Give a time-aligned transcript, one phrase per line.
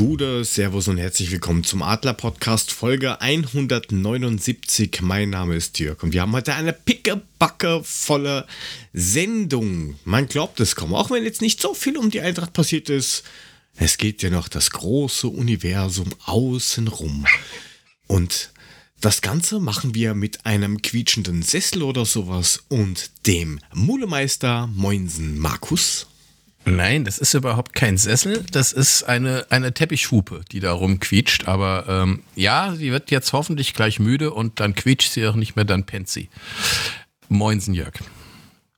[0.00, 5.02] Gute, Servus und herzlich willkommen zum Adler Podcast Folge 179.
[5.02, 8.46] Mein Name ist Dirk und wir haben heute eine pickebacke volle
[8.94, 9.96] Sendung.
[10.06, 13.24] Man glaubt es kaum, auch wenn jetzt nicht so viel um die Eintracht passiert ist.
[13.76, 17.26] Es geht ja noch das große Universum außenrum.
[18.06, 18.52] Und
[19.02, 26.06] das Ganze machen wir mit einem quietschenden Sessel oder sowas und dem Mulemeister Moinsen Markus.
[26.64, 31.48] Nein, das ist überhaupt kein Sessel, das ist eine, eine Teppichhupe, die da rumquietscht.
[31.48, 35.56] Aber ähm, ja, sie wird jetzt hoffentlich gleich müde und dann quietscht sie auch nicht
[35.56, 36.28] mehr, dann pennt sie.
[37.28, 37.94] Moinsen, Jörg.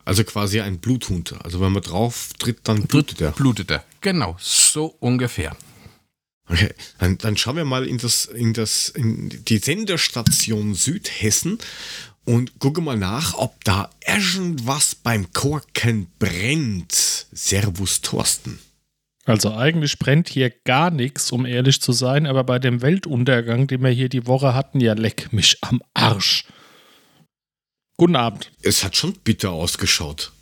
[0.05, 1.35] Also quasi ein Bluthund.
[1.43, 3.33] Also wenn man drauf tritt, dann blutet er.
[3.33, 5.57] Blutet er, genau, so ungefähr.
[6.49, 11.59] Okay, dann, dann schauen wir mal in, das, in, das, in die Senderstation Südhessen
[12.25, 17.12] und gucke mal nach, ob da irgendwas beim Korken brennt.
[17.33, 18.59] Servus, Thorsten.
[19.25, 23.83] Also eigentlich brennt hier gar nichts, um ehrlich zu sein, aber bei dem Weltuntergang, den
[23.83, 26.47] wir hier die Woche hatten, ja leck mich am Arsch.
[27.97, 28.51] Guten Abend.
[28.63, 30.33] Es hat schon bitter ausgeschaut.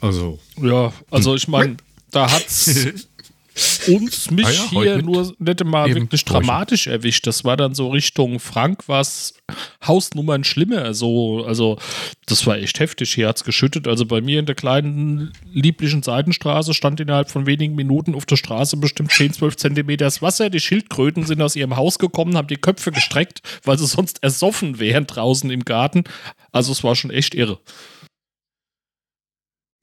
[0.00, 0.38] Also.
[0.56, 1.76] Ja, also ich meine,
[2.10, 2.86] da hat's
[3.88, 7.26] uns mich Ah ja, hier mit nur nicht mal eben wirklich dramatisch erwischt.
[7.26, 9.34] Das war dann so Richtung Frank was
[9.86, 10.94] Hausnummern schlimmer.
[10.94, 11.78] So, also
[12.26, 13.12] das war echt heftig.
[13.12, 13.88] Hier hat's geschüttet.
[13.88, 18.36] Also bei mir in der kleinen lieblichen Seitenstraße stand innerhalb von wenigen Minuten auf der
[18.36, 20.50] Straße bestimmt 10, 12 Zentimeter das Wasser.
[20.50, 24.78] Die Schildkröten sind aus ihrem Haus gekommen, haben die Köpfe gestreckt, weil sie sonst ersoffen
[24.78, 26.04] wären draußen im Garten.
[26.52, 27.58] Also es war schon echt irre.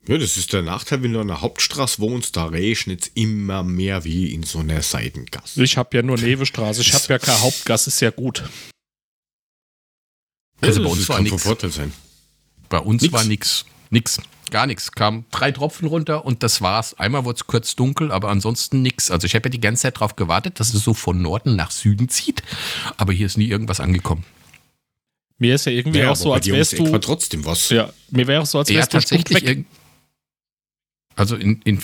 [0.09, 4.03] Ja, das ist der Nachteil, wenn du an der Hauptstraße wohnst, da regnet immer mehr
[4.05, 5.63] wie in so einer Seitengasse.
[5.63, 6.81] Ich habe ja nur Nevestraße.
[6.81, 8.43] Ich habe ja keine Hauptgas, ist ja gut.
[10.61, 11.43] Also Ja, bei das uns war kann von nichts.
[11.43, 11.93] Vorteil sein.
[12.69, 13.13] Bei uns Nix.
[13.13, 13.65] war nix.
[13.91, 14.19] Nix.
[14.51, 14.91] Gar nichts.
[14.91, 16.95] Kam drei Tropfen runter und das war's.
[16.95, 19.11] Einmal wurde es kurz dunkel, aber ansonsten nix.
[19.11, 21.69] Also ich habe ja die ganze Zeit darauf gewartet, dass es so von Norden nach
[21.69, 22.41] Süden zieht.
[22.97, 24.25] Aber hier ist nie irgendwas angekommen.
[25.37, 26.91] Mir ist ja irgendwie Ja, auch aber so, als wärst du.
[26.91, 27.69] war trotzdem was.
[27.69, 29.43] Ja, mir wäre auch so, als Ja, wärst du tatsächlich.
[29.45, 29.65] Weg.
[31.19, 31.79] Also in, in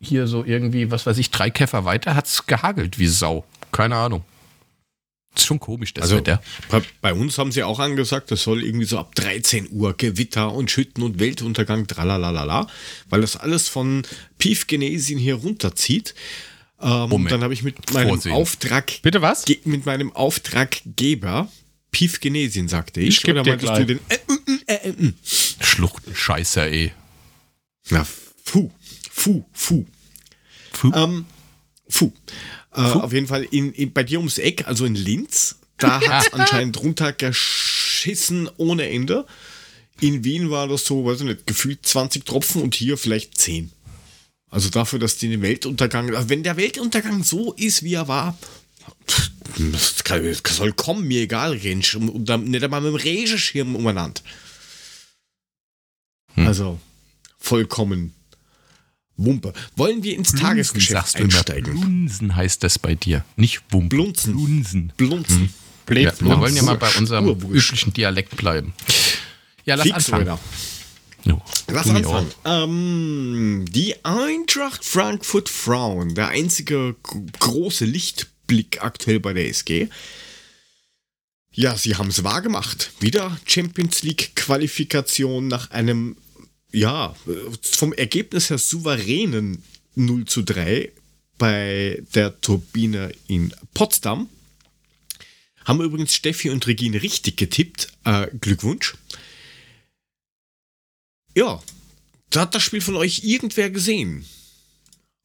[0.00, 3.44] hier so irgendwie, was weiß ich, drei Käfer weiter hat's gehagelt wie Sau.
[3.70, 4.24] Keine Ahnung.
[5.36, 6.42] Ist schon komisch, das Also Wetter.
[6.70, 10.52] bei, bei uns haben sie auch angesagt, es soll irgendwie so ab 13 Uhr Gewitter
[10.52, 12.66] und Schütten und Weltuntergang, tralalala,
[13.08, 14.02] weil das alles von
[14.38, 16.14] Piefgenesien hier runterzieht.
[16.80, 17.30] Ähm, Moment.
[17.30, 18.32] dann habe ich mit meinem Vorsehen.
[18.34, 19.44] Auftrag, Bitte was?
[19.64, 21.48] mit meinem Auftraggeber
[21.92, 23.18] Piefgenesien, sagte ich.
[23.18, 23.78] Ich Oder meintest gleich.
[23.78, 24.00] du den?
[24.08, 25.12] Äh, äh, äh, äh, äh.
[25.60, 26.92] Schluchtenscheißer, ey.
[27.90, 28.04] Na,
[28.44, 28.70] fu,
[29.10, 29.86] fu, fu.
[30.72, 30.92] Puh.
[30.94, 31.26] Ähm,
[31.88, 32.12] fu.
[32.72, 36.26] Äh, auf jeden Fall in, in, bei dir ums Eck, also in Linz, da hat
[36.26, 39.26] es anscheinend runtergeschissen ohne Ende.
[40.00, 43.70] In Wien war das so, weiß ich nicht, gefühlt 20 Tropfen und hier vielleicht 10.
[44.50, 48.36] Also dafür, dass die den Weltuntergang, also wenn der Weltuntergang so ist, wie er war,
[49.56, 50.02] das,
[50.56, 54.20] soll kommen, mir egal, Rensch, und, und dann nicht einmal mit dem Regenschirm umeinander.
[56.34, 56.46] Hm.
[56.46, 56.80] Also
[57.38, 58.14] vollkommen
[59.16, 59.52] Wumpe.
[59.76, 61.34] Wollen wir ins Tagesgeschäft du immer.
[61.34, 61.80] einsteigen?
[61.80, 63.24] Blunsen heißt das bei dir.
[63.36, 63.90] Nicht Wump.
[63.90, 64.34] Blunzen.
[64.34, 64.92] Blunsen.
[64.96, 65.54] Blunzen.
[65.90, 67.70] Ja, wir wollen ja mal bei unserem Urwurscht.
[67.70, 68.72] üblichen Dialekt bleiben.
[69.66, 70.38] Ja, lass Fix, anfangen.
[71.24, 72.30] Jo, Lass anfangen.
[72.44, 76.96] Ähm, die Eintracht Frankfurt Frauen, der einzige
[77.38, 79.88] große Lichtblick aktuell bei der SG.
[81.52, 82.90] Ja, sie haben es wahr gemacht.
[83.00, 86.16] Wieder Champions League Qualifikation nach einem,
[86.74, 87.14] ja,
[87.62, 89.62] vom Ergebnis her souveränen
[89.94, 90.90] 0 zu 3
[91.38, 94.28] bei der Turbine in Potsdam.
[95.64, 97.88] Haben übrigens Steffi und Regine richtig getippt.
[98.04, 98.94] Äh, Glückwunsch.
[101.36, 101.60] Ja,
[102.30, 104.24] da hat das Spiel von euch irgendwer gesehen.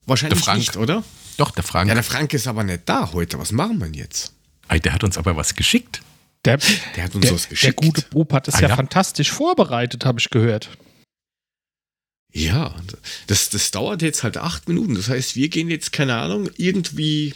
[0.06, 0.60] Wahrscheinlich Der Frank.
[0.60, 1.04] nicht, oder?
[1.38, 1.88] Doch, der Frank.
[1.88, 3.38] Ja, der Frank ist aber nicht da heute.
[3.38, 4.34] Was machen wir denn jetzt?
[4.68, 6.02] Ey, der hat uns aber was geschickt.
[6.45, 6.57] Der,
[6.95, 7.75] Der hat uns der, was der geschickt.
[7.78, 8.75] gute Bub hat es Ah, ja, ja?
[8.75, 10.69] fantastisch vorbereitet, habe ich gehört.
[12.31, 12.76] Ja,
[13.28, 14.96] das, das dauert jetzt halt acht Minuten.
[14.96, 17.34] Das heißt, wir gehen jetzt, keine Ahnung, irgendwie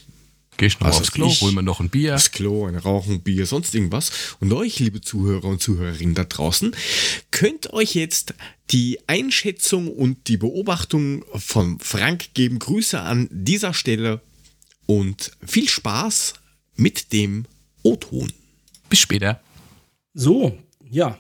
[0.58, 1.42] Geh ich noch Was aufs Klo, ich.
[1.42, 2.16] hol mir noch ein Bier.
[2.16, 4.12] aufs Klo, ein Rauchen, Bier, sonst irgendwas.
[4.40, 6.76] Und euch, liebe Zuhörer und Zuhörerinnen da draußen,
[7.32, 8.36] könnt euch jetzt
[8.70, 12.60] die Einschätzung und die Beobachtung von Frank geben.
[12.60, 14.22] Grüße an dieser Stelle
[14.86, 16.34] und viel Spaß
[16.76, 17.46] mit dem
[17.82, 18.32] O-Ton.
[18.90, 19.42] Bis später.
[20.14, 20.58] So,
[20.90, 21.18] ja.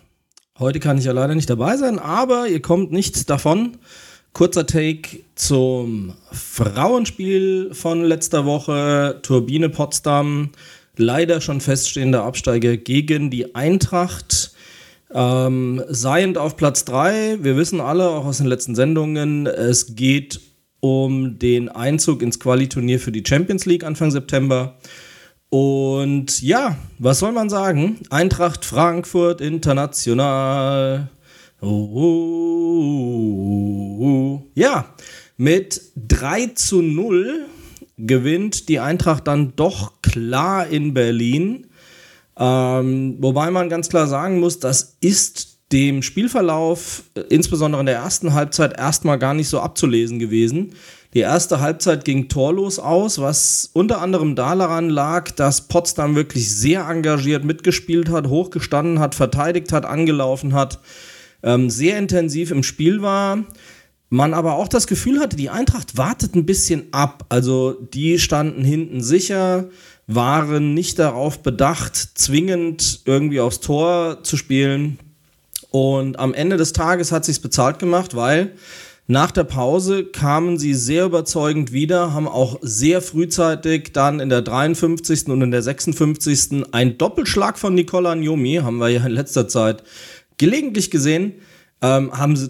[0.60, 3.78] Heute kann ich ja leider nicht dabei sein, aber ihr kommt nichts davon.
[4.34, 9.20] Kurzer Take zum Frauenspiel von letzter Woche.
[9.24, 10.50] Turbine Potsdam.
[10.96, 14.54] Leider schon feststehender Absteiger gegen die Eintracht.
[15.12, 17.40] Ähm, seiend auf Platz 3.
[17.42, 20.40] Wir wissen alle, auch aus den letzten Sendungen, es geht
[20.80, 24.78] um den Einzug ins Quali-Turnier für die Champions League Anfang September.
[25.54, 28.00] Und ja, was soll man sagen?
[28.10, 31.12] Eintracht Frankfurt international.
[31.62, 32.42] Oh,
[34.56, 34.96] ja,
[35.38, 37.46] mit 3 zu 0
[38.00, 41.68] gewinnt die Eintracht dann doch klar in Berlin.
[42.36, 47.98] Ähm, wobei man ganz klar sagen muss, das ist dem Spielverlauf, äh, insbesondere in der
[47.98, 50.74] ersten Halbzeit, erstmal gar nicht so abzulesen gewesen.
[51.13, 56.88] Die erste Halbzeit ging torlos aus, was unter anderem daran lag, dass Potsdam wirklich sehr
[56.89, 60.80] engagiert mitgespielt hat, hochgestanden hat, verteidigt hat, angelaufen hat,
[61.44, 63.44] ähm, sehr intensiv im Spiel war.
[64.10, 67.25] Man aber auch das Gefühl hatte, die Eintracht wartet ein bisschen ab.
[67.30, 69.69] Also die standen hinten sicher,
[70.07, 75.00] waren nicht darauf bedacht, zwingend irgendwie aufs Tor zu spielen.
[75.69, 78.54] Und am Ende des Tages hat sich's bezahlt gemacht, weil
[79.08, 84.42] nach der Pause kamen sie sehr überzeugend wieder, haben auch sehr frühzeitig dann in der
[84.42, 85.28] 53.
[85.28, 86.66] und in der 56.
[86.72, 89.84] ein Doppelschlag von Nicola Njomi, haben wir ja in letzter Zeit
[90.38, 91.34] gelegentlich gesehen,
[91.82, 92.50] ähm, haben sie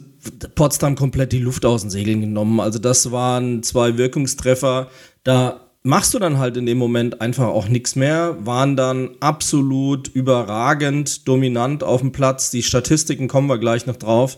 [0.54, 2.60] Potsdam komplett die Luft aus den Segeln genommen.
[2.60, 4.90] Also das waren zwei Wirkungstreffer.
[5.24, 10.08] Da machst du dann halt in dem Moment einfach auch nichts mehr, waren dann absolut
[10.08, 12.52] überragend dominant auf dem Platz.
[12.52, 14.38] Die Statistiken kommen wir gleich noch drauf.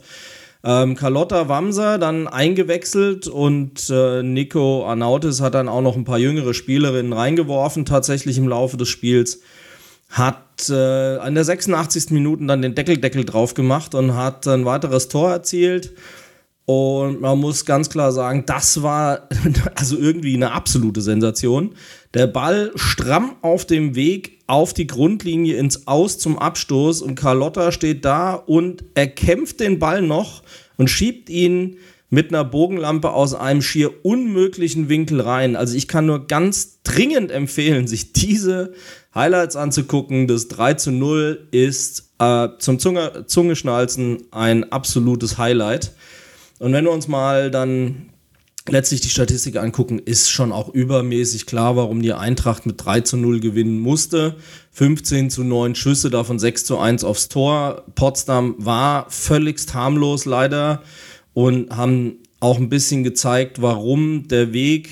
[0.67, 6.17] Ähm, Carlotta Wamser dann eingewechselt und äh, Nico Arnautis hat dann auch noch ein paar
[6.17, 9.41] jüngere Spielerinnen reingeworfen, tatsächlich im Laufe des Spiels.
[10.09, 12.09] Hat äh, an der 86.
[12.09, 15.93] Minute dann den Deckeldeckel drauf gemacht und hat ein weiteres Tor erzielt.
[16.65, 19.29] Und man muss ganz klar sagen, das war
[19.75, 21.75] also irgendwie eine absolute Sensation.
[22.15, 27.73] Der Ball stramm auf dem Weg auf die Grundlinie ins Aus zum Abstoß und Carlotta
[27.73, 30.41] steht da und er kämpft den Ball noch
[30.77, 31.75] und schiebt ihn
[32.09, 35.57] mit einer Bogenlampe aus einem schier unmöglichen Winkel rein.
[35.57, 38.71] Also ich kann nur ganz dringend empfehlen, sich diese
[39.13, 40.27] Highlights anzugucken.
[40.27, 45.91] Das 3 zu 0 ist äh, zum Zunge, Zungeschnalzen ein absolutes Highlight.
[46.59, 48.09] Und wenn wir uns mal dann
[48.67, 53.17] letztlich die Statistik angucken, ist schon auch übermäßig klar, warum die Eintracht mit 3 zu
[53.17, 54.35] 0 gewinnen musste.
[54.71, 57.83] 15 zu 9 Schüsse, davon 6 zu 1 aufs Tor.
[57.95, 60.81] Potsdam war völligst harmlos leider
[61.33, 64.89] und haben auch ein bisschen gezeigt, warum der Weg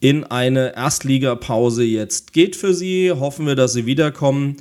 [0.00, 3.10] in eine Erstligapause jetzt geht für sie.
[3.10, 4.58] Hoffen wir, dass sie wiederkommen.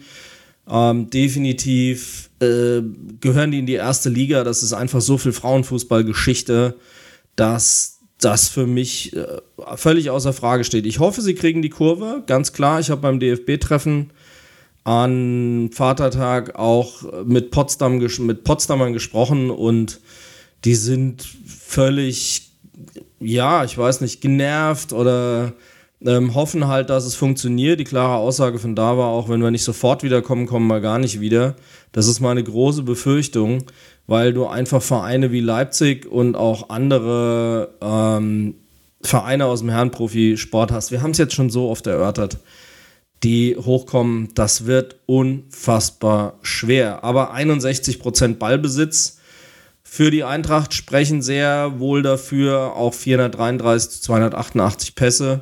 [0.70, 2.82] Ähm, definitiv äh,
[3.20, 4.46] gehören die in die erste Liga.
[4.46, 6.78] Das ist einfach so viel Frauenfußballgeschichte,
[7.36, 7.93] dass
[8.24, 9.42] das für mich äh,
[9.76, 10.86] völlig außer Frage steht.
[10.86, 12.80] Ich hoffe, sie kriegen die Kurve, ganz klar.
[12.80, 14.12] Ich habe beim DFB-Treffen
[14.84, 20.00] an Vatertag auch mit, Potsdam, mit Potsdamern gesprochen und
[20.66, 22.52] die sind völlig,
[23.20, 25.54] ja, ich weiß nicht, genervt oder
[26.06, 27.80] ähm, hoffen halt, dass es funktioniert.
[27.80, 31.00] Die klare Aussage von da war auch, wenn wir nicht sofort wiederkommen, kommen wir gar
[31.00, 31.56] nicht wieder.
[31.92, 33.64] Das ist meine große Befürchtung,
[34.08, 38.56] weil du einfach Vereine wie Leipzig und auch andere ähm,
[39.02, 40.92] Vereine aus dem Herrenprofisport hast.
[40.92, 42.38] Wir haben es jetzt schon so oft erörtert,
[43.24, 44.30] die hochkommen.
[44.36, 47.04] Das wird unfassbar schwer.
[47.04, 49.20] Aber 61% Ballbesitz
[49.84, 52.76] für die Eintracht sprechen sehr wohl dafür.
[52.76, 55.42] Auch 433 zu 288 Pässe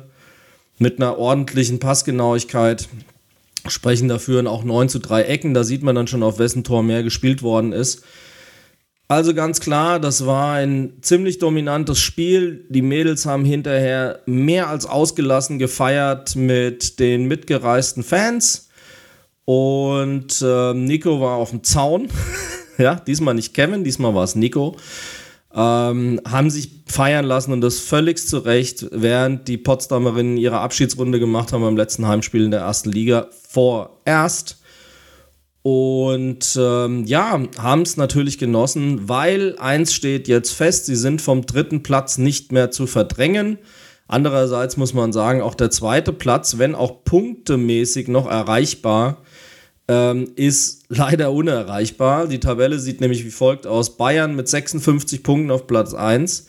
[0.78, 2.88] mit einer ordentlichen Passgenauigkeit
[3.68, 5.54] sprechen dafür auch 9 zu 3 Ecken.
[5.54, 8.02] Da sieht man dann schon, auf wessen Tor mehr gespielt worden ist.
[9.12, 12.64] Also ganz klar, das war ein ziemlich dominantes Spiel.
[12.70, 18.70] Die Mädels haben hinterher mehr als ausgelassen gefeiert mit den mitgereisten Fans.
[19.44, 22.08] Und äh, Nico war auf dem Zaun.
[22.78, 24.78] ja, diesmal nicht Kevin, diesmal war es Nico
[25.54, 31.20] ähm, haben sich feiern lassen und das völlig zu Recht, während die Potsdamerinnen ihre Abschiedsrunde
[31.20, 34.61] gemacht haben beim letzten Heimspiel in der ersten Liga vorerst.
[35.62, 41.46] Und ähm, ja, haben es natürlich genossen, weil eins steht jetzt fest, sie sind vom
[41.46, 43.58] dritten Platz nicht mehr zu verdrängen.
[44.08, 49.18] Andererseits muss man sagen, auch der zweite Platz, wenn auch punktemäßig noch erreichbar,
[49.86, 52.26] ähm, ist leider unerreichbar.
[52.26, 53.96] Die Tabelle sieht nämlich wie folgt aus.
[53.96, 56.48] Bayern mit 56 Punkten auf Platz 1.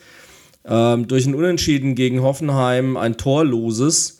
[0.66, 4.18] Ähm, durch ein Unentschieden gegen Hoffenheim ein torloses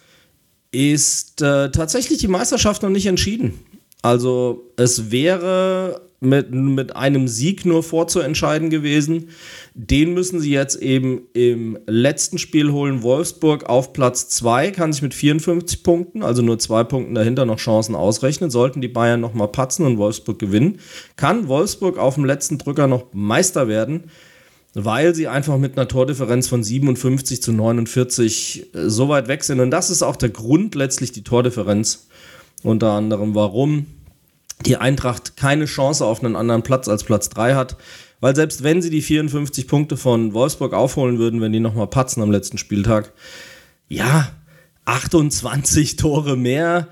[0.71, 3.59] ist äh, tatsächlich die Meisterschaft noch nicht entschieden.
[4.05, 9.31] Also es wäre mit, mit einem Sieg nur vorzuentscheiden gewesen.
[9.73, 13.03] Den müssen sie jetzt eben im letzten Spiel holen.
[13.03, 17.57] Wolfsburg auf Platz 2 kann sich mit 54 Punkten, also nur zwei Punkten dahinter, noch
[17.57, 18.51] Chancen ausrechnen.
[18.51, 20.81] Sollten die Bayern nochmal patzen und Wolfsburg gewinnen,
[21.17, 24.11] kann Wolfsburg auf dem letzten Drücker noch Meister werden.
[24.77, 29.61] weil sie einfach mit einer Tordifferenz von 57 zu 49 äh, so weit weg sind.
[29.61, 32.09] Und das ist auch der Grund letztlich die Tordifferenz.
[32.65, 33.87] Unter anderem, warum
[34.67, 37.77] die Eintracht keine Chance auf einen anderen Platz als Platz 3 hat.
[38.21, 42.23] Weil selbst wenn sie die 54 Punkte von Wolfsburg aufholen würden, wenn die nochmal patzen
[42.23, 43.13] am letzten Spieltag,
[43.89, 44.31] ja,
[44.87, 46.89] 28 Tore mehr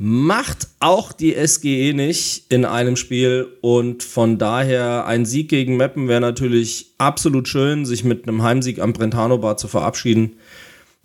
[0.00, 6.06] macht auch die SGE nicht in einem Spiel und von daher ein Sieg gegen Meppen
[6.06, 10.36] wäre natürlich absolut schön, sich mit einem Heimsieg am Brentano Bar zu verabschieden.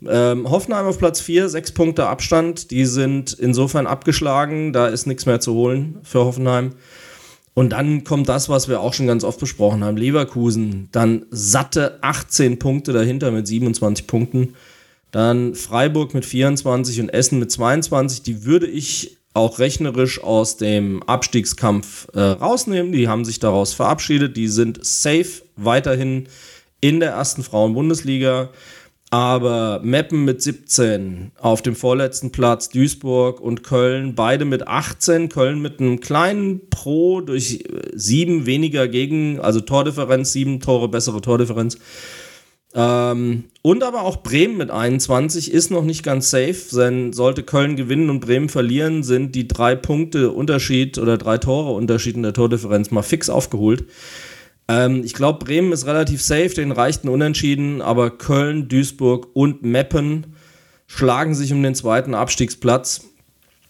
[0.10, 5.26] Ähm, Hoffenheim auf Platz 4, sechs Punkte Abstand, die sind insofern abgeschlagen, da ist nichts
[5.26, 6.74] mehr zu holen für Hoffenheim.
[7.54, 9.98] Und dann kommt das, was wir auch schon ganz oft besprochen haben.
[9.98, 14.56] Leverkusen, dann satte 18 Punkte dahinter mit 27 Punkten.
[15.12, 18.24] Dann Freiburg mit 24 und Essen mit 22.
[18.24, 22.92] Die würde ich auch rechnerisch aus dem Abstiegskampf äh, rausnehmen.
[22.92, 24.36] Die haben sich daraus verabschiedet.
[24.36, 26.28] Die sind safe weiterhin
[26.82, 28.50] in der ersten Frauen-Bundesliga.
[29.13, 35.29] Aber Meppen mit 17 auf dem vorletzten Platz, Duisburg und Köln, beide mit 18.
[35.29, 41.22] Köln mit einem kleinen Pro durch äh, sieben weniger gegen, also Tordifferenz, sieben Tore, bessere
[41.22, 41.77] Tordifferenz.
[42.74, 47.75] Ähm, und aber auch Bremen mit 21 ist noch nicht ganz safe, denn sollte Köln
[47.75, 52.34] gewinnen und Bremen verlieren, sind die drei Punkte Unterschied oder drei Tore Unterschied in der
[52.34, 53.86] Tordifferenz mal fix aufgeholt.
[54.74, 60.36] Ähm, ich glaube, Bremen ist relativ safe, den reichten Unentschieden, aber Köln, Duisburg und Meppen
[60.88, 63.06] schlagen sich um den zweiten Abstiegsplatz.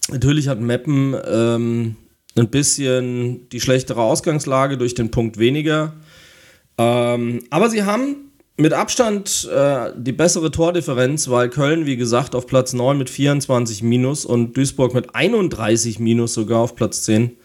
[0.10, 1.96] Natürlich hat Meppen ähm,
[2.36, 5.94] ein bisschen die schlechtere Ausgangslage durch den Punkt weniger.
[6.78, 12.48] Ähm, aber sie haben mit Abstand äh, die bessere Tordifferenz, weil Köln, wie gesagt, auf
[12.48, 17.38] Platz 9 mit 24 Minus und Duisburg mit 31 Minus sogar auf Platz 10.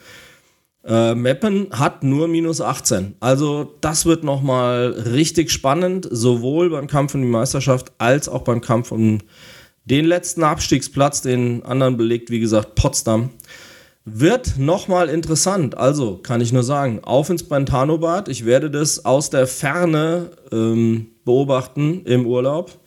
[0.84, 3.16] Äh, Meppen hat nur minus 18.
[3.20, 8.60] Also das wird nochmal richtig spannend, sowohl beim Kampf um die Meisterschaft als auch beim
[8.60, 9.18] Kampf um
[9.84, 11.22] den letzten Abstiegsplatz.
[11.22, 13.30] Den anderen belegt, wie gesagt, Potsdam
[14.04, 15.76] wird nochmal interessant.
[15.76, 18.28] Also kann ich nur sagen, auf ins Bantanobad.
[18.28, 22.78] Ich werde das aus der Ferne ähm, beobachten im Urlaub.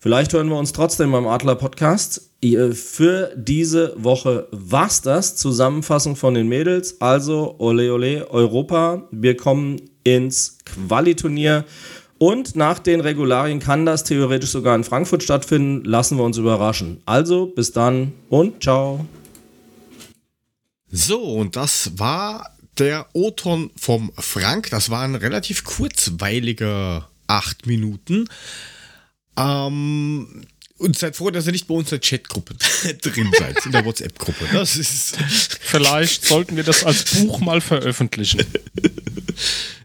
[0.00, 2.30] Vielleicht hören wir uns trotzdem beim Adler Podcast.
[2.72, 5.34] Für diese Woche war's das.
[5.34, 7.00] Zusammenfassung von den Mädels.
[7.00, 9.08] Also Ole Ole Europa.
[9.10, 11.64] Wir kommen ins Qualiturnier.
[12.18, 15.84] Und nach den Regularien kann das theoretisch sogar in Frankfurt stattfinden.
[15.84, 17.02] Lassen wir uns überraschen.
[17.04, 19.04] Also bis dann und ciao.
[20.92, 24.70] So, und das war der O-Ton vom Frank.
[24.70, 28.28] Das waren relativ kurzweilige acht Minuten.
[29.38, 30.42] Ähm,
[30.78, 32.54] und seid froh, dass ihr nicht bei uns in der Chatgruppe
[33.02, 34.48] drin seid, in der WhatsApp-Gruppe.
[34.52, 35.16] Das ist.
[35.60, 38.44] Vielleicht sollten wir das als Buch mal veröffentlichen.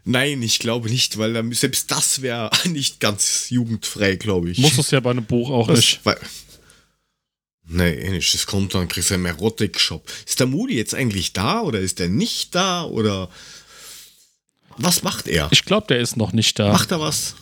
[0.04, 4.58] Nein, ich glaube nicht, weil selbst das wäre nicht ganz jugendfrei, glaube ich.
[4.58, 6.00] Muss es ja bei einem Buch auch das, nicht.
[6.04, 6.18] Weil,
[7.66, 8.34] Nee, nicht.
[8.34, 10.06] Das kommt dann, kriegst du einen Erotik-Shop.
[10.26, 13.30] Ist der Moody jetzt eigentlich da oder ist er nicht da oder
[14.76, 15.48] was macht er?
[15.50, 16.72] Ich glaube, der ist noch nicht da.
[16.72, 17.36] Macht er was?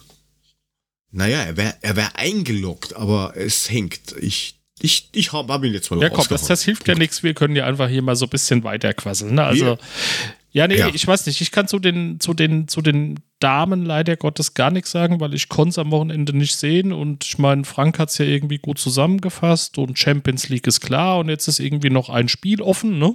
[1.13, 4.17] Naja, er wäre er wär eingeloggt, aber es hängt.
[4.19, 7.23] Ich, ich, ich habe hab ihn jetzt mal Ja, komm, das, das hilft ja nichts.
[7.23, 9.35] Wir können ja einfach hier mal so ein bisschen weiterquasseln.
[9.35, 9.45] Ne?
[9.45, 9.79] Also,
[10.53, 10.89] ja, nee, ja.
[10.89, 11.43] ich weiß nicht.
[11.43, 15.35] Ich kann zu den, zu, den, zu den Damen leider Gottes gar nichts sagen, weil
[15.35, 16.93] ich konnte es am Wochenende nicht sehen.
[16.95, 21.19] Und ich meine, Frank hat es ja irgendwie gut zusammengefasst und Champions League ist klar
[21.19, 23.15] und jetzt ist irgendwie noch ein Spiel offen, ne?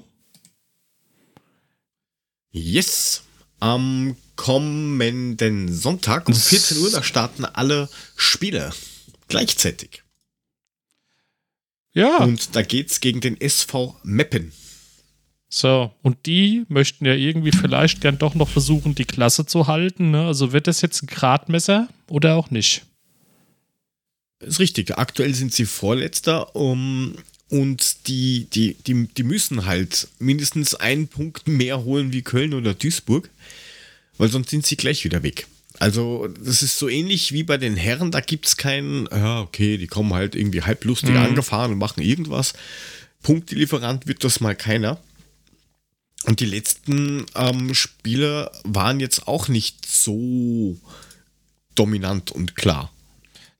[2.51, 3.23] Yes.
[3.59, 8.71] Am kommenden Sonntag um 14 Uhr, da starten alle Spiele
[9.27, 10.03] gleichzeitig.
[11.93, 12.19] Ja.
[12.19, 14.53] Und da geht's gegen den SV Meppen.
[15.49, 20.11] So, und die möchten ja irgendwie vielleicht gern doch noch versuchen, die Klasse zu halten.
[20.11, 20.25] Ne?
[20.25, 22.83] Also wird das jetzt ein Gradmesser oder auch nicht?
[24.39, 24.97] ist richtig.
[24.97, 27.15] Aktuell sind sie Vorletzter um,
[27.49, 32.73] und die, die, die, die müssen halt mindestens einen Punkt mehr holen wie Köln oder
[32.73, 33.29] Duisburg,
[34.17, 35.47] weil sonst sind sie gleich wieder weg.
[35.79, 39.77] Also, das ist so ähnlich wie bei den Herren, da gibt es keinen, ja, okay,
[39.77, 41.17] die kommen halt irgendwie halblustig mhm.
[41.17, 42.53] angefahren und machen irgendwas.
[43.21, 44.99] Punktelieferant wird das mal keiner.
[46.23, 50.77] Und die letzten ähm, Spiele waren jetzt auch nicht so
[51.75, 52.91] dominant und klar,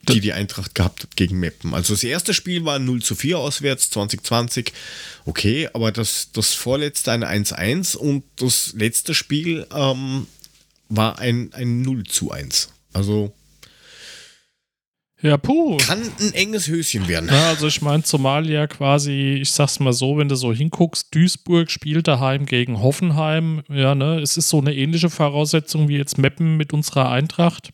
[0.09, 1.73] die die Eintracht gehabt hat gegen Meppen.
[1.73, 4.73] Also das erste Spiel war 0 zu 4 auswärts, 2020.
[5.25, 10.27] Okay, aber das, das vorletzte ein 1-1 und das letzte Spiel ähm,
[10.89, 12.69] war ein, ein 0 zu 1.
[12.93, 13.33] Also
[15.21, 15.77] Ja, puh.
[15.77, 17.29] Kann ein enges Höschen werden.
[17.31, 21.13] Ja, also ich meine, zumal ja quasi, ich sag's mal so, wenn du so hinguckst,
[21.13, 23.63] Duisburg spielt daheim gegen Hoffenheim.
[23.67, 27.71] Ja, ne, es ist so eine ähnliche Voraussetzung wie jetzt Meppen mit unserer Eintracht.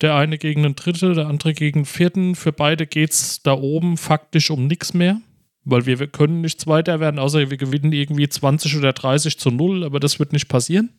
[0.00, 2.34] Der eine gegen den Dritte, der andere gegen den Vierten.
[2.34, 5.20] Für beide geht's da oben faktisch um nichts mehr.
[5.64, 9.50] Weil wir, wir können nicht Zweiter werden, außer wir gewinnen irgendwie 20 oder 30 zu
[9.50, 10.90] 0, aber das wird nicht passieren.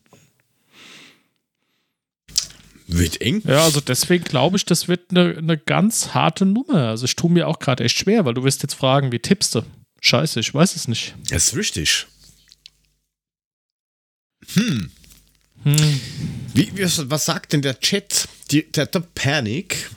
[2.92, 3.42] Wird eng.
[3.46, 6.88] Ja, also deswegen glaube ich, das wird eine, eine ganz harte Nummer.
[6.88, 9.54] Also ich tue mir auch gerade echt schwer, weil du wirst jetzt fragen, wie tippst
[9.54, 9.62] du?
[10.00, 11.14] Scheiße, ich weiß es nicht.
[11.28, 12.06] Das ist richtig.
[14.54, 14.90] Hm.
[15.62, 16.00] Hm.
[16.54, 18.28] Wie, was sagt denn der Chat?
[18.50, 19.90] Die, der, der Panic.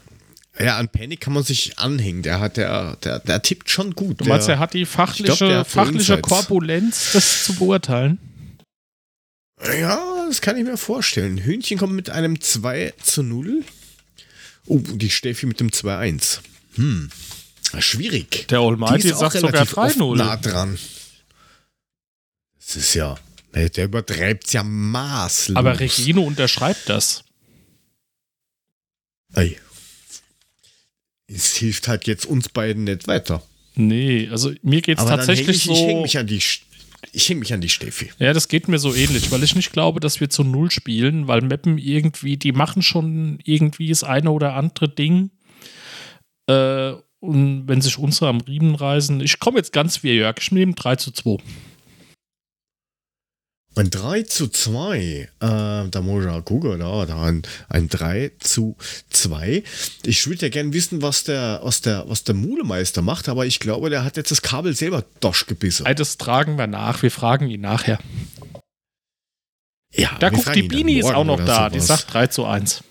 [0.60, 2.22] Ja, an Panic kann man sich anhängen.
[2.22, 4.22] Der hat der, der, der tippt schon gut.
[4.22, 6.22] Du meinst, der, er hat die fachliche, ich glaub, hat fachliche.
[6.22, 8.20] Korpulenz, das zu beurteilen?
[9.80, 11.38] Ja, das kann ich mir vorstellen.
[11.38, 13.64] Hühnchen kommt mit einem 2 zu 0.
[14.66, 16.40] Oh, die Steffi mit dem 2-1.
[16.76, 17.10] Hm.
[17.80, 18.48] Schwierig.
[18.50, 20.16] Der Almighty ist auch sagt sogar relativ oft 3-0.
[20.18, 20.78] nah dran.
[22.66, 23.18] Das ist ja.
[23.54, 25.56] Der der übertreibt ja maßlos.
[25.58, 27.24] Aber Regino unterschreibt das.
[29.34, 29.58] Ei.
[31.28, 33.44] Es hilft halt jetzt uns beiden nicht weiter.
[33.76, 36.02] Nee, also mir geht es tatsächlich häng ich, ich häng so.
[36.04, 36.62] mich an die Sch-
[37.14, 38.12] ich häng mich an die Steffi.
[38.18, 41.28] Ja, das geht mir so ähnlich, weil ich nicht glaube, dass wir zu Null spielen,
[41.28, 45.30] weil Meppen irgendwie, die machen schon irgendwie das eine oder andere Ding.
[46.48, 50.52] Äh, und wenn sich unsere am Riemen reißen, ich komme jetzt ganz wie Jörg, ich
[50.52, 51.38] nehme 3 zu 2.
[53.76, 58.32] Ein 3 zu 2, äh, da muss ich ja gucken, da, da ein, ein 3
[58.38, 58.76] zu
[59.10, 59.64] 2.
[60.06, 63.60] Ich würde ja gerne wissen, was der, was, der, was der Mulemeister macht, aber ich
[63.60, 65.88] glaube, der hat jetzt das Kabel selber durchgebissen.
[65.96, 67.98] Das tragen wir nach, wir fragen ihn nachher.
[69.96, 72.02] Ja, Da guckt die Bini ist auch noch da, die sowas.
[72.02, 72.84] sagt 3 zu 1.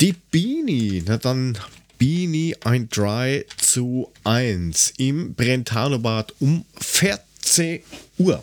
[0.00, 1.56] Die Bini, na dann
[1.98, 7.80] Bini ein 3 zu 1 im Brentano-Bad um 14
[8.18, 8.42] Uhr.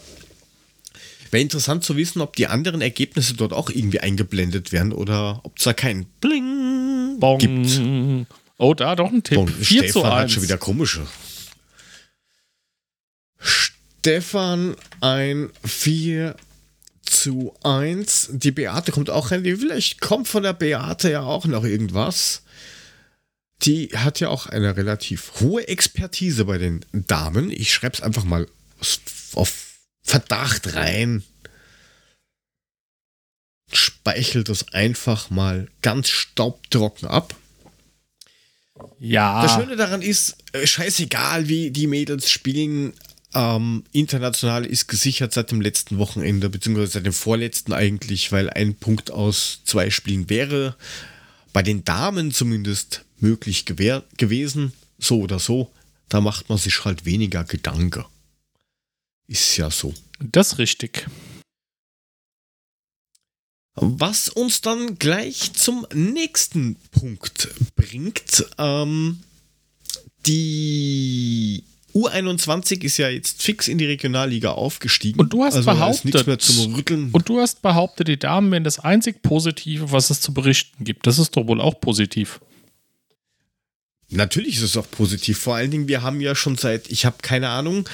[1.35, 5.57] Wäre interessant zu wissen, ob die anderen Ergebnisse dort auch irgendwie eingeblendet werden oder ob
[5.57, 7.39] es da kein Bling Bong.
[7.39, 7.81] gibt.
[8.57, 9.35] Oh, da doch ein Tipp.
[9.35, 10.31] Boah, 4 zu Stefan hat 1.
[10.31, 11.05] schon wieder komische.
[13.37, 16.37] Stefan ein 4
[17.03, 18.29] zu 1.
[18.31, 19.43] Die Beate kommt auch rein.
[19.43, 22.43] Vielleicht kommt von der Beate ja auch noch irgendwas.
[23.63, 27.51] Die hat ja auch eine relativ hohe Expertise bei den Damen.
[27.51, 28.47] Ich schreibe es einfach mal
[29.33, 29.64] auf
[30.05, 31.23] Verdacht rein.
[33.73, 37.35] Speichel das einfach mal ganz staubtrocken ab.
[38.99, 39.41] Ja.
[39.41, 42.93] Das Schöne daran ist, äh, scheißegal wie die Mädels spielen,
[43.33, 48.75] ähm, international ist gesichert seit dem letzten Wochenende, beziehungsweise seit dem vorletzten eigentlich, weil ein
[48.75, 50.75] Punkt aus zwei Spielen wäre
[51.51, 55.71] bei den Damen zumindest möglich gewesen, so oder so.
[56.09, 58.05] Da macht man sich halt weniger Gedanken.
[59.27, 59.93] Ist ja so.
[60.19, 61.07] Das ist richtig.
[63.75, 68.45] Was uns dann gleich zum nächsten Punkt bringt.
[68.57, 69.19] Ähm,
[70.25, 75.19] die U21 ist ja jetzt fix in die Regionalliga aufgestiegen.
[75.19, 76.27] Und du hast also behauptet-.
[77.11, 81.07] Und du hast behauptet, die Damen wären das einzig Positive, was es zu berichten gibt.
[81.07, 82.39] Das ist doch wohl auch positiv.
[84.09, 85.37] Natürlich ist es auch positiv.
[85.39, 87.89] Vor allen Dingen, wir haben ja schon seit, ich habe keine Ahnung,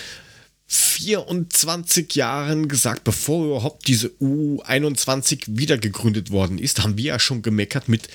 [0.73, 7.41] 24 Jahren gesagt, bevor überhaupt diese U21 wieder gegründet worden ist, haben wir ja schon
[7.41, 8.07] gemeckert mit,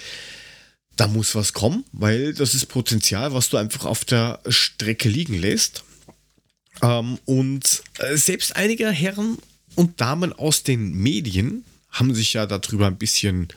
[0.96, 5.38] da muss was kommen, weil das ist Potenzial, was du einfach auf der Strecke liegen
[5.38, 5.84] lässt.
[6.80, 9.36] Ähm, und äh, selbst einige Herren
[9.74, 13.48] und Damen aus den Medien haben sich ja darüber ein bisschen,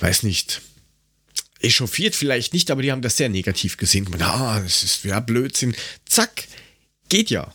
[0.00, 0.60] weiß nicht,
[1.60, 4.08] echauffiert vielleicht nicht, aber die haben das sehr negativ gesehen.
[4.20, 5.76] Ah, das ist ja Blödsinn.
[6.04, 6.48] Zack,
[7.08, 7.52] geht ja.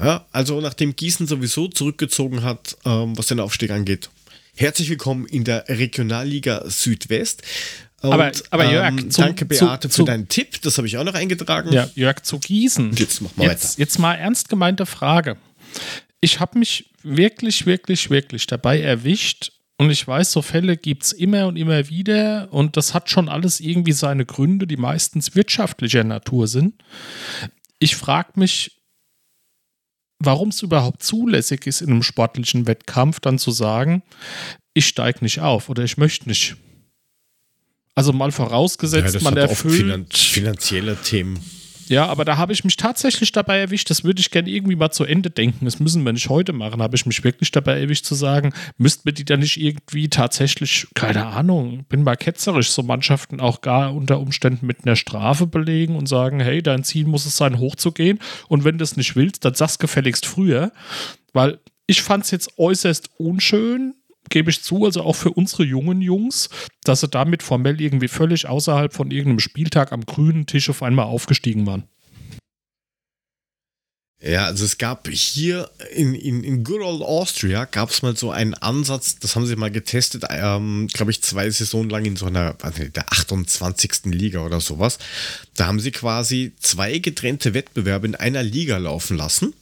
[0.00, 4.10] Ja, also nachdem Gießen sowieso zurückgezogen hat, ähm, was den Aufstieg angeht.
[4.56, 7.42] Herzlich willkommen in der Regionalliga Südwest.
[8.00, 10.86] Und, Aber- aber Jörg, ähm, zum- danke Beate zu- für zu- deinen Tipp, das habe
[10.86, 11.72] ich auch noch eingetragen.
[11.72, 12.92] Ja, Jörg, zu Gießen.
[12.94, 15.36] Jetzt mach mal jetzt, jetzt mal ernst gemeinte Frage.
[16.20, 21.12] Ich habe mich wirklich, wirklich, wirklich dabei erwischt und ich weiß, so Fälle gibt es
[21.12, 26.04] immer und immer wieder und das hat schon alles irgendwie seine Gründe, die meistens wirtschaftlicher
[26.04, 26.74] Natur sind.
[27.80, 28.77] Ich frage mich,
[30.18, 34.02] warum es überhaupt zulässig ist, in einem sportlichen Wettkampf dann zu sagen,
[34.74, 36.56] ich steige nicht auf oder ich möchte nicht.
[37.94, 39.74] Also mal Ja, vorausgesetzt, das man erfüllt.
[39.74, 41.38] finan finanzielle Themen.
[41.88, 44.90] Ja, aber da habe ich mich tatsächlich dabei erwischt, das würde ich gerne irgendwie mal
[44.90, 45.64] zu Ende denken.
[45.64, 49.04] Das müssen wir nicht heute machen, habe ich mich wirklich dabei erwischt zu sagen, müssten
[49.04, 53.94] wir die dann nicht irgendwie tatsächlich, keine Ahnung, bin mal ketzerisch, so Mannschaften auch gar
[53.94, 58.18] unter Umständen mit einer Strafe belegen und sagen, hey, dein Ziel muss es sein, hochzugehen.
[58.48, 60.72] Und wenn du es nicht willst, dann sag's gefälligst früher,
[61.32, 63.94] weil ich fand es jetzt äußerst unschön,
[64.28, 66.48] gebe ich zu, also auch für unsere jungen Jungs,
[66.84, 71.06] dass sie damit formell irgendwie völlig außerhalb von irgendeinem Spieltag am grünen Tisch auf einmal
[71.06, 71.84] aufgestiegen waren.
[74.20, 78.32] Ja, also es gab hier in, in, in Good Old Austria gab es mal so
[78.32, 82.26] einen Ansatz, das haben sie mal getestet, ähm, glaube ich, zwei Saisonen lang in so
[82.26, 84.06] einer, also der 28.
[84.06, 84.98] Liga oder sowas.
[85.54, 89.54] Da haben sie quasi zwei getrennte Wettbewerbe in einer Liga laufen lassen.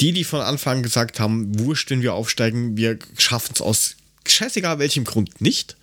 [0.00, 4.78] Die, die von Anfang gesagt haben, wurscht, wenn wir aufsteigen, wir schaffen es aus scheißegal
[4.78, 5.76] welchem Grund nicht.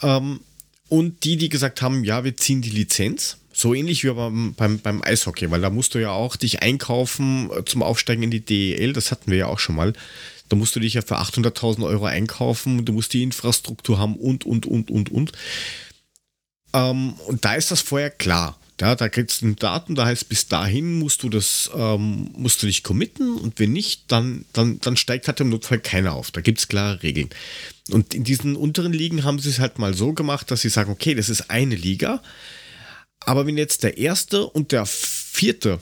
[0.00, 0.40] Ähm,
[0.88, 3.38] und die, die gesagt haben, ja, wir ziehen die Lizenz.
[3.52, 7.50] So ähnlich wie beim, beim, beim Eishockey, weil da musst du ja auch dich einkaufen
[7.50, 9.92] äh, zum Aufsteigen in die DEL, das hatten wir ja auch schon mal.
[10.48, 14.44] Da musst du dich ja für 800.000 Euro einkaufen, du musst die Infrastruktur haben und,
[14.44, 15.32] und, und, und, und.
[16.72, 18.58] Ähm, und da ist das vorher klar.
[18.82, 22.60] Ja, da kriegst du ein Datum, da heißt, bis dahin musst du das, ähm, musst
[22.60, 26.32] du dich committen und wenn nicht, dann, dann, dann steigt halt im Notfall keiner auf.
[26.32, 27.30] Da gibt es klare Regeln.
[27.92, 30.90] Und in diesen unteren Ligen haben sie es halt mal so gemacht, dass sie sagen,
[30.90, 32.24] okay, das ist eine Liga,
[33.20, 35.78] aber wenn jetzt der erste und der vierte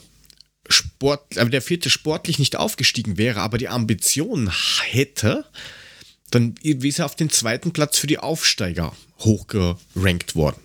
[0.69, 4.51] Sport, aber der vierte sportlich nicht aufgestiegen wäre, aber die Ambitionen
[4.83, 5.45] hätte,
[6.29, 10.61] dann wäre sie auf den zweiten Platz für die Aufsteiger hochgerankt worden.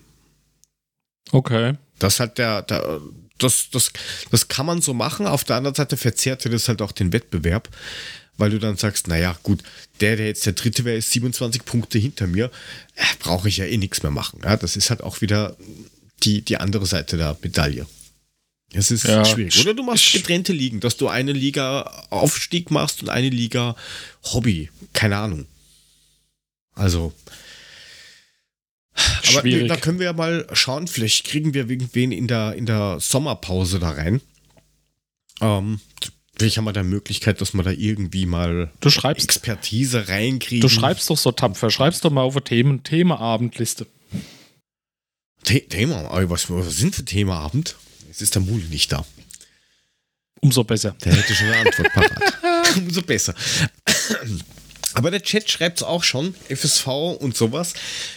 [1.31, 1.77] Okay.
[1.99, 3.01] Das hat der, der
[3.37, 3.91] das, das,
[4.31, 5.27] das kann man so machen.
[5.27, 7.69] Auf der anderen Seite verzerrt das halt auch den Wettbewerb,
[8.37, 9.63] weil du dann sagst, naja, gut,
[10.01, 12.51] der, der jetzt der dritte wäre, ist 27 Punkte hinter mir,
[12.95, 14.41] äh, brauche ich ja eh nichts mehr machen.
[14.43, 15.55] Ja, das ist halt auch wieder
[16.23, 17.85] die, die andere Seite der Medaille.
[18.73, 19.59] Es ist ja, schwierig.
[19.61, 23.75] Oder du machst getrennte Ligen, dass du eine Liga Aufstieg machst und eine Liga
[24.23, 24.69] Hobby.
[24.93, 25.45] Keine Ahnung.
[26.73, 27.13] Also.
[29.23, 29.63] Schwierig.
[29.63, 32.99] Aber da können wir ja mal schauen, vielleicht kriegen wir irgendwen in der, in der
[32.99, 34.21] Sommerpause da rein.
[35.41, 35.79] Ähm,
[36.37, 40.61] vielleicht haben wir da Möglichkeit, dass wir da irgendwie mal du schreibst, Expertise reinkriegen.
[40.61, 43.87] Du schreibst doch so tapfer, schreibst doch mal auf eine Themen, Themaabendliste.
[45.45, 47.75] The Thema, was, was sind für Themaabend?
[48.07, 49.05] Jetzt ist der Mule nicht da.
[50.41, 50.95] Umso besser.
[51.03, 52.77] Der hätte schon eine Antwort parat.
[52.77, 53.33] Umso besser.
[54.97, 56.87] Aber der Chat schreibt es auch schon, FSV
[57.19, 57.73] und sowas.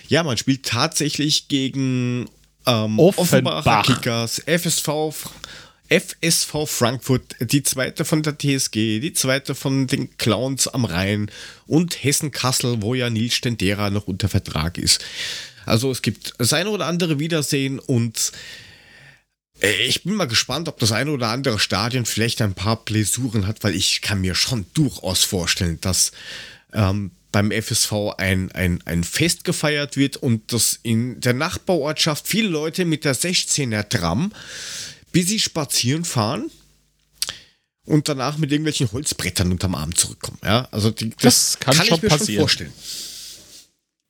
[0.09, 2.27] Ja, man spielt tatsächlich gegen
[2.67, 4.89] ähm, Offenbacher Kickers, FSV,
[5.91, 11.31] FSV Frankfurt, die zweite von der TSG, die zweite von den Clowns am Rhein
[11.67, 15.05] und Hessen-Kassel, wo ja Nils Stendera noch unter Vertrag ist.
[15.67, 18.33] Also es gibt das eine oder andere Wiedersehen und
[19.61, 23.47] äh, ich bin mal gespannt, ob das eine oder andere Stadion vielleicht ein paar Blessuren
[23.47, 26.13] hat, weil ich kann mir schon durchaus vorstellen, dass
[26.73, 32.49] ähm, beim FSV ein, ein, ein Fest gefeiert wird und dass in der Nachbarortschaft viele
[32.49, 34.33] Leute mit der 16er Tram
[35.13, 36.51] bis sie spazieren fahren
[37.85, 40.39] und danach mit irgendwelchen Holzbrettern unterm Arm zurückkommen.
[40.45, 42.35] Ja, also die, das, das, kann, kann schon ich mir passieren.
[42.35, 42.73] schon vorstellen.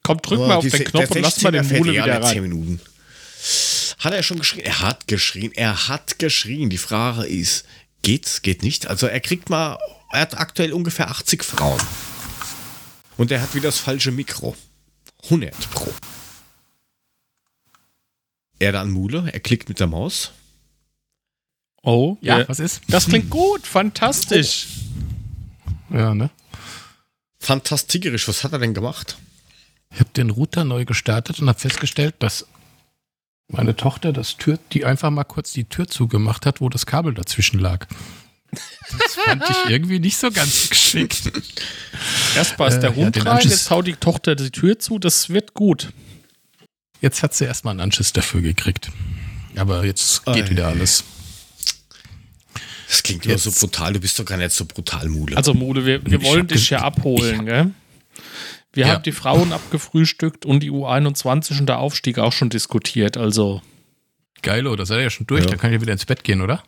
[0.03, 2.33] Komm, drück mal auf den Knopf und lass mal den Mule wieder rein.
[2.33, 2.81] 10 Minuten.
[3.99, 4.64] Hat er schon geschrien?
[4.64, 5.53] Er hat geschrien.
[5.53, 6.70] Er hat geschrien.
[6.70, 7.64] Die Frage ist,
[8.03, 8.42] geht's?
[8.42, 8.87] Geht nicht?
[8.87, 9.79] Also er kriegt mal,
[10.11, 11.81] er hat aktuell ungefähr 80 Frauen.
[13.20, 14.56] Und er hat wieder das falsche Mikro.
[15.24, 15.92] 100 Pro.
[18.59, 20.33] Er dann Mule, er klickt mit der Maus.
[21.83, 22.80] Oh, ja, äh, was ist?
[22.88, 24.68] Das klingt gut, fantastisch.
[25.90, 25.96] Oh.
[25.96, 26.30] Ja, ne?
[27.40, 29.18] Fantastikerisch, was hat er denn gemacht?
[29.92, 32.46] Ich habe den Router neu gestartet und habe festgestellt, dass
[33.48, 37.12] meine Tochter das Tür, die einfach mal kurz die Tür zugemacht hat, wo das Kabel
[37.12, 37.87] dazwischen lag.
[38.51, 41.31] Das fand ich irgendwie nicht so ganz geschickt.
[42.35, 44.99] Erst war es der äh, Hund ja, rein, jetzt haut die Tochter die Tür zu,
[44.99, 45.93] das wird gut.
[47.01, 48.91] Jetzt hat sie erstmal einen Anschiss dafür gekriegt.
[49.57, 51.05] Aber jetzt geht oh, wieder alles.
[52.89, 55.37] Das klingt immer so brutal, du bist doch gar nicht so brutal, Mule.
[55.37, 57.71] Also Mule, wir, wir wollen dich ja abholen, gell?
[58.73, 58.95] Wir ja.
[58.95, 63.63] haben die Frauen abgefrühstückt und die U21 und der Aufstieg auch schon diskutiert, also.
[64.43, 65.51] Geilo, das seid ihr ja schon durch, ja.
[65.51, 66.63] dann kann ich wieder ins Bett gehen, oder?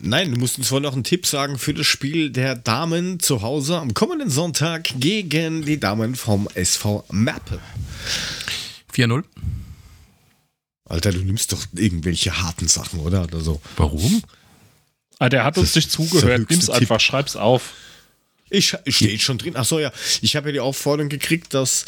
[0.00, 3.42] Nein, du musst uns wohl noch einen Tipp sagen für das Spiel der Damen zu
[3.42, 7.58] Hause am kommenden Sonntag gegen die Damen vom SV Mappe.
[8.94, 9.24] 4-0.
[10.84, 13.24] Alter, du nimmst doch irgendwelche harten Sachen, oder?
[13.24, 13.60] oder so.
[13.76, 14.22] Warum?
[15.18, 16.48] Ah, der hat uns nicht zugehört.
[16.48, 17.72] Nimm's einfach, schreib's auf.
[18.50, 19.56] Ich, steht schon drin.
[19.56, 19.92] Achso, ja.
[20.22, 21.84] Ich habe ja die Aufforderung gekriegt, dass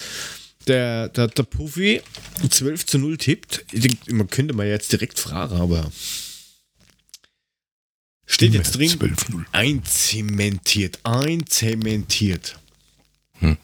[0.66, 2.02] der, der, der Puffy
[2.48, 3.64] 12 zu 0 tippt.
[3.72, 5.90] Ich denke, man könnte mal jetzt direkt fragen, aber.
[8.30, 9.44] Steht jetzt drin, 12-0.
[9.50, 12.56] einzementiert, einzementiert.
[13.40, 13.56] Hm.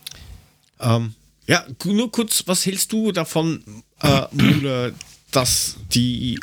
[0.81, 1.15] Ähm,
[1.47, 3.63] ja, nur kurz, was hältst du davon,
[4.03, 4.93] äh, Müller,
[5.31, 6.41] dass die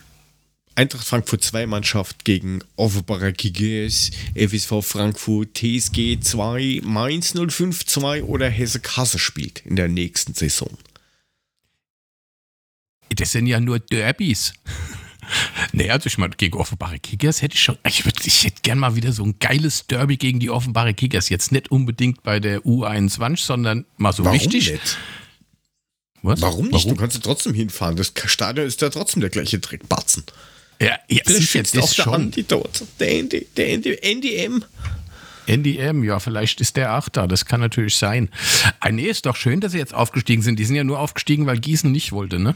[0.74, 8.50] Eintracht Frankfurt 2 Mannschaft gegen Offenbarer Kickers, FSV Frankfurt, TSG 2, Mainz 05 2 oder
[8.50, 10.70] Hesse Kasse spielt in der nächsten Saison?
[13.10, 14.54] Das sind ja nur Derbys.
[15.72, 17.78] Nee, also ich meine, gegen Offenbare Kickers hätte ich schon.
[17.88, 21.30] Ich, würd, ich hätte gern mal wieder so ein geiles Derby gegen die Offenbare Kickers.
[21.30, 24.72] Jetzt nicht unbedingt bei der U21, sondern mal so richtig.
[24.72, 24.98] nicht?
[26.22, 26.42] Was?
[26.42, 26.90] Warum nicht?
[26.90, 27.98] Du kannst ja trotzdem hinfahren.
[27.98, 30.24] Das Stadion ist ja trotzdem der gleiche Dreckbatzen.
[30.80, 32.14] Ja, ja Vielleicht sicher, jetzt das auch der schon.
[32.14, 32.84] Andi dort.
[33.00, 34.64] Der, ND, der ND, NDM.
[35.46, 37.28] NDM, ja, vielleicht ist der auch da.
[37.28, 38.30] Das kann natürlich sein.
[38.80, 40.58] Ah, nee, ist doch schön, dass sie jetzt aufgestiegen sind.
[40.58, 42.56] Die sind ja nur aufgestiegen, weil Gießen nicht wollte, ne?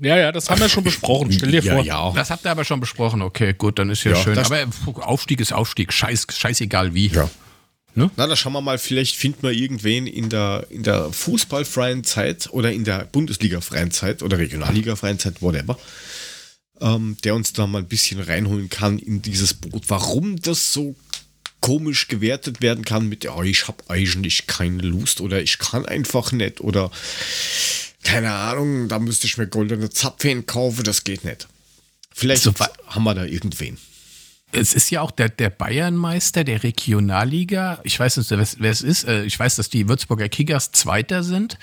[0.00, 1.32] Ja, ja, das haben wir schon besprochen.
[1.32, 1.84] Stell dir ja, vor.
[1.84, 3.22] Ja, Das habt ihr aber schon besprochen.
[3.22, 4.38] Okay, gut, dann ist ja, Ja, schön.
[4.38, 4.66] Aber
[5.06, 5.92] Aufstieg ist Aufstieg.
[5.92, 7.08] Scheiß, scheißegal wie.
[7.08, 7.30] Ja.
[7.94, 8.10] Ne?
[8.16, 12.50] Na, da schauen wir mal, vielleicht finden wir irgendwen in der, in der fußballfreien Zeit
[12.50, 15.78] oder in der Bundesliga-freien Zeit oder Regionalliga-freien Zeit, whatever,
[16.82, 19.84] ähm, der uns da mal ein bisschen reinholen kann in dieses Boot.
[19.88, 20.94] Warum das so
[21.60, 26.32] komisch gewertet werden kann mit, ja, ich habe eigentlich keine Lust oder ich kann einfach
[26.32, 26.90] nicht oder
[28.06, 31.48] keine Ahnung, da müsste ich mir goldene Zapfen kaufen, das geht nicht.
[32.14, 32.54] Vielleicht So
[32.86, 33.78] haben wir da irgendwen.
[34.56, 37.78] Es ist ja auch der, der Bayernmeister der Regionalliga.
[37.84, 39.04] Ich weiß nicht, wer es- ist.
[39.04, 41.58] Äh, Ich weiß, dass die Würzburger Kickers Zweiter sind.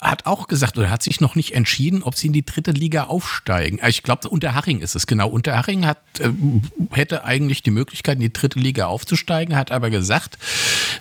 [0.00, 3.04] Hat auch gesagt oder hat sich noch nicht entschieden, ob sie in die dritte Liga
[3.04, 3.78] aufsteigen.
[3.78, 5.28] Äh, Ich glaube, Unterhaching ist es genau.
[5.28, 6.28] Unterhaching hat, äh,
[6.90, 10.36] hätte eigentlich die Möglichkeit, in die dritte Liga aufzusteigen, hat aber gesagt,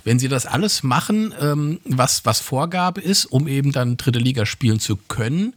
[0.06, 4.46] wenn sie das alles machen, ähm, was, was Vorgabe ist, um eben dann dritte Liga
[4.46, 5.54] spielen zu können,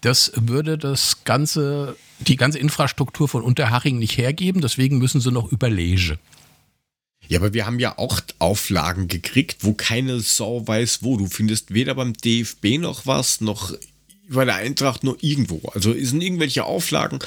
[0.00, 4.62] das würde das ganze, die ganze Infrastruktur von Unterhaching nicht hergeben.
[4.62, 6.18] Deswegen müssen sie noch überlegen.
[7.28, 11.16] Ja, aber wir haben ja auch Auflagen gekriegt, wo keine Sau weiß, wo.
[11.16, 13.72] Du findest weder beim DFB noch was, noch
[14.30, 15.60] bei der Eintracht nur irgendwo.
[15.74, 17.18] Also es sind irgendwelche Auflagen,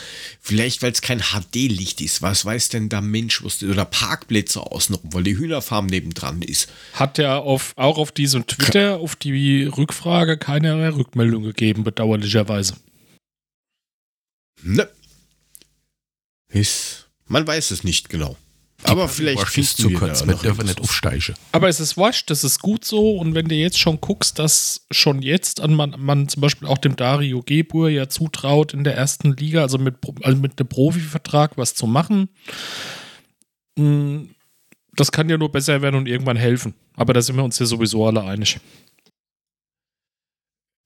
[0.42, 2.22] vielleicht weil es kein HD-Licht ist.
[2.22, 6.70] Was weiß denn der Mensch, was oder Parkplätze außenrum, weil die Hühnerfarm nebendran ist.
[6.94, 12.76] Hat ja auf, auch auf diesem Twitter auf die Rückfrage keine Rückmeldung gegeben, bedauerlicherweise.
[14.62, 14.88] Ne.
[16.50, 18.38] Ist, man weiß es nicht genau.
[18.86, 20.26] Aber vielleicht ist du kurz.
[20.26, 21.36] noch dürfen nicht aufsteigen.
[21.52, 23.18] Aber es ist wurscht, das ist gut so.
[23.18, 26.78] Und wenn du jetzt schon guckst, dass schon jetzt an man, man zum Beispiel auch
[26.78, 31.58] dem Dario Gebur ja zutraut, in der ersten Liga, also mit, also mit einem Profivertrag
[31.58, 32.30] was zu machen,
[33.78, 34.26] mh,
[34.96, 36.74] das kann ja nur besser werden und irgendwann helfen.
[36.96, 38.60] Aber da sind wir uns ja sowieso alle einig.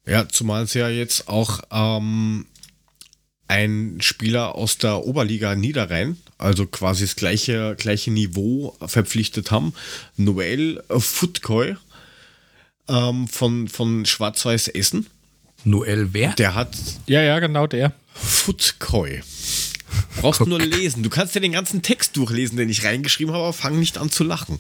[0.06, 2.46] Ja, zumal sie ja jetzt auch ähm,
[3.48, 9.74] ein Spieler aus der Oberliga Niederrhein, also quasi das gleiche, gleiche Niveau verpflichtet haben.
[10.18, 11.76] Noel Futkoy
[12.88, 15.08] ähm, von, von Schwarz-Weiß Essen.
[15.64, 16.34] Noel wer?
[16.34, 17.94] Der hat Ja, ja, genau der.
[18.14, 19.22] Futkoy.
[20.22, 21.04] Brauchst nur lesen.
[21.04, 24.10] Du kannst ja den ganzen Text durchlesen, den ich reingeschrieben habe, aber fang nicht an
[24.10, 24.60] zu lachen.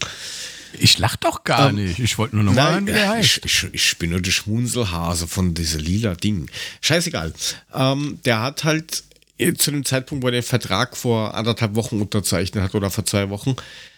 [0.80, 1.99] Ich lach doch gar Ähm, nicht.
[1.99, 5.53] Ich wollte nur noch mal hören, äh, ich, ich, ich bin nur der Schmunzelhase von
[5.53, 6.49] dieser lila Ding.
[6.82, 7.34] Scheißegal.
[7.73, 9.03] Ähm, der hat halt
[9.38, 13.06] äh, zu dem Zeitpunkt, wo er den Vertrag vor anderthalb Wochen unterzeichnet hat oder vor
[13.06, 13.56] zwei Wochen,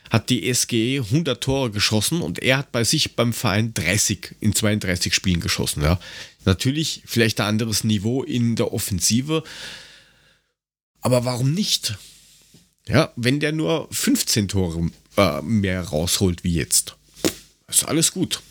[0.10, 4.56] hat die SGE 100 Tore geschossen und er hat bei sich beim Verein 30 in
[4.56, 5.84] 32 Spielen geschossen.
[5.84, 6.00] Ja.
[6.46, 9.44] Natürlich vielleicht ein anderes Niveau in der Offensive,
[11.02, 11.98] aber warum nicht?
[12.88, 16.96] Ja, wenn der nur 15 Tore äh, mehr rausholt wie jetzt,
[17.68, 18.42] ist alles gut.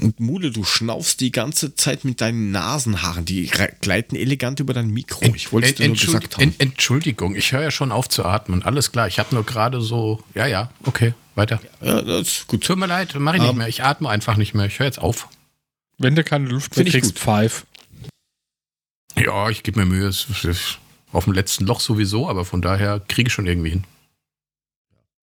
[0.00, 3.24] Und Mule, du schnaufst die ganze Zeit mit deinen Nasenhaaren.
[3.24, 5.24] Die gleiten elegant über dein Mikro.
[5.34, 6.42] Ich wollte es dir nur gesagt haben.
[6.44, 8.62] Ent- Entschuldigung, ich höre ja schon auf zu atmen.
[8.62, 10.22] Alles klar, ich habe nur gerade so.
[10.36, 11.60] Ja, ja, okay, weiter.
[11.82, 12.62] Ja, das ist gut.
[12.62, 13.66] Tut mir leid, mache ich nicht Ähm, mehr.
[13.66, 14.66] Ich atme einfach nicht mehr.
[14.66, 15.26] Ich höre jetzt auf.
[15.98, 17.66] Wenn du keine Luft mehr kriegst, pfeif.
[19.18, 20.06] Ja, ich gebe mir Mühe.
[20.06, 20.78] Es ist
[21.10, 23.84] auf dem letzten Loch sowieso, aber von daher kriege ich schon irgendwie hin.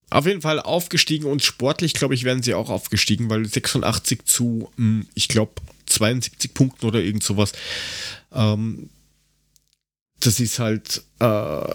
[0.09, 4.71] Auf jeden Fall aufgestiegen und sportlich, glaube ich, werden sie auch aufgestiegen, weil 86 zu,
[4.77, 5.53] mh, ich glaube,
[5.87, 7.53] 72 Punkten oder irgend sowas.
[8.31, 8.89] Ähm,
[10.19, 11.71] das ist halt, äh,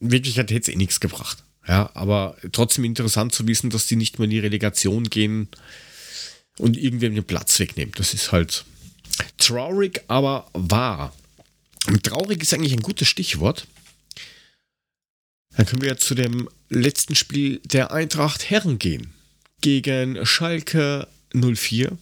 [0.00, 1.44] in Wirklichkeit hätte es eh nichts gebracht.
[1.66, 5.48] Ja, aber trotzdem interessant zu wissen, dass die nicht mehr in die Relegation gehen
[6.58, 7.94] und irgendwem den Platz wegnehmen.
[7.96, 8.64] Das ist halt
[9.38, 11.14] traurig, aber wahr.
[12.02, 13.66] Traurig ist eigentlich ein gutes Stichwort.
[15.56, 19.12] Dann können wir jetzt zu dem letzten Spiel der Eintracht Herren gehen.
[19.60, 21.96] Gegen Schalke 04,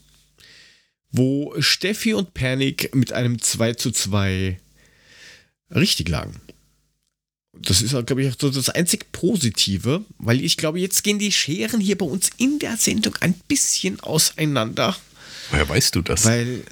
[1.11, 4.59] wo Steffi und Pernik mit einem 2 zu 2
[5.75, 6.41] richtig lagen.
[7.53, 11.33] Das ist, glaube ich, auch so das einzig Positive, weil ich glaube, jetzt gehen die
[11.33, 14.97] Scheren hier bei uns in der Sendung ein bisschen auseinander.
[15.51, 16.25] Woher weißt du das?
[16.25, 16.63] Weil,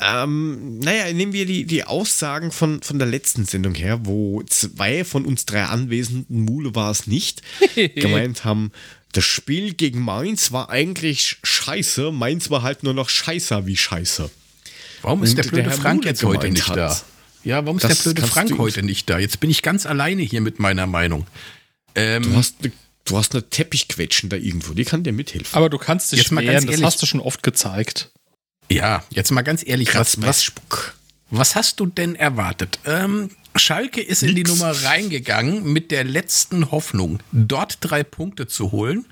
[0.00, 5.04] ähm, naja, nehmen wir die, die Aussagen von, von der letzten Sendung her, wo zwei
[5.04, 7.42] von uns drei Anwesenden, Mule war es nicht,
[7.96, 8.70] gemeint haben,
[9.12, 14.30] das Spiel gegen Mainz war eigentlich scheiße, Mainz war halt nur noch scheißer wie scheiße.
[15.02, 16.76] Warum ist Und der blöde der Frank Mule jetzt heute nicht hat.
[16.76, 17.00] da?
[17.44, 19.18] Ja, warum ist der blöde Frank heute nicht da?
[19.18, 21.26] Jetzt bin ich ganz alleine hier mit meiner Meinung.
[21.94, 22.72] Ähm, Du hast eine
[23.04, 25.56] du hast eine Teppichquetschen da irgendwo, die kann dir mithelfen.
[25.56, 28.10] Aber du kannst dich Jetzt mal wehren, das hast du schon oft gezeigt.
[28.70, 30.94] Ja, jetzt mal ganz ehrlich, was, was, Spuck.
[31.30, 32.78] was hast du denn erwartet?
[32.84, 34.50] Ähm, Schalke ist in die Nix.
[34.50, 39.06] Nummer reingegangen mit der letzten Hoffnung, dort drei Punkte zu holen,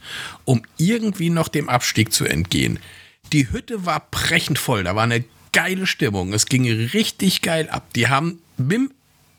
[0.45, 2.79] um irgendwie noch dem Abstieg zu entgehen.
[3.33, 6.33] Die Hütte war brechend voll, da war eine geile Stimmung.
[6.33, 7.93] Es ging richtig geil ab.
[7.95, 8.91] Die haben mit,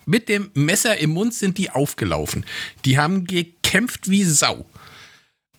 [0.05, 2.43] mit dem Messer im Mund sind die aufgelaufen.
[2.85, 4.65] Die haben gekämpft wie Sau.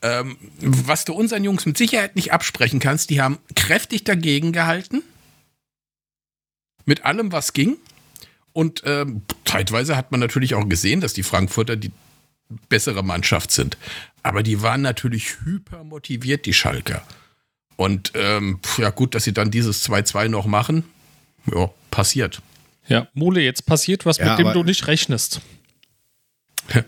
[0.00, 5.02] Ähm, was du unseren Jungs mit Sicherheit nicht absprechen kannst, die haben kräftig dagegen gehalten.
[6.84, 7.76] Mit allem, was ging.
[8.52, 11.92] Und ähm, zeitweise hat man natürlich auch gesehen, dass die Frankfurter die
[12.68, 13.76] bessere Mannschaft sind.
[14.22, 17.06] Aber die waren natürlich hyper motiviert, die Schalker.
[17.76, 20.84] Und ähm, ja, gut, dass sie dann dieses 2-2 noch machen.
[21.52, 22.42] Ja, passiert.
[22.88, 25.40] Ja, Mule, jetzt passiert was, Ja, mit dem du nicht rechnest.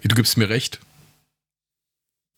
[0.03, 0.79] Du gibst mir recht.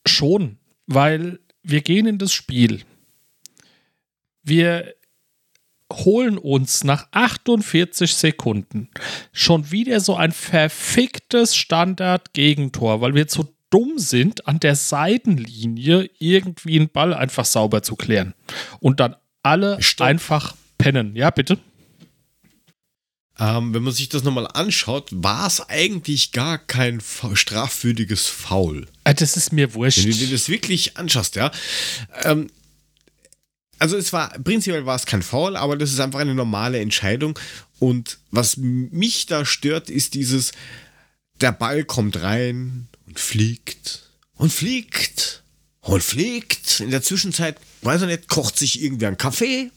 [0.06, 0.58] Schon,
[0.94, 2.82] weil wir gehen in das Spiel.
[4.42, 4.94] Wir
[5.92, 8.88] holen uns nach 48 Sekunden
[9.32, 16.78] schon wieder so ein verficktes Standard-Gegentor, weil wir zu dumm sind, an der Seitenlinie irgendwie
[16.78, 18.34] einen Ball einfach sauber zu klären.
[18.80, 20.06] Und dann alle Stopp.
[20.06, 21.16] einfach pennen.
[21.16, 21.58] Ja, bitte?
[23.38, 28.86] Ähm, wenn man sich das nochmal anschaut, war es eigentlich gar kein strafwürdiges Foul.
[29.04, 29.98] Äh, Das ist mir wurscht.
[29.98, 31.50] Wenn du dir das wirklich anschaust, ja.
[32.24, 32.48] Ähm,
[33.78, 37.36] also es war, prinzipiell war es kein Foul, aber das ist einfach eine normale Entscheidung.
[37.80, 40.52] Und was mich da stört, ist dieses,
[41.40, 45.42] der Ball kommt rein und fliegt und fliegt
[45.80, 46.78] und fliegt.
[46.78, 49.70] In der Zwischenzeit, weiß ich nicht, kocht sich irgendwer einen Kaffee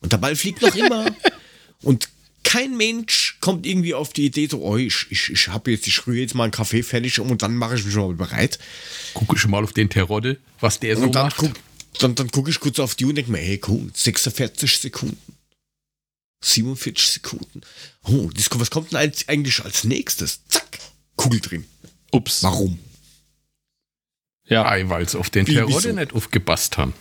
[0.00, 1.06] und der Ball fliegt noch immer.
[1.82, 2.10] und
[2.46, 6.06] kein Mensch kommt irgendwie auf die Idee, so, oh, ich, ich, ich habe jetzt, ich
[6.06, 8.58] rühre jetzt mal einen Kaffee fertig und dann mache ich mich schon mal bereit.
[9.14, 11.36] Gucke schon mal auf den Terodde, was der so Und dann macht.
[11.36, 11.52] guck,
[11.98, 15.18] dann, dann gucke ich kurz auf die Uhr und denke mir, hey, cool, 46 Sekunden.
[16.44, 17.62] 47 Sekunden.
[18.04, 20.40] Oh, das, was kommt denn als- eigentlich als nächstes?
[20.48, 20.78] Zack,
[21.16, 21.64] Kugel drin.
[22.12, 22.42] Ups.
[22.42, 22.78] Warum?
[24.48, 24.64] Ja.
[24.68, 26.92] Ei, weil sie auf den Terodde nicht aufgepasst haben.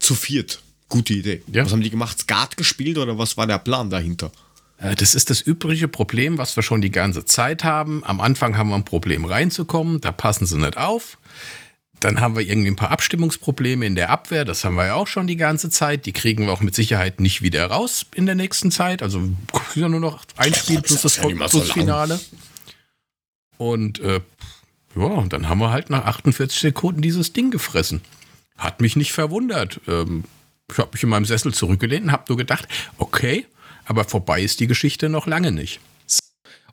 [0.00, 0.60] Zu viert.
[0.92, 1.42] Gute Idee.
[1.50, 1.64] Ja.
[1.64, 2.18] Was haben die gemacht?
[2.18, 4.30] Skat gespielt oder was war der Plan dahinter?
[4.76, 8.04] Äh, Das ist das übrige Problem, was wir schon die ganze Zeit haben.
[8.04, 11.16] Am Anfang haben wir ein Problem reinzukommen, da passen sie nicht auf.
[12.00, 15.06] Dann haben wir irgendwie ein paar Abstimmungsprobleme in der Abwehr, das haben wir ja auch
[15.06, 16.04] schon die ganze Zeit.
[16.04, 19.02] Die kriegen wir auch mit Sicherheit nicht wieder raus in der nächsten Zeit.
[19.02, 19.30] Also
[19.74, 21.62] ja nur noch ein Spiel plus das ja mal so.
[21.62, 22.20] Finale.
[23.56, 24.20] Und äh,
[24.94, 28.02] ja, dann haben wir halt nach 48 Sekunden dieses Ding gefressen.
[28.58, 29.80] Hat mich nicht verwundert.
[29.88, 30.24] Ähm,
[30.72, 32.66] ich habe mich in meinem Sessel zurückgelehnt und habe nur gedacht,
[32.98, 33.46] okay,
[33.84, 35.80] aber vorbei ist die Geschichte noch lange nicht.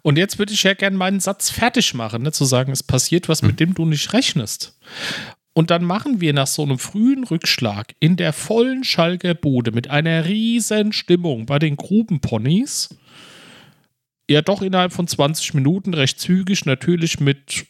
[0.01, 2.31] Und jetzt würde ich ja gerne meinen Satz fertig machen, ne?
[2.31, 4.77] zu sagen, es passiert was, mit dem du nicht rechnest.
[5.53, 9.89] Und dann machen wir nach so einem frühen Rückschlag in der vollen Schalker Bude mit
[9.89, 12.89] einer riesen Stimmung bei den Grubenponys
[14.29, 17.65] ja doch innerhalb von 20 Minuten recht zügig, natürlich mit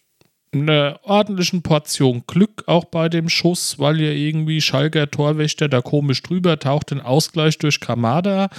[0.51, 6.23] einer ordentlichen Portion Glück auch bei dem Schuss, weil ja irgendwie Schalker Torwächter da komisch
[6.23, 8.49] drüber taucht, den Ausgleich durch Kamada.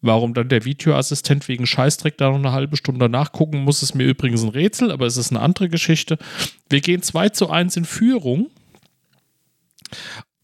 [0.00, 4.04] Warum dann der Videoassistent wegen Scheißdreck da noch eine halbe Stunde nachgucken muss, ist mir
[4.04, 6.18] übrigens ein Rätsel, aber es ist eine andere Geschichte.
[6.70, 8.48] Wir gehen 2 zu 1 in Führung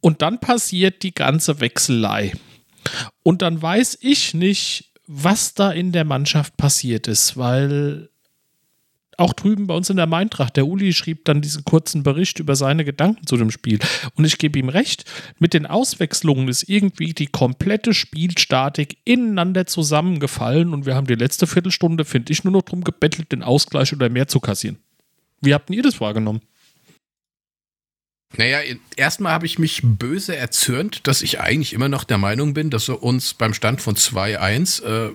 [0.00, 2.32] und dann passiert die ganze Wechselei.
[3.22, 8.10] Und dann weiß ich nicht, was da in der Mannschaft passiert ist, weil
[9.18, 12.56] auch drüben bei uns in der Maintracht, der Uli schrieb dann diesen kurzen Bericht über
[12.56, 13.78] seine Gedanken zu dem Spiel.
[14.14, 15.04] Und ich gebe ihm recht,
[15.38, 21.46] mit den Auswechslungen ist irgendwie die komplette Spielstatik ineinander zusammengefallen und wir haben die letzte
[21.46, 24.78] Viertelstunde, finde ich, nur noch drum gebettelt, den Ausgleich oder mehr zu kassieren.
[25.40, 26.40] Wie habt ihr das wahrgenommen?
[28.36, 28.58] Naja,
[28.96, 32.88] erstmal habe ich mich böse erzürnt, dass ich eigentlich immer noch der Meinung bin, dass
[32.88, 35.12] wir uns beim Stand von 2-1 äh,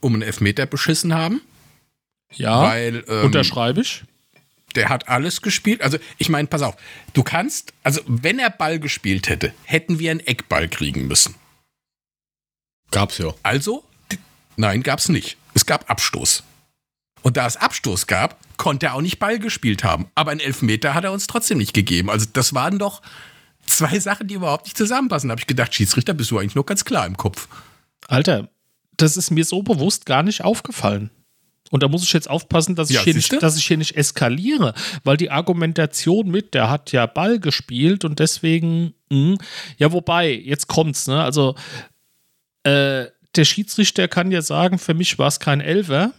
[0.00, 1.40] um einen Elfmeter beschissen haben.
[2.36, 4.04] Ja, weil ähm, unterschreibe ich.
[4.74, 5.82] der hat alles gespielt.
[5.82, 6.76] Also, ich meine, pass auf,
[7.12, 11.34] du kannst, also wenn er Ball gespielt hätte, hätten wir einen Eckball kriegen müssen.
[12.90, 13.34] Gab's ja.
[13.42, 13.84] Also,
[14.56, 15.36] nein, gab's nicht.
[15.54, 16.42] Es gab Abstoß.
[17.22, 20.06] Und da es Abstoß gab, konnte er auch nicht Ball gespielt haben.
[20.14, 22.10] Aber einen Elfmeter hat er uns trotzdem nicht gegeben.
[22.10, 23.00] Also das waren doch
[23.66, 25.28] zwei Sachen, die überhaupt nicht zusammenpassen.
[25.28, 27.48] Da habe ich gedacht, Schiedsrichter, bist du eigentlich nur ganz klar im Kopf.
[28.08, 28.50] Alter,
[28.98, 31.10] das ist mir so bewusst gar nicht aufgefallen.
[31.74, 33.96] Und da muss ich jetzt aufpassen, dass ich, Ja, hier, nicht, dass ich hier nicht
[33.96, 39.38] eskaliere, weil die Argumentation mit, der hat ja Ball gespielt und deswegen, mh,
[39.78, 41.20] ja, wobei, jetzt kommt's, ne?
[41.24, 41.56] Also,
[42.62, 46.12] äh, der Schiedsrichter kann ja sagen, für mich war es kein Elfer,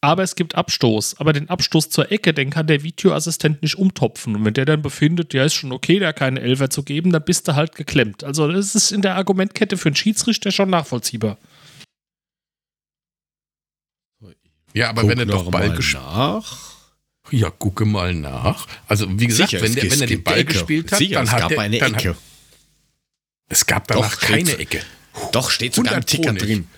[0.00, 1.20] aber es gibt Abstoß.
[1.20, 4.34] Aber den Abstoß zur Ecke, den kann der Videoassistent nicht umtopfen.
[4.34, 7.22] Und wenn der dann befindet, ja, ist schon okay, da keinen Elfer zu geben, dann
[7.22, 8.24] bist du halt geklemmt.
[8.24, 11.36] Also, das ist in der Argumentkette für einen Schiedsrichter schon nachvollziehbar.
[14.76, 16.58] Ja, aber wenn er Guck doch Ball gespielt nach.
[17.30, 18.66] Ja, gucke mal nach.
[18.86, 20.52] Also, wie gesagt, Sicher, wenn, es der, wenn er den Ball Ecke.
[20.52, 22.10] gespielt hat, Sicher, dann es hat gab er eine dann Ecke.
[22.10, 22.16] Hat,
[23.48, 24.60] es gab danach Doch, keine steht's.
[24.60, 24.82] Ecke.
[25.32, 26.68] Doch, steht sogar im 100 Pro Ticker drin.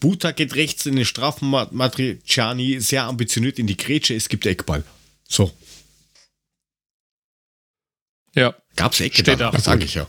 [0.00, 4.44] Buta geht rechts in den Strafen, Ma- Matriciani sehr ambitioniert in die Grätsche, es gibt
[4.46, 4.84] Eckball.
[5.26, 5.50] So,
[8.34, 8.54] Ja.
[8.76, 9.58] gab's Ecke Steht da, da.
[9.58, 10.06] sag ich ja.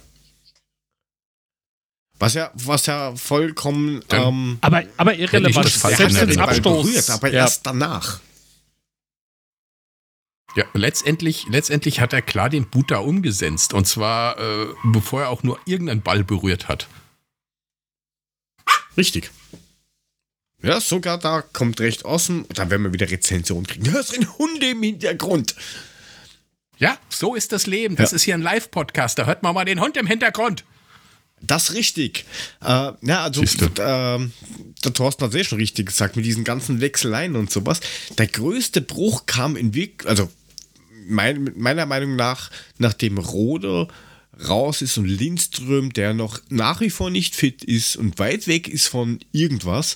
[2.19, 5.69] Was ja, was ja vollkommen Dann- ähm, Aber, aber irrelevant.
[5.69, 6.49] Falsch Selbst ins Erinnerung.
[6.49, 6.85] Abstoß.
[6.85, 7.33] berührt, aber ja.
[7.43, 8.19] erst danach.
[10.55, 13.73] Ja, letztendlich, letztendlich hat er klar den Buta umgesetzt.
[13.73, 16.87] Und zwar, äh, bevor er auch nur irgendeinen Ball berührt hat.
[18.97, 19.31] Richtig.
[20.61, 22.45] Ja, sogar da kommt recht außen.
[22.49, 23.85] Da werden wir wieder Rezension kriegen.
[23.93, 25.55] Da sind Hunde im Hintergrund.
[26.79, 27.95] Ja, so ist das Leben.
[27.95, 28.15] Das Ja.
[28.15, 29.17] ist hier ein Live-Podcast.
[29.19, 30.65] Da hört man mal den Hund im Hintergrund.
[31.41, 32.25] Das richtig.
[32.61, 33.43] Äh, ja, also
[33.79, 34.33] ähm,
[34.83, 37.79] der Thorsten hat es eh schon richtig gesagt, mit diesen ganzen Wechseleien und sowas.
[38.17, 40.29] Der größte Bruch kam in Wirk also
[41.07, 43.87] mein, meiner Meinung nach, nachdem Rode
[44.47, 48.67] raus ist und Lindström, der noch nach wie vor nicht fit ist und weit weg
[48.67, 49.95] ist von irgendwas,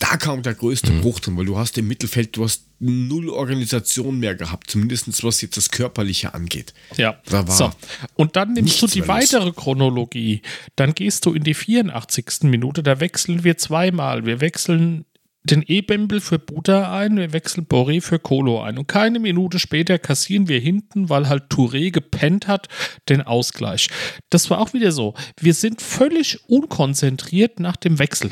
[0.00, 1.02] da kam der größte Mhm.
[1.02, 5.42] Bruch drin, weil du hast im Mittelfeld, du hast null Organisation mehr gehabt, zumindest was
[5.42, 6.72] jetzt das Körperliche angeht.
[6.96, 7.20] Ja.
[7.26, 7.70] Da war so.
[8.14, 10.40] Und dann nimmst du die weitere Chronologie.
[10.74, 12.44] Dann gehst du in die 84.
[12.44, 12.82] Minute.
[12.82, 14.24] Da wechseln wir zweimal.
[14.24, 15.04] Wir wechseln
[15.44, 18.78] den E-Bembel für Buddha ein, wir wechseln Boré für Kolo ein.
[18.78, 22.68] Und keine Minute später kassieren wir hinten, weil halt Touré gepennt hat,
[23.08, 23.88] den Ausgleich.
[24.30, 25.14] Das war auch wieder so.
[25.38, 28.30] Wir sind völlig unkonzentriert nach dem Wechsel.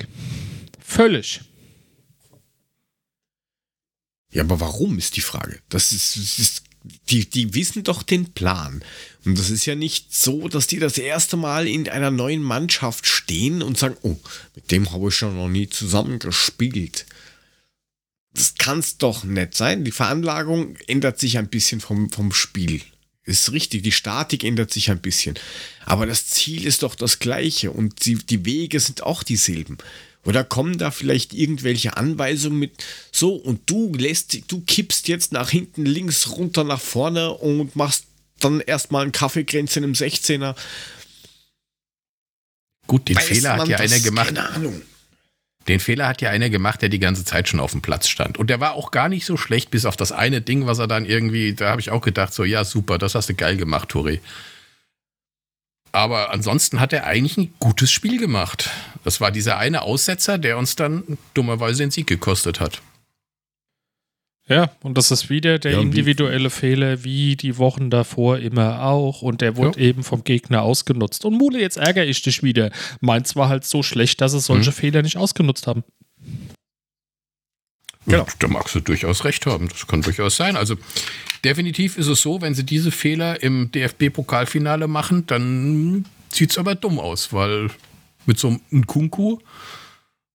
[0.78, 1.42] Völlig.
[4.30, 5.60] Ja, aber warum ist die Frage?
[5.68, 6.62] Das ist, das ist
[7.10, 8.82] die, die wissen doch den Plan.
[9.24, 13.06] Und das ist ja nicht so, dass die das erste Mal in einer neuen Mannschaft
[13.06, 14.16] stehen und sagen, oh,
[14.54, 17.06] mit dem habe ich schon noch nie zusammen gespielt.
[18.32, 19.84] Das kann es doch nicht sein.
[19.84, 22.82] Die Veranlagung ändert sich ein bisschen vom, vom Spiel.
[23.24, 25.34] Ist richtig, die Statik ändert sich ein bisschen.
[25.84, 29.76] Aber das Ziel ist doch das gleiche und die, die Wege sind auch dieselben.
[30.28, 35.48] Oder kommen da vielleicht irgendwelche Anweisungen mit, so und du lässt, du kippst jetzt nach
[35.48, 38.04] hinten links runter nach vorne und machst
[38.38, 40.54] dann erstmal ein Kaffeekränzchen im 16er.
[42.86, 43.90] Gut, den Weiß Fehler hat ja das?
[43.90, 44.26] einer gemacht.
[44.26, 44.82] Keine Ahnung.
[45.66, 48.36] Den Fehler hat ja einer gemacht, der die ganze Zeit schon auf dem Platz stand.
[48.36, 50.88] Und der war auch gar nicht so schlecht, bis auf das eine Ding, was er
[50.88, 53.90] dann irgendwie, da habe ich auch gedacht, so, ja, super, das hast du geil gemacht,
[53.90, 54.20] Touré.
[55.92, 58.70] Aber ansonsten hat er eigentlich ein gutes Spiel gemacht.
[59.04, 62.82] Das war dieser eine Aussetzer, der uns dann dummerweise den Sieg gekostet hat.
[64.48, 69.20] Ja, und das ist wieder der Ja, individuelle Fehler, wie die Wochen davor immer auch.
[69.20, 71.26] Und der wurde eben vom Gegner ausgenutzt.
[71.26, 72.70] Und Mule, jetzt ärgere ich dich wieder.
[73.00, 75.84] Meins war halt so schlecht, dass es solche Fehler nicht ausgenutzt haben.
[78.08, 78.24] Genau.
[78.24, 79.68] Ja, da magst du durchaus recht haben.
[79.68, 80.56] Das kann durchaus sein.
[80.56, 80.76] Also
[81.44, 86.74] definitiv ist es so, wenn sie diese Fehler im DFB-Pokalfinale machen, dann sieht es aber
[86.74, 87.70] dumm aus, weil
[88.24, 89.38] mit so einem Nkunku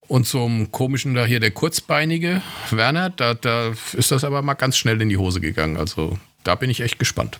[0.07, 4.53] und so einem komischen da hier der kurzbeinige Werner, da, da ist das aber mal
[4.53, 5.77] ganz schnell in die Hose gegangen.
[5.77, 7.39] Also da bin ich echt gespannt.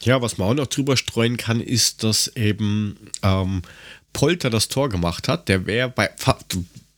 [0.00, 3.62] Ja, was man auch noch drüber streuen kann, ist, dass eben ähm,
[4.12, 5.48] Polter das Tor gemacht hat.
[5.48, 6.08] Der wäre bei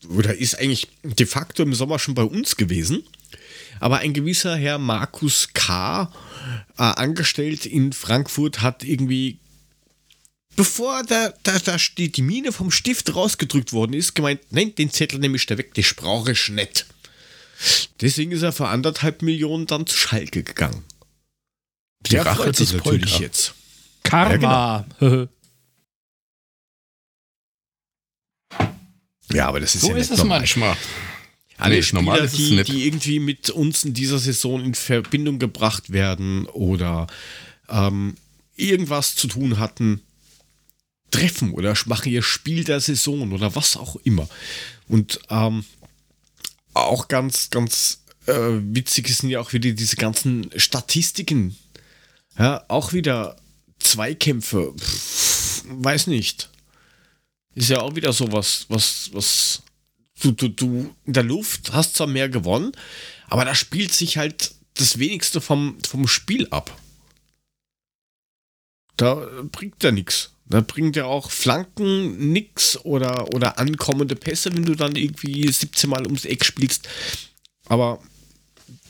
[0.08, 3.02] oder ist eigentlich de facto im Sommer schon bei uns gewesen.
[3.80, 6.10] Aber ein gewisser Herr Markus K.,
[6.78, 9.38] äh, angestellt in Frankfurt, hat irgendwie,
[10.54, 14.90] bevor da, da, da die, die Mine vom Stift rausgedrückt worden ist, gemeint, nein, den
[14.90, 16.86] Zettel nehme ich da weg, das brauche ich nicht.
[18.00, 20.84] Deswegen ist er für anderthalb Millionen dann zu Schalke gegangen.
[22.06, 23.54] Die Der Rache freut sich natürlich jetzt.
[24.02, 24.86] Karma.
[25.00, 25.28] Ja,
[29.48, 30.38] aber das ist So ja ist nicht es normal.
[30.40, 30.76] manchmal.
[31.58, 32.68] Alle Nee, Spieler, ist die, nicht.
[32.68, 37.06] die irgendwie mit uns in dieser Saison in Verbindung gebracht werden oder
[37.68, 38.14] ähm,
[38.56, 40.02] irgendwas zu tun hatten,
[41.10, 44.28] treffen oder machen ihr Spiel der Saison oder was auch immer.
[44.88, 45.64] Und ähm,
[46.74, 51.56] auch ganz, ganz äh, witzig sind ja auch wieder diese ganzen Statistiken.
[52.38, 53.36] Ja, auch wieder
[53.78, 54.74] Zweikämpfe.
[54.78, 56.50] Pff, weiß nicht.
[57.56, 59.62] Ist ja auch wieder sowas, was, was
[60.20, 62.72] du, du, du in der Luft hast zwar mehr gewonnen,
[63.28, 66.78] aber da spielt sich halt das wenigste vom, vom Spiel ab.
[68.98, 70.32] Da bringt ja nichts.
[70.44, 75.88] Da bringt ja auch Flanken nix oder, oder ankommende Pässe, wenn du dann irgendwie 17
[75.88, 76.86] Mal ums Eck spielst.
[77.64, 78.02] Aber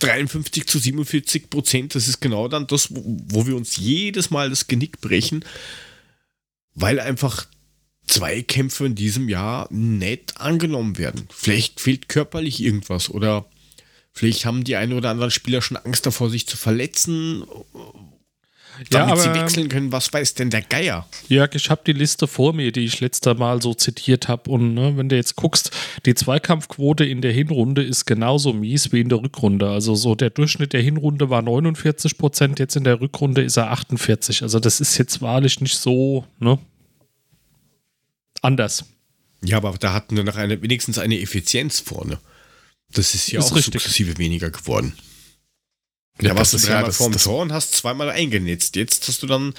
[0.01, 4.51] 53 zu 47 Prozent, das ist genau dann das, wo, wo wir uns jedes Mal
[4.51, 5.45] das Genick brechen,
[6.75, 7.47] weil einfach
[8.07, 11.29] zwei Kämpfe in diesem Jahr nett angenommen werden.
[11.33, 13.47] Vielleicht fehlt körperlich irgendwas oder
[14.13, 17.45] vielleicht haben die einen oder anderen Spieler schon Angst davor, sich zu verletzen
[18.91, 19.93] damit aber, sie wechseln können.
[19.93, 21.07] Was weiß denn der Geier?
[21.29, 24.51] Jörg, ich habe die Liste vor mir, die ich letzter Mal so zitiert habe.
[24.51, 25.71] Und ne, wenn du jetzt guckst,
[26.05, 29.69] die Zweikampfquote in der Hinrunde ist genauso mies wie in der Rückrunde.
[29.69, 33.71] Also so der Durchschnitt der Hinrunde war 49 Prozent, jetzt in der Rückrunde ist er
[33.71, 34.43] 48.
[34.43, 36.59] Also das ist jetzt wahrlich nicht so ne,
[38.43, 38.85] anders.
[39.43, 42.19] Ja, aber da hatten wir noch eine, wenigstens eine Effizienz vorne.
[42.93, 43.75] Das ist ja Ist auch richtig.
[43.75, 44.97] sukzessive weniger geworden.
[46.21, 48.77] Ja, da warst du dreimal ja vorm das, Tor und hast zweimal eingenetzt.
[48.77, 49.53] Jetzt hast du dann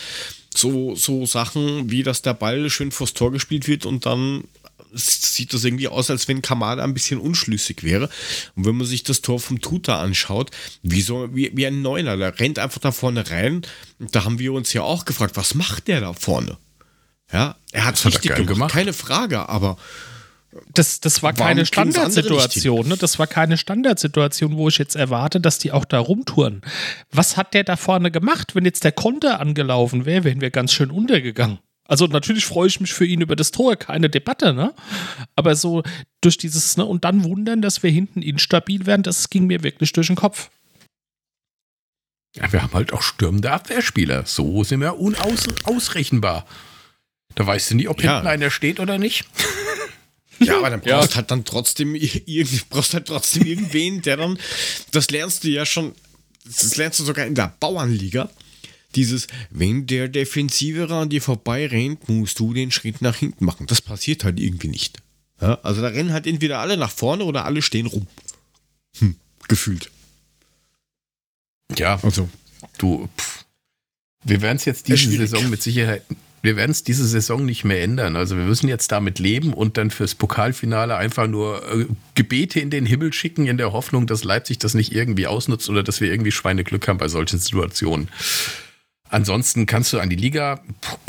[0.56, 4.46] so, so Sachen, wie dass der Ball schön vors Tor gespielt wird und dann
[4.94, 8.10] sieht das irgendwie aus, als wenn Kamada ein bisschen unschlüssig wäre.
[8.56, 10.52] Und wenn man sich das Tor vom Tuta anschaut,
[10.82, 13.62] wie, so, wie, wie ein Neuner, der rennt einfach da vorne rein.
[14.00, 16.58] Und da haben wir uns ja auch gefragt, was macht der da vorne?
[17.32, 18.74] Ja, er hat Das hat er richtig geil gemacht, gemacht.
[18.74, 19.78] keine Frage, aber
[20.74, 22.88] Das, das war keine es Standardsituation.
[22.88, 22.98] Ne?
[22.98, 26.62] Das war keine Standardsituation, wo ich jetzt erwarte, dass die auch da rumtouren.
[27.12, 28.56] Was hat der da vorne gemacht?
[28.56, 31.60] Wenn jetzt der Konter angelaufen wäre, wären wir ganz schön untergegangen.
[31.90, 34.74] Also natürlich freue ich mich für ihn über das Tor, keine Debatte, ne?
[35.38, 35.84] Aber so
[36.20, 39.94] durch dieses, ne, und dann wundern, dass wir hinten instabil werden, das ging mir wirklich
[39.94, 40.50] durch den Kopf.
[42.36, 44.26] ja, wir haben halt auch stürmende Abwehrspieler.
[44.26, 46.46] So sind wir unausrechenbar.
[47.38, 48.16] Da weißt du nie, ob Ja.
[48.16, 49.26] hinten einer steht oder nicht.
[50.40, 54.38] Ja, aber dann brauchst halt dann trotzdem irgendwie brauchst halt trotzdem irgendwen, der dann
[54.92, 55.94] das lernst du ja schon
[56.46, 58.30] das lernst du sogar in der Bauernliga.
[58.94, 63.66] Dieses wenn der Defensivere an dir vorbei rennt, musst du den Schritt nach hinten machen.
[63.66, 65.00] Das passiert halt irgendwie nicht.
[65.42, 68.06] Ja, also da rennen halt entweder alle nach vorne oder alle stehen rum.
[69.00, 69.16] Hm,
[69.48, 69.90] gefühlt.
[71.78, 72.30] Ja, Also
[72.78, 73.46] du, pff.
[74.24, 75.18] wir werden es jetzt diese.
[75.18, 76.04] Saison mit Sicherheit,
[76.48, 78.16] wir werden es diese Saison nicht mehr ändern.
[78.16, 82.70] Also wir müssen jetzt damit leben und dann fürs Pokalfinale einfach nur äh, Gebete in
[82.70, 86.10] den Himmel schicken, in der Hoffnung, dass Leipzig das nicht irgendwie ausnutzt oder dass wir
[86.10, 88.08] irgendwie Schweineglück haben bei solchen Situationen.
[89.10, 90.62] Ansonsten kannst du an die Liga,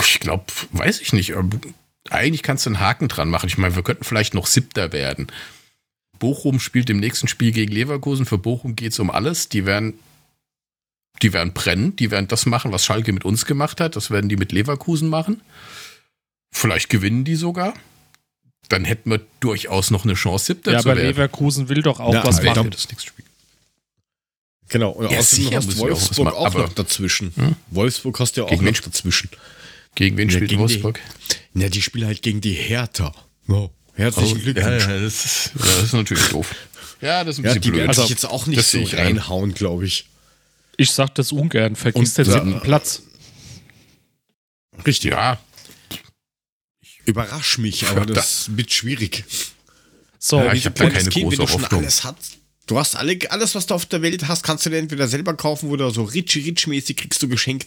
[0.02, 1.34] ich glaube, weiß ich nicht,
[2.10, 3.46] eigentlich kannst du einen Haken dran machen.
[3.46, 5.28] Ich meine, wir könnten vielleicht noch Siebter werden.
[6.18, 8.26] Bochum spielt im nächsten Spiel gegen Leverkusen.
[8.26, 9.48] Für Bochum geht es um alles.
[9.48, 10.00] Die werden
[11.22, 13.96] die werden brennen, die werden das machen, was Schalke mit uns gemacht hat.
[13.96, 15.40] Das werden die mit Leverkusen machen.
[16.50, 17.74] Vielleicht gewinnen die sogar.
[18.68, 21.08] Dann hätten wir durchaus noch eine Chance, siebter Ja, zu aber werden.
[21.10, 22.70] Leverkusen will doch auch Ja, was aber ich machen.
[22.70, 23.24] das nächste Spiel.
[24.68, 24.90] genau.
[24.90, 27.32] Und Ja, außerdem hast auch Wolfsburg auch aber- noch dazwischen.
[27.36, 27.56] Hm?
[27.70, 29.30] Wolfsburg hast du ja auch Gegen noch dazwischen.
[29.94, 31.00] Gegen wen Ja, spielt gegen die- Wolfsburg?
[31.54, 33.12] Ja, die spielen halt gegen die Hertha.
[33.48, 34.84] Oh, herzlichen Glückwunsch.
[34.86, 36.54] ja, ja, das, ist, das ist natürlich doof.
[37.00, 37.78] Ja, das ist ein Ja, bisschen die blöd.
[37.80, 40.06] werden Also, sich jetzt auch nicht das so ich reinhauen, glaube ich.
[40.78, 43.02] Ich sag das ungern, vergiss den siebten Platz.
[44.86, 45.10] Richtig.
[45.10, 45.38] ja,
[47.04, 49.24] Überrasch mich, aber Ja, das wird schwierig.
[50.18, 51.80] So, Ja, ich hab da keine Kind, wenn große du schon Hoffnung.
[51.82, 52.38] alles hast.
[52.66, 55.32] Du hast alle, alles, was du auf der Welt hast, kannst du dir entweder selber
[55.34, 57.66] kaufen oder so Ritchie-Ritch-mäßig kriegst du geschenkt.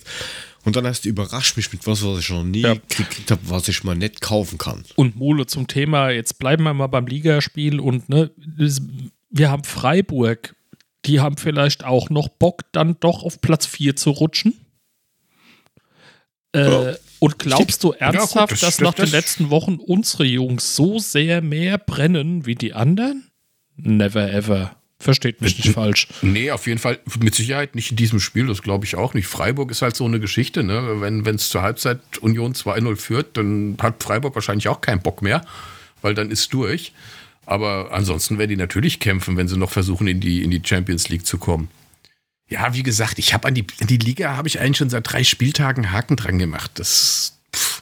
[0.63, 2.75] Und dann hast du überrascht mich mit was, was ich noch nie Ja.
[2.75, 4.85] gekriegt habe, was ich mal nicht kaufen kann.
[4.95, 8.29] und Mole zum Thema, jetzt bleiben wir mal beim Ligaspiel und ne,
[9.31, 10.55] wir haben Freiburg,
[11.05, 14.53] die haben vielleicht auch noch Bock, dann doch auf Platz 4 zu rutschen.
[16.53, 20.99] Äh, und glaubst du ernsthaft, das- dass das- nach den letzten Wochen unsere Jungs so
[20.99, 23.31] sehr mehr brennen wie die anderen?
[23.77, 24.75] Never ever.
[24.99, 26.07] Versteht mich nicht falsch.
[26.21, 29.25] Nee, auf jeden Fall mit Sicherheit nicht in diesem Spiel, das glaube ich auch nicht.
[29.25, 31.01] Freiburg ist halt so eine Geschichte, ne?
[31.01, 35.41] Wenn es zur Halbzeit Union 2-0 führt, dann hat Freiburg wahrscheinlich auch keinen Bock mehr,
[36.03, 36.93] weil dann ist durch.
[37.45, 41.09] Aber ansonsten werden die natürlich kämpfen, wenn sie noch versuchen, in die, in die Champions
[41.09, 41.69] League zu kommen.
[42.49, 45.11] Ja, wie gesagt, ich habe an die, an die Liga habe ich eigentlich schon seit
[45.11, 46.71] drei Spieltagen Haken dran gemacht.
[46.75, 47.81] Das pff.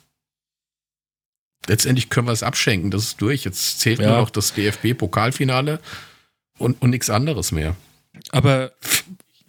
[1.68, 3.44] letztendlich können wir es abschenken, das ist durch.
[3.46, 4.10] Jetzt zählt Ja.
[4.10, 5.80] nur noch das DFB-Pokalfinale
[6.58, 7.76] und, und nichts anderes mehr.
[8.32, 8.72] Aber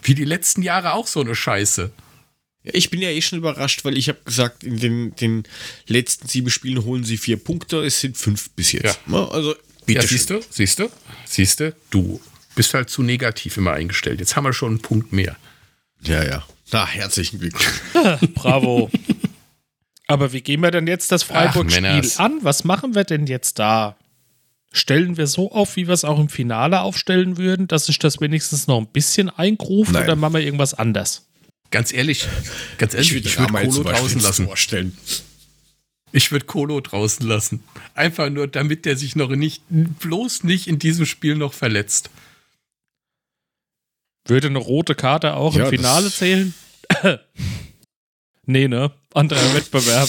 [0.02, 1.92] Wie die letzten Jahre auch so eine Scheiße.
[2.62, 5.42] Ja, ich bin ja eh schon überrascht, weil ich habe gesagt, in den, den
[5.86, 9.06] letzten sieben Spielen holen sie vier Punkte, es sind fünf bis jetzt.
[9.06, 9.28] Ne?
[9.30, 9.54] Also
[9.94, 10.90] Bitte ja, siehst du, siehst du,
[11.24, 12.20] siehst du, du
[12.54, 14.20] bist halt zu negativ immer eingestellt.
[14.20, 15.36] Jetzt haben wir schon einen Punkt mehr.
[16.02, 16.44] Ja, ja.
[16.72, 17.80] Na, herzlichen Glückwunsch.
[18.34, 18.90] Bravo.
[20.06, 22.38] Aber wie gehen wir denn jetzt das Freiburg-Spiel an?
[22.42, 23.96] Was machen wir denn jetzt da?
[24.72, 28.20] Stellen wir so auf, wie wir es auch im Finale aufstellen würden, dass sich das
[28.20, 30.04] wenigstens noch ein bisschen eingruft Nein.
[30.04, 31.26] oder machen wir irgendwas anders?
[31.70, 32.26] Ganz ehrlich,
[32.78, 34.46] ganz ehrlich, ich würde Ramal Kolo zum Beispiel draußen lassen.
[34.46, 34.98] Tor stellen.
[36.12, 37.62] Ich würde Kolo draußen lassen.
[37.94, 42.10] Einfach nur, damit der sich noch nicht, bloß nicht in diesem Spiel noch verletzt.
[44.26, 46.54] Würde eine rote Karte auch Ja, im Finale zählen?
[48.46, 48.92] nee, ne?
[49.14, 50.08] Anderer Wettbewerb.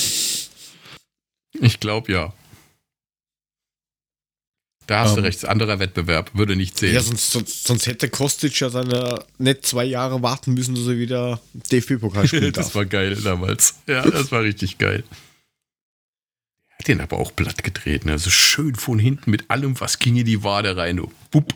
[1.59, 2.33] Ich glaube ja.
[4.87, 5.25] Da hast du Ähm.
[5.25, 6.95] recht, anderer Wettbewerb, würde nicht zählen.
[6.95, 10.97] Ja, sonst, sonst, sonst hätte Kostic ja seine nicht zwei Jahre warten müssen, dass er
[10.97, 12.75] wieder DFB-Pokal spielen das darf.
[12.75, 13.75] war geil damals.
[13.87, 15.03] Ja, das war richtig geil.
[16.81, 18.17] Hat den aber auch platt gedreht, ne?
[18.17, 20.99] So schön von hinten mit allem, was ging in die Wade rein.
[21.29, 21.53] Bup.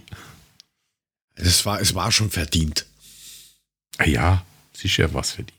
[1.34, 2.86] Es war, es war schon verdient.
[3.98, 5.58] Ah ja, sicher was verdient.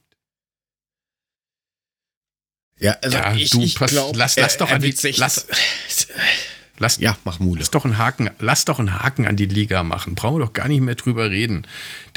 [2.78, 4.98] Ja, also Ja, ich, du, ich pass- glaub, lass- lass er- doch an die- wird
[4.98, 5.46] 16 lass-
[6.78, 7.60] Lass, Ja, mach Mule.
[7.60, 10.14] lass, doch einen Haken, lass doch einen Haken an die Liga machen.
[10.14, 11.66] Brauchen wir doch gar nicht mehr drüber reden.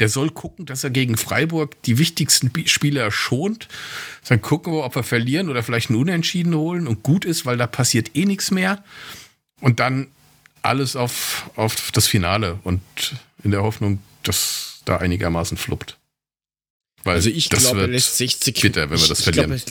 [0.00, 3.68] Der soll gucken, dass er gegen Freiburg die wichtigsten Spieler schont.
[4.28, 7.56] Dann gucken wir, ob wir verlieren oder vielleicht einen Unentschieden holen und gut ist, weil
[7.56, 8.84] da passiert eh nichts mehr.
[9.60, 10.08] Und dann
[10.62, 12.82] alles auf, auf das Finale und
[13.42, 15.96] in der Hoffnung, dass da einigermaßen fluppt.
[17.02, 19.46] Weil Also ich das glaube, er lässt 60 bitter, wenn wir ich- das ich glaub,
[19.46, 19.62] verlieren.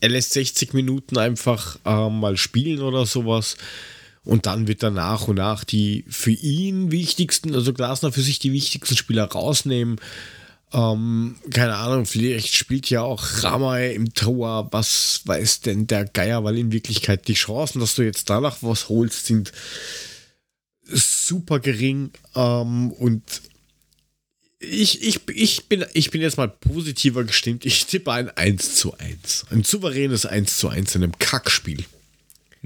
[0.00, 3.56] er lässt 60 Minuten einfach äh, mal spielen oder sowas.
[4.24, 8.38] Und dann wird er nach und nach die für ihn wichtigsten, also Glasner für sich
[8.38, 10.00] die wichtigsten Spieler rausnehmen.
[10.72, 16.42] Ähm, keine Ahnung, vielleicht spielt ja auch Ramay im Tor, was weiß denn der Geier,
[16.42, 19.52] weil in Wirklichkeit die Chancen, dass du jetzt danach was holst, sind
[20.86, 22.10] super gering.
[22.34, 23.42] Ähm, und
[24.58, 27.64] ich, ich, ich, bin, ich bin jetzt mal positiver gestimmt.
[27.66, 29.46] Ich tippe ein 1 zu 1.
[29.50, 31.84] Ein souveränes 1 zu 1 in einem Kackspiel.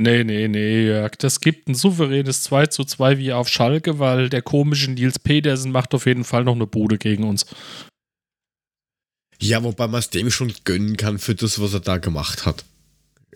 [0.01, 1.16] Nee, nee, nee, Jörg.
[1.18, 5.72] Das gibt ein souveränes 2 zu 2 wie auf Schalke, weil der komische Nils Pedersen
[5.72, 7.46] macht auf jeden Fall noch eine Bude gegen uns.
[9.40, 12.64] Ja, wobei man es dem schon gönnen kann für das, was er da gemacht hat.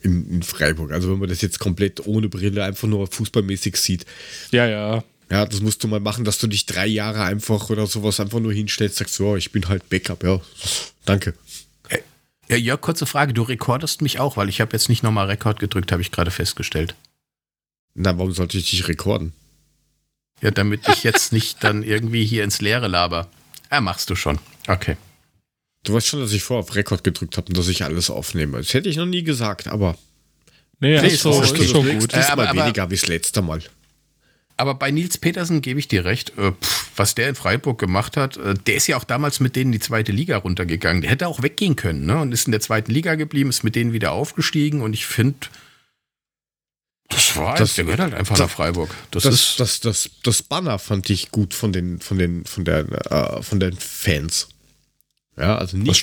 [0.03, 0.93] In, in Freiburg.
[0.93, 4.07] Also wenn man das jetzt komplett ohne Brille einfach nur fußballmäßig sieht.
[4.53, 5.03] Ja, ja.
[5.33, 8.39] Ja, das musst du mal machen, dass du dich drei Jahre einfach oder sowas einfach
[8.39, 10.41] nur hinstellst, sagst, ja, ich bin halt Backup, ja,
[11.07, 11.35] danke.
[12.49, 13.33] Ja, Jörg, kurze Frage.
[13.33, 16.31] Du rekordest mich auch, weil ich habe jetzt nicht nochmal Rekord gedrückt, habe ich gerade
[16.31, 16.95] festgestellt.
[17.95, 19.33] Na, warum sollte ich dich rekorden?
[20.41, 23.29] Ja, damit ich jetzt nicht dann irgendwie hier ins Leere laber.
[23.71, 24.39] Ja, machst du schon.
[24.67, 24.97] Okay.
[25.85, 28.59] Du weißt schon, dass ich vorher auf Rekord gedrückt habe und dass ich alles aufnehme.
[28.59, 29.97] Das hätte ich noch nie gesagt, aber
[30.81, 31.69] Nee, Nee, ist, ist so, ist okay.
[31.69, 32.13] schon das gut.
[32.13, 33.63] Äh, ist aber- mal aber- weniger wie das letzte Mal.
[34.63, 36.39] Aber bei Nils Petersen gebe ich dir recht.
[36.39, 39.57] Äh, pff, was der in Freiburg gemacht hat, äh, der ist ja auch damals mit
[39.57, 41.03] denen in die zweite Liga runtergegangen.
[41.03, 42.21] Der hätte auch weggehen können, ne?
[42.21, 44.81] Und ist in der zweiten Liga geblieben, ist mit denen wieder aufgestiegen.
[44.81, 45.35] Und ich finde,
[47.09, 48.95] das war, Das- der gehört halt einfach das- nach Freiburg.
[49.11, 52.65] Das, Das, ist, das, das, das Banner fand ich gut von den, von den, von
[52.65, 54.49] der, äh, von den Fans.
[55.37, 55.99] Ja, also nichts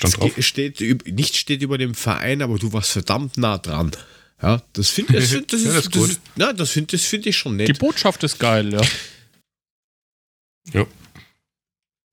[0.45, 3.91] steht, nichts steht über dem Verein, aber du warst verdammt nah dran.
[4.41, 7.25] Ja, das finde das, find- das, Ja, ist, das das, ist na, das finde find
[7.25, 7.79] ich schon Die nett.
[7.79, 8.81] Botschaft ist geil, ja.
[10.73, 10.85] ja.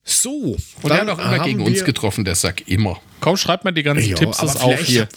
[0.05, 0.57] So.
[0.83, 2.67] Und er hat auch immer gegen uns getroffen, der Sack.
[2.69, 3.01] Immer.
[3.21, 5.03] Komm, schreibt mal die ganzen Ja, Tipps auf hier.
[5.03, 5.09] hab-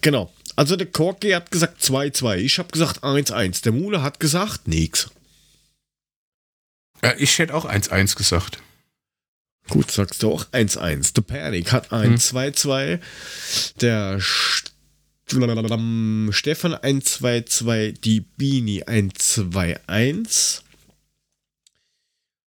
[0.00, 0.32] Genau.
[0.56, 2.36] Also der Korki hat gesagt 2-2.
[2.38, 3.62] Ich habe gesagt 1-1.
[3.62, 5.10] Der Mule hat gesagt nix.
[7.02, 8.58] Ja, ich hätte auch 1-1 gesagt.
[9.68, 11.12] Gut, sagst du auch 1-1.
[11.14, 12.16] Der Panik hat ein Hm.
[12.16, 13.00] 2-2.
[13.80, 14.72] Der St
[15.28, 17.92] Stefan ein 2-2.
[18.00, 20.62] Die Bini ein 2-1.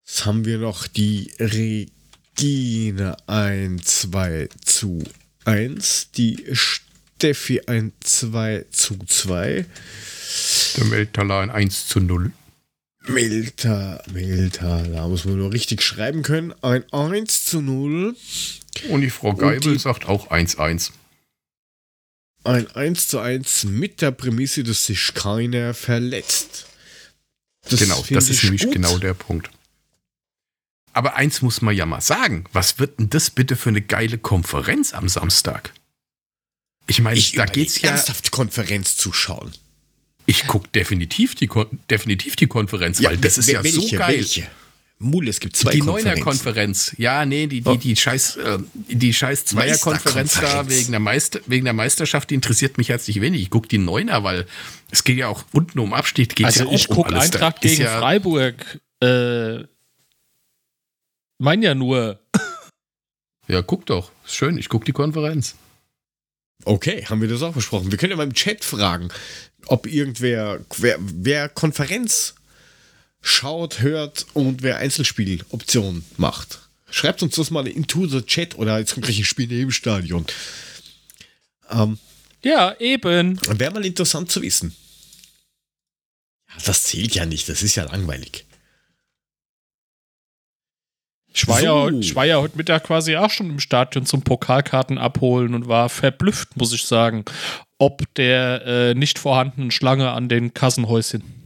[0.05, 5.03] Jetzt haben wir noch die Regine ein 2 zu
[5.45, 6.11] 1.
[6.15, 9.65] Die Steffi ein 2 zu 2.
[10.77, 12.31] Der Meltaler ein 1 zu 0.
[13.07, 16.53] Milter, Milter, da muss man nur richtig schreiben können.
[16.61, 18.15] Ein 1 zu 0.
[18.89, 20.91] Und die Frau Geibel die- sagt auch 1-1.
[22.43, 26.67] Ein 1 zu 1 mit der Prämisse, dass sich keiner verletzt.
[27.69, 28.73] Das genau, das ist ich nämlich gut.
[28.73, 29.49] genau der Punkt.
[30.93, 32.45] Aber eins muss man ja mal sagen.
[32.51, 35.73] Was wird denn das bitte für eine geile Konferenz am Samstag?
[36.87, 37.91] Ich meine, da geht's ja.
[37.91, 39.53] ernsthaft Konferenz zuschauen.
[40.25, 44.17] Ich gucke definitiv die, Kon definitiv die Konferenz, weil das ist ja welche, so geil.
[44.17, 44.47] Welche?
[45.01, 45.81] Mule, es gibt zwei Die.
[45.81, 46.93] Neuner-Konferenz.
[46.97, 51.63] Ja, nee, die, die, die scheiß, äh, die scheiß Zweier-Konferenz da wegen der, Meister, wegen
[51.63, 53.41] der Meisterschaft, die interessiert mich herzlich wenig.
[53.41, 54.45] Ich gucke die Neuner, weil
[54.91, 56.35] es geht ja auch unten um Abstieg.
[56.35, 57.13] Geht's Also ja ich um gucke.
[57.13, 58.79] Da Eintracht gegen ja, Freiburg.
[59.01, 59.63] Äh,
[61.37, 62.19] mein ja nur.
[63.47, 64.11] Ja, guck doch.
[64.25, 65.55] Ist schön, ich gucke die Konferenz.
[66.65, 67.89] Okay, haben wir das auch besprochen.
[67.89, 69.09] Wir können ja mal im Chat fragen,
[69.65, 72.35] ob irgendwer, wer, wer Konferenz
[73.39, 76.59] schaut, hört und wer Einzelspieloptionen macht.
[76.91, 80.25] Schreibt uns das mal into the Chat oder jetzt kommt gleich ein Spiel im Stadion.
[81.69, 81.97] Ähm,
[82.43, 83.39] Ja, eben.
[83.47, 84.75] Wäre mal interessant zu wissen.
[86.65, 88.45] Das zählt ja nicht, das ist ja langweilig.
[91.31, 91.89] Ich war, So.
[92.25, 96.73] ja heute Mittag quasi auch schon im Stadion zum Pokalkarten abholen und war verblüfft, muss
[96.73, 97.23] ich sagen,
[97.77, 101.38] ob der äh, nicht vorhandenen Schlange an den Kassenhäuschen.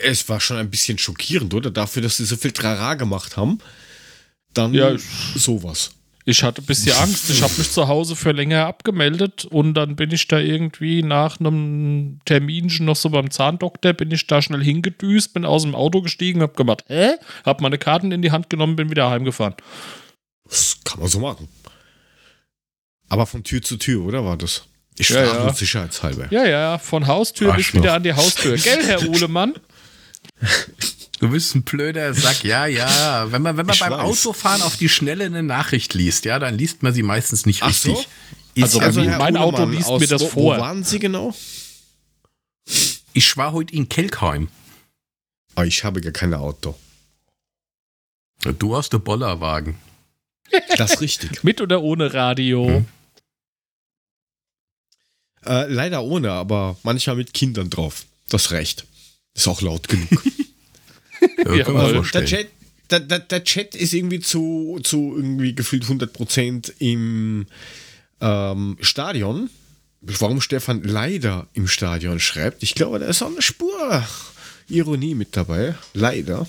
[0.00, 1.70] Es war schon ein bisschen schockierend, oder?
[1.70, 3.58] Dafür, dass sie so viel Trara gemacht haben.
[4.54, 4.94] Dann Ja,
[5.34, 5.92] sowas.
[6.24, 7.28] Ich hatte ein bisschen Angst.
[7.30, 11.40] Ich habe mich zu Hause für länger abgemeldet und dann bin ich da irgendwie nach
[11.40, 16.00] einem Terminchen noch so beim Zahndoktor, bin ich da schnell hingedüst, bin aus dem Auto
[16.00, 17.14] gestiegen, hab gemacht, hä?
[17.44, 19.54] Hab meine Karten in die Hand genommen, bin wieder heimgefahren.
[20.48, 21.48] Das kann man so machen.
[23.08, 24.62] Aber von Tür zu Tür, oder war das?
[24.98, 25.44] Ich Ja, frage ja.
[25.44, 26.28] nur sicherheitshalber.
[26.30, 27.82] Ja, ja, von Haustür bis Arschloch.
[27.82, 28.56] wieder an die Haustür.
[28.56, 29.54] Gell, Herr Uhlemann?
[31.20, 33.30] Du bist ein blöder Sack, ja, ja.
[33.30, 34.00] Wenn man, wenn man Ich beim weiß.
[34.00, 37.68] Autofahren auf die Schnelle eine Nachricht liest, ja, dann liest man sie meistens nicht Ach
[37.68, 37.94] richtig.
[37.94, 38.04] so?
[38.54, 40.56] Ist Also, also Herr mein Auto liest mir das wo, vor.
[40.56, 41.32] Wo waren Sie genau?
[43.12, 44.48] ich war heute in Kelkheim.
[45.54, 46.74] Ah, ich habe gar kein Auto.
[48.58, 49.76] Du hast den Bollerwagen.
[50.76, 51.44] Das ist richtig.
[51.44, 52.66] Mit oder ohne Radio?
[52.66, 52.86] Hm.
[55.46, 58.06] äh, leider ohne, aber manchmal mit Kindern drauf.
[58.28, 58.86] Das reicht.
[59.34, 60.08] Ist auch laut genug.
[61.44, 62.24] Ja, Ja, weil- der.
[62.24, 62.48] Chat,
[62.90, 67.46] der, der, der Chat ist irgendwie zu, zu irgendwie gefühlt 100% im
[68.20, 69.48] ähm, Stadion.
[70.00, 74.04] Warum Stefan leider im Stadion schreibt, ich glaube, da ist auch eine Spur
[74.68, 75.76] Ironie mit dabei.
[75.94, 76.46] Leider.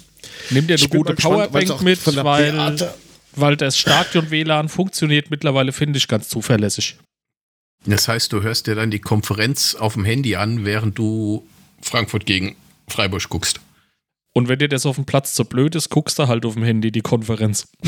[0.49, 2.93] Nimm dir eine gute Powerbank mit, von der weil,
[3.35, 6.97] weil das Stadion-WLAN funktioniert mittlerweile, finde ich, ganz zuverlässig.
[7.85, 11.45] Das heißt, du hörst dir dann die Konferenz auf dem Handy an, während du
[11.81, 12.55] Frankfurt gegen
[12.93, 13.59] Freiburg guckst.
[14.33, 16.63] Und wenn dir das auf dem Platz zu blöd ist, guckst du halt auf dem
[16.63, 17.67] Handy die Konferenz.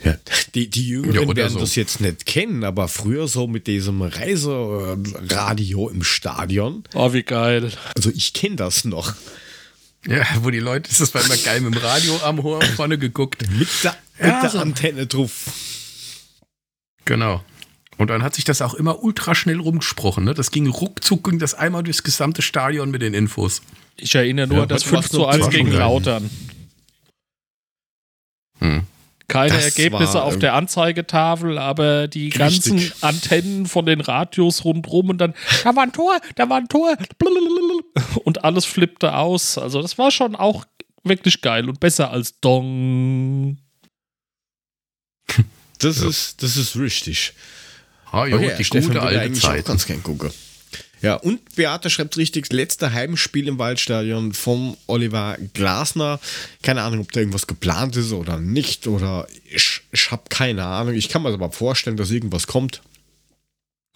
[0.00, 0.14] Ja,
[0.54, 1.58] die, die Jüngeren Ja, werden so.
[1.58, 7.72] das jetzt nicht kennen, aber früher so mit diesem Reiseradio im Stadion, Oh, wie geil.
[7.96, 9.14] also ich kenne das noch.
[10.06, 13.42] Ja, wo die Leute, das war immer geil mit dem Radio am Hoher vorne geguckt.
[13.58, 14.58] Mit der, Ja, mit der so.
[14.60, 15.32] Antenne drauf.
[17.04, 17.42] Genau.
[17.98, 20.24] Und dann hat sich das auch immer ultra schnell rumgesprochen.
[20.24, 20.32] Ne?
[20.34, 23.60] Das ging ruckzuck, ging das einmal durchs gesamte Stadion mit den Infos.
[23.96, 25.72] Ich erinnere nur Ja, an das heute war's 5 zu noch 1 zwar gegen.
[25.72, 26.30] Lautern.
[28.60, 28.82] Hm.
[29.26, 33.04] Keine Das Ergebnisse war, auf ähm, der Anzeigetafel, aber die ganzen Richtig.
[33.04, 35.34] Antennen von den Radios rundrum und dann,
[35.64, 36.96] da war ein Tor, da war ein Tor.
[38.24, 39.58] Und alles flippte aus.
[39.58, 40.64] Also das war schon auch
[41.04, 43.58] wirklich geil und besser als Dong.
[45.78, 46.08] Das, Ja.
[46.08, 47.34] ist, das ist richtig.
[48.12, 49.64] Ah, jo, Okay, die Stefan gute alte Zeit.
[49.66, 50.30] Ganz gern gucken.
[51.00, 56.18] Ja, und Beate schreibt richtig, letzte Heimspiel im Waldstadion von Oliver Glasner.
[56.62, 58.88] Keine Ahnung, ob da irgendwas geplant ist oder nicht.
[58.88, 60.94] Oder ich, ich habe keine Ahnung.
[60.94, 62.82] Ich kann mir aber vorstellen, dass irgendwas kommt.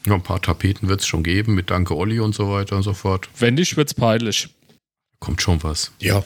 [0.06, 2.82] Ja, ein paar Tapeten wird es schon geben mit Danke Olli und so weiter und
[2.82, 3.28] so fort.
[3.38, 4.48] Wenn nicht, wird's peinlich.
[5.18, 5.92] Kommt schon was.
[6.00, 6.24] Ja,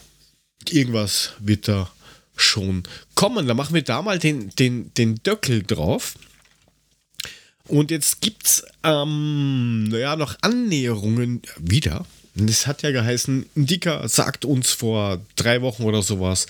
[0.70, 1.90] irgendwas wird da
[2.36, 2.82] schon
[3.14, 3.46] kommen.
[3.46, 6.14] Da machen wir da mal den, den, den Döckel drauf.
[7.68, 12.06] Und jetzt gibt's ähm, naja, noch Annäherungen wieder.
[12.36, 16.46] Es hat ja geheißen, Dicker sagt uns vor drei Wochen oder sowas,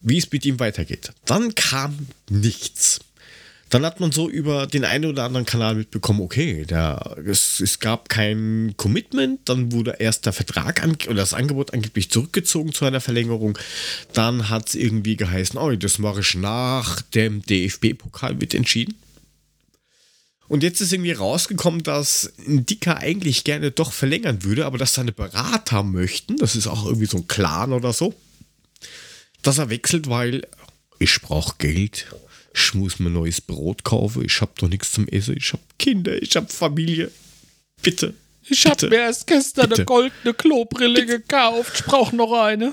[0.00, 1.12] wie es mit ihm weitergeht.
[1.24, 3.00] Dann kam nichts.
[3.68, 7.80] Dann hat man so über den einen oder anderen Kanal mitbekommen, okay, da, es, es
[7.80, 12.84] gab kein Commitment, dann wurde erst der Vertrag an, oder das Angebot angeblich zurückgezogen zu
[12.84, 13.58] einer Verlängerung.
[14.12, 18.94] Dann hat es irgendwie geheißen, oh, das mache ich nach dem DFB-Pokal wird entschieden.
[20.48, 24.94] Und jetzt ist irgendwie rausgekommen, dass ein Dicker eigentlich gerne doch verlängern würde, aber dass
[24.94, 28.14] seine Berater möchten, das ist auch irgendwie so ein Clan oder so,
[29.42, 30.46] dass er wechselt, weil
[30.98, 32.06] ich brauche Geld,
[32.54, 36.20] ich muss mir neues Brot kaufen, ich habe doch nichts zum Essen, ich habe Kinder,
[36.22, 37.10] ich habe Familie.
[37.82, 38.14] Bitte.
[38.48, 38.88] Ich habe Bitte.
[38.88, 39.82] mir erst gestern Bitte.
[39.82, 41.72] eine goldene Klobrille gekauft.
[41.80, 42.72] Ich brauche noch eine.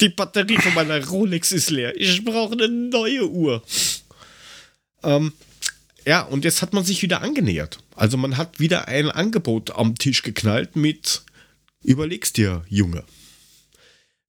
[0.00, 1.94] Die Batterie von meiner Rolex ist leer.
[2.00, 3.62] Ich brauche eine neue Uhr.
[5.02, 5.32] Ähm,
[6.08, 7.80] ja, und jetzt hat man sich wieder angenähert.
[7.94, 11.20] Also man hat wieder ein Angebot am Tisch geknallt mit
[11.84, 13.04] Überlegst dir, Junge.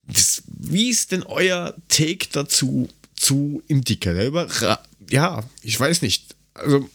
[0.04, 4.50] Das wie ist denn euer Take dazu zu über,
[5.10, 6.36] ja, ich weiß nicht.
[6.54, 6.90] Also,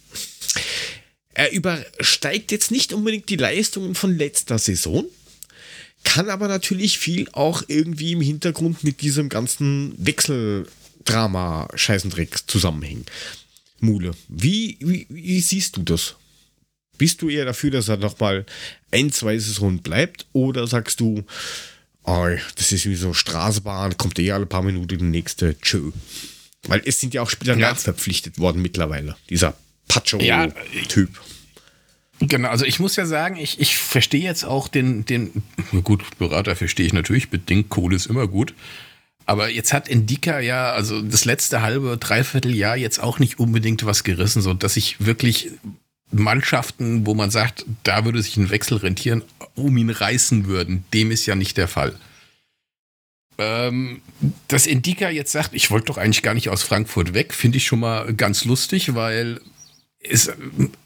[1.32, 5.07] er übersteigt jetzt nicht unbedingt die Leistungen von letzter Saison,
[6.05, 13.07] kann aber natürlich viel auch irgendwie im Hintergrund mit diesem ganzen Wechseldrama-Scheißendreck zusammenhängen.
[13.81, 16.16] Mule, wie, wie, wie siehst du das?
[16.97, 18.47] Bist du eher dafür, dass er noch mal
[18.93, 21.25] ein, zwei Saisonen bleibt oder sagst du,
[22.05, 25.91] oh, das ist wie so eine Straßenbahn, kommt eh alle paar Minuten die nächste, tschö.
[26.66, 27.70] Weil es sind ja auch Spieler ja.
[27.70, 29.55] nachverpflichtet worden mittlerweile, dieser
[29.89, 30.25] Pacho-Typ.
[30.25, 30.49] Ja,
[32.20, 35.43] Genau, also ich muss ja sagen, ich, ich verstehe jetzt auch den, den,
[35.83, 38.55] gut, Berater verstehe ich natürlich, bedingt, Kohle ist immer gut.
[39.27, 43.85] Aber jetzt hat Indika ja, also das letzte halbe, dreiviertel Jahr jetzt auch nicht unbedingt
[43.87, 45.51] was gerissen, so dass ich wirklich
[46.11, 49.22] Mannschaften, wo man sagt, da würde sich ein Wechsel rentieren,
[49.55, 50.85] um ihn reißen würden.
[50.93, 51.99] Dem ist ja nicht der Fall.
[53.37, 54.01] Ähm,
[54.47, 57.66] dass Indika jetzt sagt, ich wollte doch eigentlich gar nicht aus Frankfurt weg, finde ich
[57.66, 59.41] schon mal ganz lustig, weil
[59.99, 60.31] es,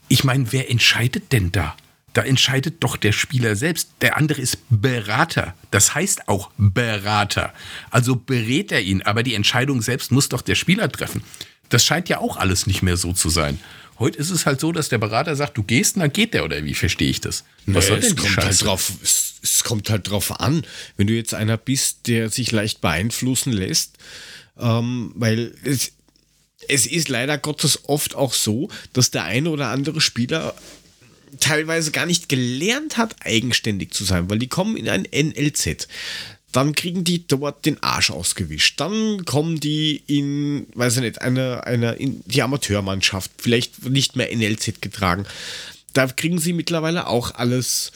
[0.07, 1.75] ich meine, wer entscheidet denn da?
[2.13, 3.89] Da entscheidet doch der Spieler selbst.
[4.01, 5.53] Der andere ist Berater.
[5.71, 7.53] Das heißt auch Berater.
[7.91, 11.23] Also berät er ihn, aber die Entscheidung selbst muss doch der Spieler treffen.
[11.69, 13.59] Das scheint ja auch alles nicht mehr so zu sein.
[13.99, 16.45] Heute ist es halt so, dass der Berater sagt, du gehst und dann geht der,
[16.45, 17.43] oder wie verstehe ich das?
[17.65, 21.33] Was denn es kommt halt drauf, es, es, kommt halt drauf an, wenn du jetzt
[21.33, 23.97] einer bist, der sich leicht beeinflussen lässt,
[24.57, 25.91] ähm, weil es,
[26.69, 30.55] es ist leider Gottes oft auch so, dass der eine oder andere Spieler
[31.39, 35.87] teilweise gar nicht gelernt hat, eigenständig zu sein, weil die kommen in ein NLZ.
[36.51, 38.79] Dann kriegen die dort den Arsch ausgewischt.
[38.79, 44.35] Dann kommen die in, weiß ich nicht, eine, eine, in die Amateurmannschaft, vielleicht nicht mehr
[44.35, 45.25] NLZ getragen.
[45.93, 47.91] Da kriegen sie mittlerweile auch alles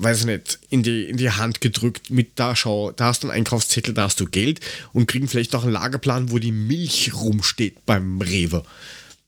[0.00, 3.28] weiß ich nicht, in die, in die Hand gedrückt mit da schau, da hast du
[3.28, 4.60] einen Einkaufszettel, da hast du Geld
[4.92, 8.64] und kriegen vielleicht auch einen Lagerplan, wo die Milch rumsteht beim Rewe.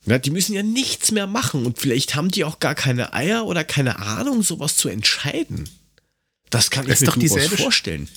[0.04, 3.46] Ja, die müssen ja nichts mehr machen und vielleicht haben die auch gar keine Eier
[3.46, 5.68] oder keine Ahnung, sowas zu entscheiden.
[6.50, 8.08] Das kann das ich mir doch dieselbe vorstellen.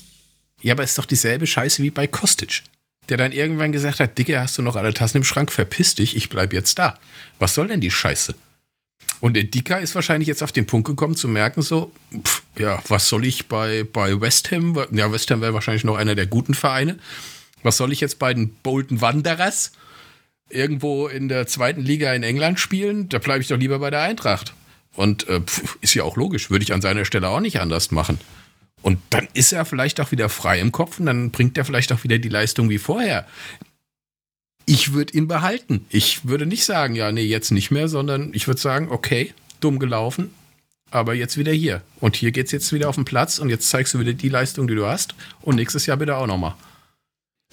[0.62, 2.64] Ja, aber es ist doch dieselbe Scheiße wie bei Kostic,
[3.10, 6.16] der dann irgendwann gesagt hat, Dicke, hast du noch alle Tassen im Schrank, verpiss dich,
[6.16, 6.98] ich bleib jetzt da.
[7.38, 8.34] Was soll denn die Scheiße?
[9.22, 11.92] Und der Dicker ist wahrscheinlich jetzt auf den Punkt gekommen zu merken, so,
[12.24, 15.96] pff, ja, was soll ich bei, bei West Ham, ja, West Ham wäre wahrscheinlich noch
[15.96, 16.98] einer der guten Vereine.
[17.64, 19.72] Was soll ich jetzt bei den Bolton Wanderers
[20.50, 23.10] irgendwo in der zweiten Liga in England spielen?
[23.10, 24.54] Da bleibe ich doch lieber bei der Eintracht.
[24.96, 27.92] Und äh, pff, ist ja auch logisch, würde ich an seiner Stelle auch nicht anders
[27.92, 28.20] machen.
[28.82, 31.92] Und dann ist er vielleicht auch wieder frei im Kopf und dann bringt er vielleicht
[31.92, 33.26] auch wieder die Leistung wie vorher
[34.66, 35.86] ich würde ihn behalten.
[35.90, 39.80] Ich würde nicht sagen, ja, nee, jetzt nicht mehr, sondern ich würde sagen, okay, dumm
[39.80, 40.32] gelaufen,
[40.92, 41.82] aber jetzt wieder hier.
[42.00, 44.30] Und hier geht es jetzt wieder auf den Platz und jetzt zeigst du wieder die
[44.30, 45.16] Leistung, die du hast.
[45.42, 46.56] Und nächstes Jahr bitte auch nochmal.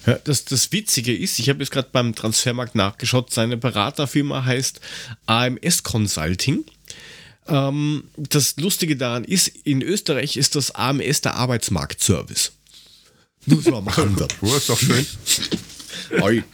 [0.05, 4.81] Ja, das, das Witzige ist, ich habe jetzt gerade beim Transfermarkt nachgeschaut, seine Beraterfirma heißt
[5.25, 6.65] AMS Consulting.
[7.47, 12.53] Ähm, das Lustige daran ist, in Österreich ist das AMS der Arbeitsmarktservice.
[13.45, 14.27] Nur so machen wir.
[14.41, 15.05] Das ist doch schön.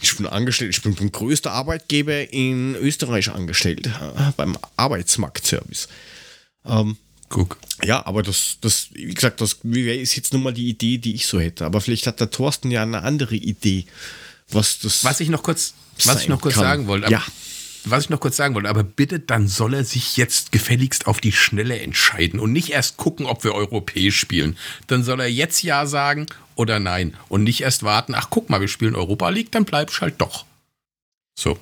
[0.00, 5.88] ich bin angestellt, ich bin beim größten Arbeitgeber in Österreich angestellt, äh, beim Arbeitsmarktservice.
[6.64, 6.96] Ähm,
[7.30, 7.56] Guck.
[7.82, 11.26] Ja, aber das, das, wie gesagt, das ist jetzt nur mal die Idee, die ich
[11.26, 11.64] so hätte.
[11.64, 13.86] Aber vielleicht hat der Thorsten ja eine andere Idee,
[14.50, 15.04] was das.
[15.04, 15.72] Was ich noch kurz,
[16.04, 16.64] was ich noch kurz kann.
[16.64, 17.10] sagen wollte.
[17.10, 17.22] Ja
[17.84, 21.20] was ich noch kurz sagen wollte, aber bitte, dann soll er sich jetzt gefälligst auf
[21.20, 24.58] die Schnelle entscheiden und nicht erst gucken, ob wir europäisch spielen.
[24.86, 26.26] Dann soll er jetzt Ja sagen
[26.56, 30.00] oder Nein und nicht erst warten, ach guck mal, wir spielen Europa League, dann bleibst
[30.00, 30.44] halt doch.
[31.38, 31.58] So.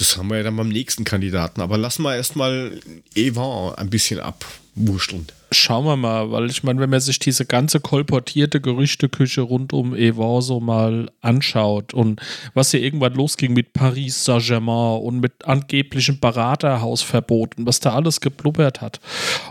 [0.00, 2.80] Das haben wir ja dann beim nächsten Kandidaten, aber lassen wir erstmal
[3.14, 5.26] Evan ein bisschen abwurschteln.
[5.52, 9.94] Schauen wir mal, weil ich meine, wenn man sich diese ganze kolportierte Gerüchteküche rund um
[9.94, 12.22] Evan so mal anschaut und
[12.54, 18.80] was hier irgendwann losging mit Paris Saint-Germain und mit angeblichen Beraterhausverboten, was da alles geblubbert
[18.80, 19.00] hat,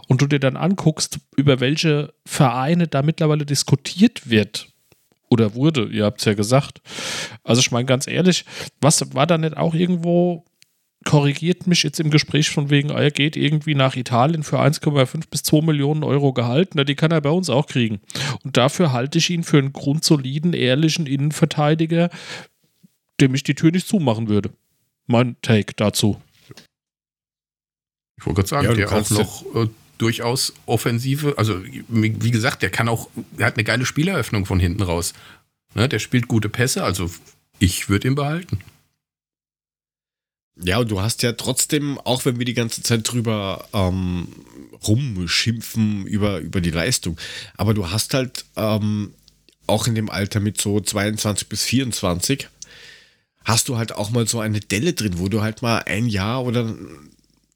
[0.07, 4.68] und du dir dann anguckst, über welche Vereine da mittlerweile diskutiert wird,
[5.29, 6.81] oder wurde, ihr habt es ja gesagt.
[7.43, 8.45] Also ich meine ganz ehrlich,
[8.81, 10.45] was war da nicht auch irgendwo
[11.05, 15.43] korrigiert mich jetzt im Gespräch von wegen, er geht irgendwie nach Italien für 1,5 bis
[15.43, 16.75] 2 Millionen Euro Gehalt.
[16.75, 18.01] Na, die kann er bei uns auch kriegen.
[18.43, 22.09] Und dafür halte ich ihn für einen grundsoliden, ehrlichen Innenverteidiger,
[23.21, 24.51] dem ich die Tür nicht zumachen würde.
[25.07, 26.21] Mein Take dazu.
[28.17, 29.67] Ich wollte gerade sagen, ja, der auch noch äh,
[29.99, 34.81] durchaus offensive, also wie gesagt, der kann auch, er hat eine geile Spieleröffnung von hinten
[34.81, 35.13] raus.
[35.75, 37.11] Ne, der spielt gute Pässe, also
[37.59, 38.59] ich würde ihn behalten.
[40.61, 44.27] Ja, und du hast ja trotzdem, auch wenn wir die ganze Zeit drüber ähm,
[44.87, 47.17] rumschimpfen über, über die Leistung,
[47.55, 49.13] aber du hast halt ähm,
[49.67, 52.49] auch in dem Alter mit so 22 bis 24,
[53.45, 56.43] hast du halt auch mal so eine Delle drin, wo du halt mal ein Jahr
[56.43, 56.75] oder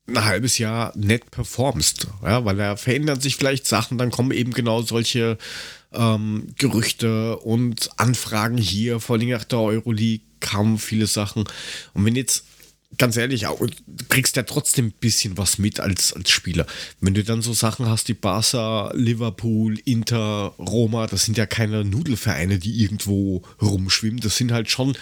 [0.08, 2.08] ein halbes Jahr nett performst.
[2.24, 5.38] Ja, weil da verändern sich vielleicht Sachen, dann kommen eben genau solche
[5.93, 11.45] ähm, Gerüchte und Anfragen hier, vor allem nach der Euroleague kamen viele Sachen.
[11.93, 12.45] Und wenn jetzt
[12.97, 16.66] ganz ehrlich, du kriegst ja trotzdem ein bisschen was mit als, als Spieler.
[16.99, 21.86] Wenn du dann so Sachen hast, die Barca, Liverpool, Inter, Roma, das sind ja keine
[21.86, 24.20] Nudelvereine, die irgendwo rumschwimmen.
[24.20, 24.95] Das sind halt schon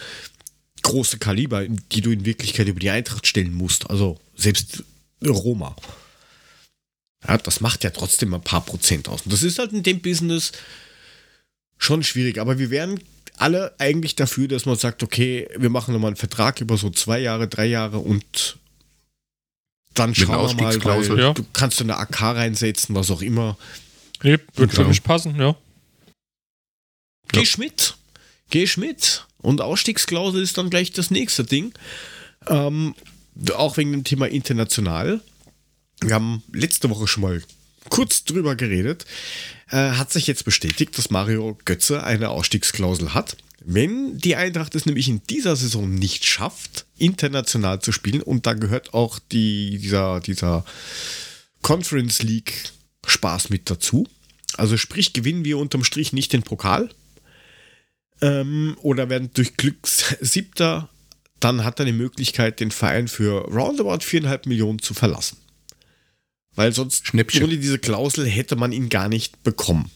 [0.84, 3.90] große Kaliber, die du in Wirklichkeit über die Eintracht stellen musst.
[3.90, 4.84] Also selbst
[5.30, 5.76] Roma.
[7.28, 9.22] Ja, das macht ja trotzdem ein paar Prozent aus.
[9.24, 10.52] Und das ist halt in dem Business
[11.78, 12.40] schon schwierig.
[12.40, 13.00] Aber wir wären
[13.38, 17.20] alle eigentlich dafür, dass man sagt, okay, wir machen nochmal einen Vertrag über so zwei
[17.20, 18.58] Jahre, drei Jahre und
[19.94, 21.34] dann schauen wir mal, weil ja.
[21.34, 23.58] du kannst eine AK reinsetzen, was auch immer.
[24.24, 25.56] Nee, wird für mich passen, ja.
[27.32, 27.96] Geh Schmidt.
[28.50, 29.26] Geh Schmidt.
[29.40, 31.74] Und Ausstiegsklausel ist dann gleich das nächste Ding.
[32.48, 32.96] Ähm,
[33.54, 35.22] auch wegen dem Thema international.
[36.02, 37.42] Wir haben letzte Woche schon mal
[37.90, 39.06] kurz drüber geredet.
[39.70, 43.38] Äh, hat sich jetzt bestätigt, dass Mario Götze eine Ausstiegsklausel hat.
[43.64, 48.54] Wenn die Eintracht es nämlich in dieser Saison nicht schafft, international zu spielen, und da
[48.54, 50.66] gehört auch die, dieser, dieser
[51.62, 52.72] Conference League
[53.06, 54.08] Spaß mit dazu.
[54.58, 56.90] Also sprich, gewinnen wir unterm Strich nicht den Pokal
[58.22, 60.90] ähm, oder werden durch Glück Siebter,
[61.44, 65.38] dann hat er die Möglichkeit, den Verein für roundabout viereinhalb Millionen zu verlassen.
[66.54, 69.90] Weil sonst ohne diese Klausel hätte man ihn gar nicht bekommen.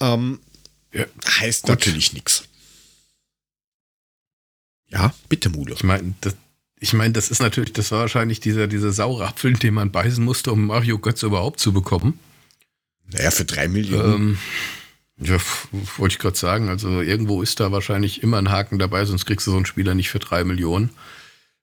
[0.00, 0.40] Ähm,
[0.92, 1.70] ja, heißt Gut.
[1.70, 2.44] natürlich nichts.
[4.88, 5.74] Ja, bitte, Mule.
[5.74, 6.36] Ich meine, das,
[6.78, 10.22] ich meine, das ist natürlich, das war wahrscheinlich dieser, dieser saure Apfel, den man beißen
[10.24, 12.18] musste, um Mario Götze überhaupt zu bekommen.
[13.10, 14.14] Naja, für drei Millionen.
[14.14, 14.38] Ähm,
[15.18, 15.38] ja,
[15.96, 16.68] wollte ich gerade sagen.
[16.68, 19.94] Also irgendwo ist da wahrscheinlich immer ein Haken dabei, sonst kriegst du so einen Spieler
[19.94, 20.90] nicht für drei Millionen.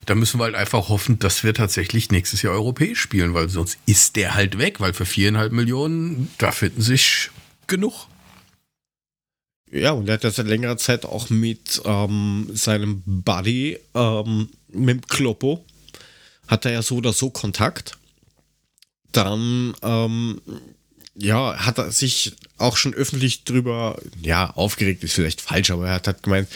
[0.06, 3.78] Da müssen wir halt einfach hoffen, dass wir tatsächlich nächstes Jahr europäisch spielen, weil sonst
[3.86, 7.30] ist der halt weg, weil für viereinhalb Millionen, da finden sich
[7.68, 8.08] genug.
[9.72, 14.90] Ja, und er hat ja seit längerer Zeit auch mit ähm, seinem Buddy, ähm, mit
[14.90, 15.66] dem Kloppo,
[16.48, 17.98] hat er ja so oder so Kontakt.
[19.12, 20.42] Dann ähm,
[21.16, 25.96] ja, hat er sich auch schon öffentlich drüber, ja, aufgeregt ist vielleicht falsch, aber er
[25.96, 26.48] hat, hat gemeint,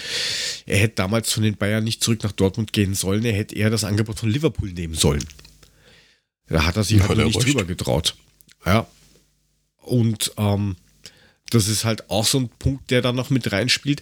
[0.66, 3.70] er hätte damals von den Bayern nicht zurück nach Dortmund gehen sollen, er hätte eher
[3.70, 5.26] das Angebot von Liverpool nehmen sollen.
[6.47, 8.16] Da hat er sich halt nicht drüber getraut.
[8.66, 8.88] Ja.
[9.82, 10.78] Und ähm,
[11.49, 14.01] das ist halt auch so ein Punkt, der da noch mit reinspielt.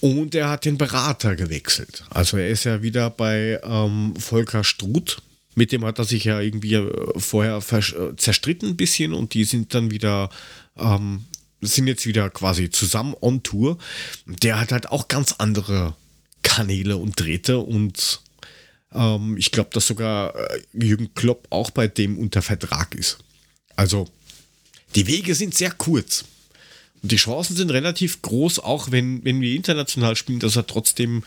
[0.00, 2.04] Und er hat den Berater gewechselt.
[2.10, 5.22] Also er ist ja wieder bei ähm, Volker Struth
[5.56, 9.44] mit dem hat er sich ja irgendwie äh, vorher äh, zerstritten ein bisschen und die
[9.44, 10.30] sind dann wieder,
[10.76, 11.24] ähm,
[11.62, 13.78] sind jetzt wieder quasi zusammen on Tour.
[14.26, 15.96] Der hat halt auch ganz andere
[16.42, 18.20] Kanäle und Drähte und
[18.92, 23.18] ähm, ich glaube, dass sogar äh, Jürgen Klopp auch bei dem unter Vertrag ist.
[23.76, 24.06] Also
[24.94, 26.24] die Wege sind sehr kurz.
[27.02, 31.24] Und die Chancen sind relativ groß, auch wenn, wenn wir international spielen, dass er trotzdem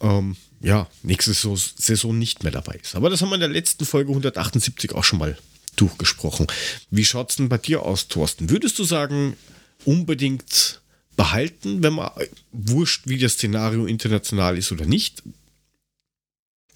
[0.00, 2.96] ähm, ja, nächste Saison nicht mehr dabei ist.
[2.96, 5.36] Aber das haben wir in der letzten Folge 178 auch schon mal
[5.76, 6.46] durchgesprochen.
[6.90, 8.48] Wie schaut es denn bei dir aus, Thorsten?
[8.48, 9.36] Würdest du sagen,
[9.84, 10.80] unbedingt
[11.16, 12.10] behalten, wenn man
[12.52, 15.22] wurscht, wie das Szenario international ist oder nicht?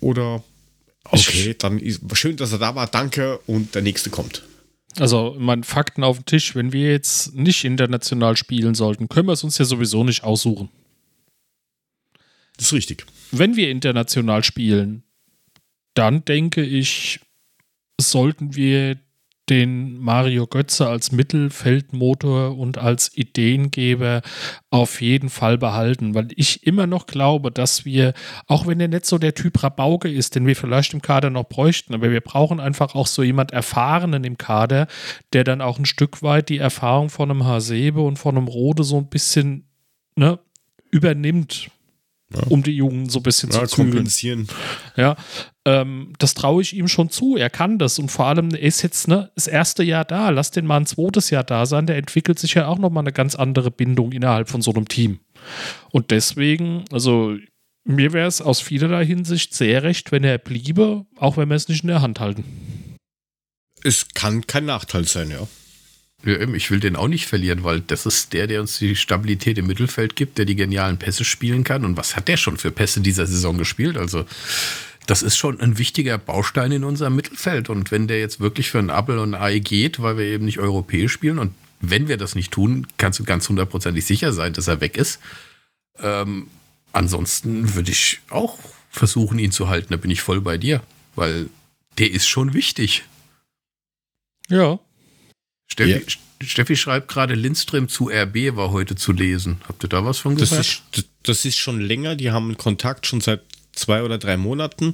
[0.00, 0.44] Oder
[1.04, 4.42] okay, dann ist schön, dass er da war, danke und der nächste kommt.
[4.98, 9.32] Also, mein Fakten auf den Tisch, wenn wir jetzt nicht international spielen sollten, können wir
[9.32, 10.68] es uns ja sowieso nicht aussuchen.
[12.56, 15.04] Das ist richtig wenn wir international spielen,
[15.94, 17.20] dann denke ich,
[18.00, 18.98] sollten wir
[19.48, 24.22] den Mario Götze als Mittelfeldmotor und als Ideengeber
[24.70, 28.12] auf jeden Fall behalten, weil ich immer noch glaube, dass wir,
[28.46, 31.44] auch wenn er nicht so der Typ Rabauke ist, den wir vielleicht im Kader noch
[31.44, 34.86] bräuchten, aber wir brauchen einfach auch so jemand Erfahrenen im Kader,
[35.32, 38.84] der dann auch ein Stück weit die Erfahrung von einem Hasebe und von einem Rode
[38.84, 39.66] so ein bisschen
[40.14, 40.38] ne,
[40.90, 41.70] übernimmt
[42.34, 42.42] ja.
[42.48, 44.48] um die Jungen so ein bisschen ja, zu kompensieren.
[44.96, 45.16] Ja,
[45.64, 47.36] ähm, das traue ich ihm schon zu.
[47.36, 50.30] Er kann das und vor allem, ist jetzt ne, das erste Jahr da.
[50.30, 51.86] Lass den mal ein zweites Jahr da sein.
[51.86, 55.20] Der entwickelt sich ja auch nochmal eine ganz andere Bindung innerhalb von so einem Team.
[55.90, 57.36] Und deswegen, also
[57.84, 61.68] mir wäre es aus vielerlei Hinsicht sehr recht, wenn er bliebe, auch wenn wir es
[61.68, 62.44] nicht in der Hand halten.
[63.82, 65.46] Es kann kein Nachteil sein, ja.
[66.24, 69.56] Ja, ich will den auch nicht verlieren, weil das ist der, der uns die Stabilität
[69.56, 71.84] im Mittelfeld gibt, der die genialen Pässe spielen kann.
[71.84, 73.96] Und was hat der schon für Pässe dieser Saison gespielt?
[73.96, 74.24] Also,
[75.06, 77.70] das ist schon ein wichtiger Baustein in unserem Mittelfeld.
[77.70, 80.44] Und wenn der jetzt wirklich für ein Apple und ein Ei geht, weil wir eben
[80.44, 84.52] nicht europäisch spielen, und wenn wir das nicht tun, kannst du ganz hundertprozentig sicher sein,
[84.52, 85.20] dass er weg ist.
[86.00, 86.48] Ähm,
[86.92, 88.58] ansonsten würde ich auch
[88.90, 89.88] versuchen, ihn zu halten.
[89.90, 90.82] Da bin ich voll bei dir,
[91.14, 91.48] weil
[91.98, 93.04] der ist schon wichtig.
[94.48, 94.80] Ja.
[95.70, 95.98] Steffi, Ja.
[96.46, 99.60] Steffi schreibt gerade, Lindström zu RB war heute zu lesen.
[99.68, 100.66] Habt ihr da was von Das gehört?
[100.96, 103.42] ist, das ist schon länger, die haben Kontakt schon seit
[103.72, 104.92] zwei oder drei Monaten.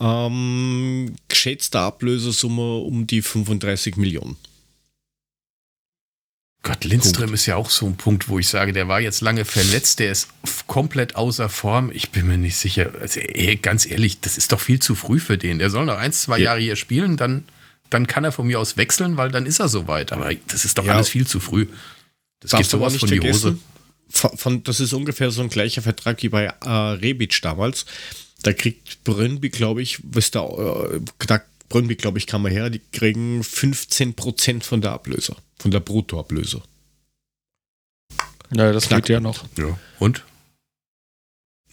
[0.00, 4.36] Ähm, geschätzte Ablösesumme um die 35 Millionen.
[6.62, 9.44] Gott, Lindström ist ja auch so ein Punkt, wo ich sage, der war jetzt lange
[9.44, 10.28] verletzt, der ist
[10.66, 11.90] komplett außer Form.
[11.92, 12.90] Ich bin mir nicht sicher.
[13.00, 15.58] Also, ey, ganz ehrlich, das ist doch viel zu früh für den.
[15.58, 16.44] Der soll noch ein, zwei Ja.
[16.46, 17.44] Jahre hier spielen, dann,
[17.90, 20.12] dann kann er von mir aus wechseln, weil dann ist er soweit.
[20.12, 20.94] Aber das ist doch Ja.
[20.94, 21.66] alles viel zu früh.
[22.40, 23.58] Das Darfst geht sowas nicht von die Hose.
[24.10, 27.86] von, von, das ist ungefähr so ein gleicher Vertrag wie bei äh, Rebic damals.
[28.42, 32.68] Da kriegt Brøndby, glaube ich, was da, äh, da Brøndby, glaube ich, kam mal her,
[32.68, 36.60] die kriegen 15% von der Ablöse, von der Bruttoablöse.
[38.52, 39.04] Ja, das Knack.
[39.04, 39.44] geht ja noch.
[39.56, 39.78] Ja.
[39.98, 40.22] Und?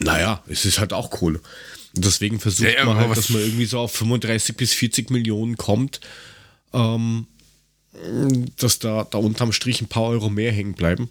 [0.03, 1.39] Naja, es ist halt auch Kohle.
[1.95, 5.57] Und deswegen versucht Ja, man halt, dass man irgendwie so auf 35 bis 40 Millionen
[5.57, 5.99] kommt,
[6.73, 7.27] ähm,
[8.57, 11.09] dass da, da unterm Strich ein paar Euro mehr hängen bleiben.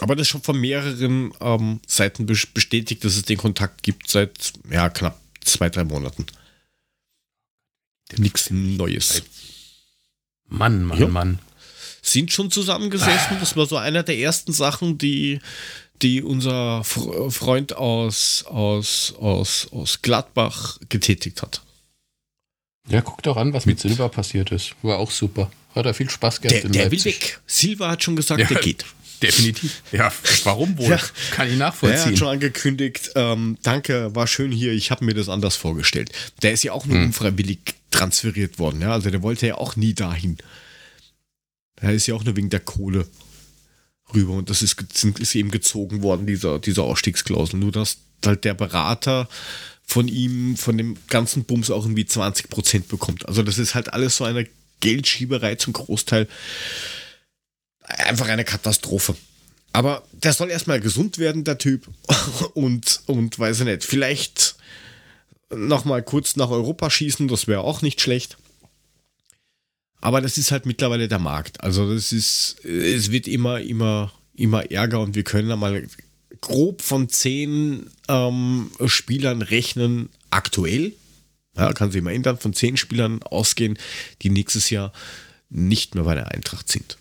[0.00, 4.10] Aber das ist schon von mehreren ähm, Seiten bes- bestätigt, dass es den Kontakt gibt
[4.10, 6.26] seit ja, knapp zwei, drei Monaten.
[8.18, 9.22] Nichts Neues.
[10.48, 11.08] Mann, Mann, Ja.
[11.08, 11.38] Mann.
[12.02, 13.38] Sind schon zusammengesessen.
[13.40, 15.40] Das war so einer der ersten Sachen, die,
[16.02, 21.62] die unser Fr- Freund aus, aus, aus, aus Gladbach getätigt hat.
[22.88, 24.74] Ja, guck doch an, was mit Silber passiert ist.
[24.82, 25.50] War auch super.
[25.74, 27.40] Hat er viel Spaß gehabt Der, der will weg.
[27.46, 28.46] Silva hat schon gesagt, Ja.
[28.46, 28.84] der geht.
[29.22, 29.82] Definitiv.
[29.92, 30.12] Ja,
[30.44, 30.90] warum wohl?
[30.90, 31.00] Ja.
[31.30, 32.12] Kann ich Er nachvollziehen.
[32.12, 36.12] hat schon angekündigt, ähm, danke, war schön hier, ich habe mir das anders vorgestellt.
[36.42, 37.58] Der ist ja auch nur unfreiwillig
[37.90, 38.82] transferiert worden.
[38.82, 38.92] Ja?
[38.92, 40.36] Also der wollte ja auch nie dahin.
[41.80, 43.06] Er ist ja auch nur wegen der Kohle
[44.14, 44.76] rüber und das ist,
[45.18, 47.58] ist eben gezogen worden, dieser, dieser Ausstiegsklausel.
[47.58, 49.28] Nur dass halt der Berater
[49.84, 53.28] von ihm, von dem ganzen Bums auch irgendwie 20% bekommt.
[53.28, 54.46] Also das ist halt alles so eine
[54.80, 56.28] Geldschieberei zum Großteil.
[57.80, 59.14] Einfach eine Katastrophe.
[59.72, 61.88] Aber der soll erstmal gesund werden, der Typ.
[62.54, 64.56] Und, und weiß ich nicht, vielleicht
[65.50, 68.36] nochmal kurz nach Europa schießen, das wäre auch nicht schlecht.
[70.00, 71.60] Aber das ist halt mittlerweile der Markt.
[71.62, 75.86] Also das ist, es wird immer, immer, immer ärger und wir können da mal
[76.40, 80.92] grob von zehn ähm, Spielern rechnen, aktuell.
[81.56, 83.78] Ja, kann sich immer ändern, von zehn Spielern ausgehen,
[84.20, 84.92] die nächstes Jahr
[85.48, 86.98] nicht mehr bei der Eintracht sind.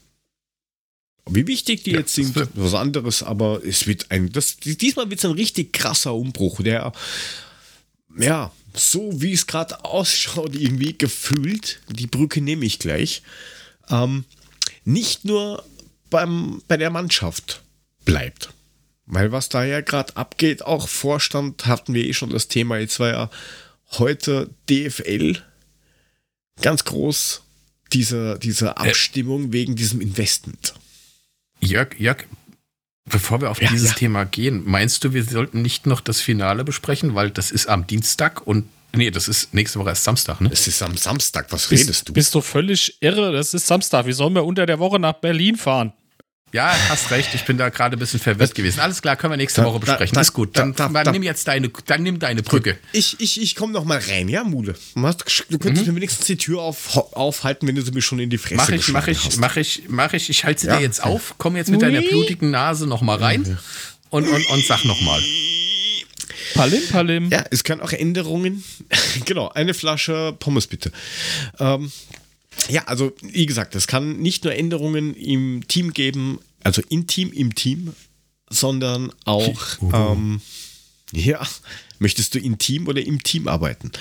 [1.29, 5.19] Wie wichtig die Ja, jetzt sind, was anderes, aber es wird ein, das, diesmal wird
[5.19, 6.93] es ein richtig krasser Umbruch, der,
[8.17, 13.23] ja, so wie es gerade ausschaut, irgendwie gefühlt, die Brücke nehme ich gleich,
[13.89, 14.25] ähm,
[14.83, 15.63] nicht nur
[16.09, 17.61] beim, bei der Mannschaft
[18.05, 18.49] bleibt.
[19.05, 22.99] Weil was da ja gerade abgeht, auch Vorstand, hatten wir eh schon das Thema, jetzt
[22.99, 23.29] war ja
[23.91, 25.37] heute DFL
[26.61, 27.43] ganz groß,
[27.93, 30.73] diese, diese Abstimmung wegen diesem Investment.
[31.59, 32.25] Jörg, Jörg,
[33.05, 33.95] bevor wir auf Ja, dieses ja.
[33.95, 37.87] Thema gehen, meinst du, wir sollten nicht noch das Finale besprechen, weil das ist am
[37.87, 40.49] Dienstag und nee, das ist nächste Woche erst Samstag, ne?
[40.51, 42.13] Es ist am Samstag, was Bist, redest du?
[42.13, 43.31] bist du völlig irre?
[43.31, 44.05] Das ist Samstag.
[44.05, 45.93] Wie sollen wir unter der Woche nach Berlin fahren?
[46.55, 48.79] Ja, hast recht, ich bin da gerade ein bisschen verwirrt gewesen.
[48.79, 50.15] Alles klar, können wir nächste Da- Woche besprechen.
[50.15, 50.55] da- ist gut.
[50.55, 52.77] da- Dann, da- dann da- nimm jetzt deine, dann nimm deine Brücke.
[52.93, 54.73] Ich, ich, ich komme noch mal rein, ja, Mule?
[54.95, 58.37] Du, könntest mir wenigstens die Tür auf, aufhalten, wenn du sie mir schon in die
[58.37, 59.37] Fresse Mach ich, mach ich, hast.
[59.37, 60.29] mach ich, mach ich.
[60.29, 60.77] Ich halte sie Ja.
[60.77, 63.57] dir jetzt auf, komm jetzt mit deiner blutigen Nase noch mal rein
[64.09, 65.21] und, und, und sag noch mal.
[66.53, 67.29] Palim, Palim.
[67.31, 68.63] Ja, es können auch Änderungen.
[69.25, 70.91] genau, eine Flasche Pommes bitte.
[71.59, 71.91] Ähm,
[72.69, 77.31] ja, also wie gesagt, es kann nicht nur Änderungen im Team geben, also im Team,
[77.31, 77.93] im Team,
[78.49, 80.41] sondern auch, ähm,
[81.11, 81.45] ja,
[81.99, 83.91] möchtest du im Team oder im Team arbeiten?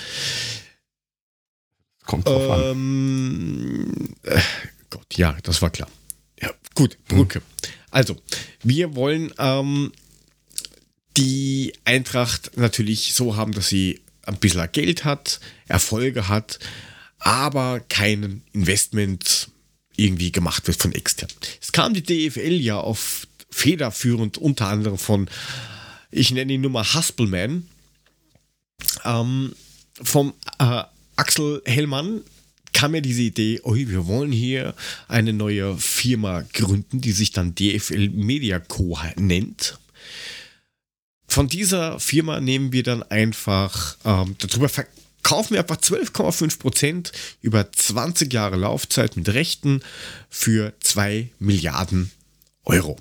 [2.05, 2.71] Kommt drauf an.
[2.71, 4.41] Ähm, äh,
[4.91, 5.89] Gott, ja, das war klar.
[6.41, 7.43] Ja, gut, Brücke.
[7.91, 8.17] Also,
[8.63, 9.93] wir wollen ähm,
[11.17, 16.59] die Eintracht natürlich so haben, dass sie ein bisschen Geld hat, Erfolge hat,
[17.25, 19.49] aber kein Investment
[19.97, 21.31] irgendwie gemacht wird von extern.
[21.61, 25.29] Es kam die DFL ja auf federführend unter anderem von,
[26.11, 27.67] ich nenne ihn nur mal Haspelman,
[29.05, 29.55] ähm,
[30.03, 30.83] vom äh,
[31.17, 32.21] Axel Hellmann
[32.75, 34.75] kam ja diese Idee, oh, wir wollen hier
[35.09, 38.99] eine neue Firma gründen, die sich dann DFL Media Co.
[39.17, 39.79] nennt.
[41.27, 44.87] Von dieser Firma nehmen wir dann einfach, ähm, darüber ver
[45.25, 49.83] kaufen wir einfach 12,5 Prozent über 20 Jahre Laufzeit mit Rechten
[50.31, 52.13] für 2 Milliarden
[52.65, 52.97] Euro.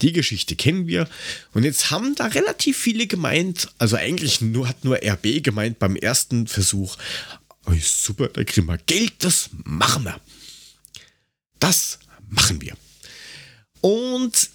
[0.00, 1.08] Die Geschichte kennen wir.
[1.52, 5.94] Und jetzt haben da relativ viele gemeint, also eigentlich nur, hat nur RB gemeint beim
[5.94, 6.96] ersten Versuch,
[7.66, 10.20] oh, super, da kriegen wir Geld, das machen wir.
[11.60, 12.74] Das machen wir.
[13.80, 14.50] Und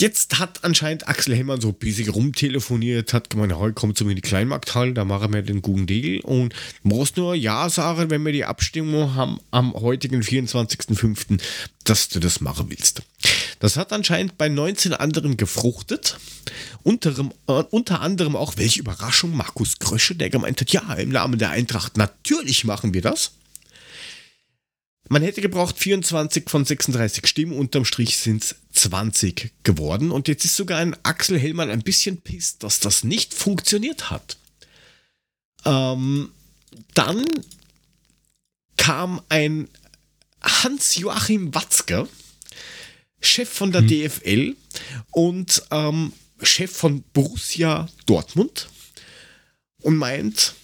[0.00, 4.16] Jetzt hat anscheinend Axel Hellmann so bisschen rumtelefoniert, hat gemeint, heute kommt zu mir in
[4.16, 8.32] die Kleinmarkthalle, da machen wir den guten Deal und musst nur Ja sagen, wenn wir
[8.32, 11.40] die Abstimmung haben am heutigen 24.05.,
[11.84, 13.02] dass du das machen willst.
[13.60, 16.18] Das hat anscheinend bei 19 anderen gefruchtet.
[16.82, 17.14] Unter,
[17.46, 21.50] äh, unter anderem auch, welche Überraschung, Markus Krösche, der gemeint hat, ja, im Namen der
[21.50, 23.32] Eintracht, natürlich machen wir das.
[25.08, 30.10] Man hätte gebraucht 24 von 36 Stimmen, unterm Strich sind es 20 geworden.
[30.10, 34.36] Und jetzt ist sogar ein Axel Hellmann ein bisschen pisst, dass das nicht funktioniert hat.
[35.64, 36.30] Ähm,
[36.94, 37.24] dann
[38.76, 39.68] kam ein
[40.42, 42.08] Hans-Joachim Watzke,
[43.20, 43.88] Chef von der hm.
[43.88, 44.56] DFL
[45.12, 46.12] und ähm,
[46.42, 48.68] Chef von Borussia Dortmund
[49.82, 50.54] und meint,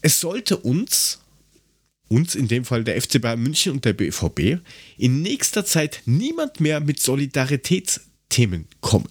[0.00, 1.18] es sollte uns
[2.08, 4.60] uns in dem Fall der FC Bayern München und der BVB,
[4.96, 9.08] in nächster Zeit niemand mehr mit Solidaritätsthemen kommen.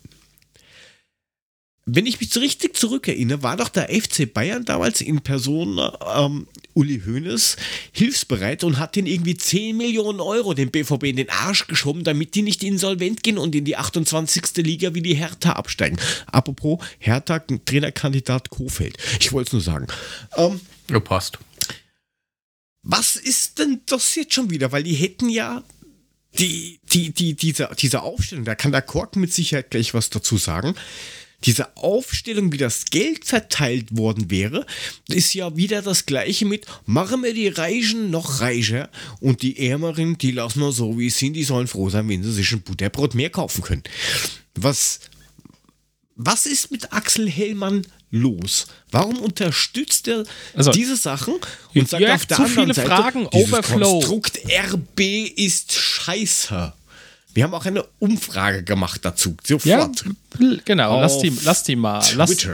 [1.90, 5.80] Wenn ich mich so richtig zurückerinnere, war doch der FC Bayern damals in Person
[6.18, 7.56] ähm, Uli Hoeneß
[7.94, 12.36] hilfsbereit und hat den irgendwie 10 Millionen Euro dem BVB in den Arsch geschoben, damit
[12.36, 14.57] die nicht insolvent gehen und in die 28.
[14.57, 15.98] Liga wie die Hertha absteigen.
[16.26, 18.98] Apropos Hertha, Trainerkandidat Kofeld.
[19.22, 19.88] Ich wollte es nur sagen.
[20.36, 20.60] Ähm,
[20.90, 21.40] ja, passt
[22.89, 24.72] was ist denn das jetzt schon wieder?
[24.72, 25.61] Weil die hätten ja
[26.39, 30.38] die, die, die, diese, diese Aufstellung, da kann der Kork mit Sicherheit gleich was dazu
[30.38, 30.73] sagen.
[31.43, 34.65] Diese Aufstellung, wie das Geld verteilt worden wäre,
[35.09, 38.89] ist ja wieder das gleiche mit, machen wir die Reichen noch reicher
[39.19, 42.23] und die Ärmeren, die lassen wir so, wie es sind, die sollen froh sein, wenn
[42.23, 43.84] sie sich ein Butterbrot mehr kaufen können.
[44.55, 45.01] Was,
[46.15, 48.68] was ist mit Axel Hellmann los?
[48.92, 50.24] Warum unterstützt er
[50.56, 51.36] also, diese Sachen
[51.74, 54.00] und sagt auf der zu anderen viele Seite, Fragen, Overflow.
[54.00, 55.00] Konstrukt RB
[55.36, 56.74] ist scheiße.
[57.34, 59.38] Wir haben auch eine Umfrage gemacht dazu.
[59.44, 60.06] Sofort.
[60.40, 62.04] Ja, genau, lass die, lass die mal.
[62.16, 62.48] Lass,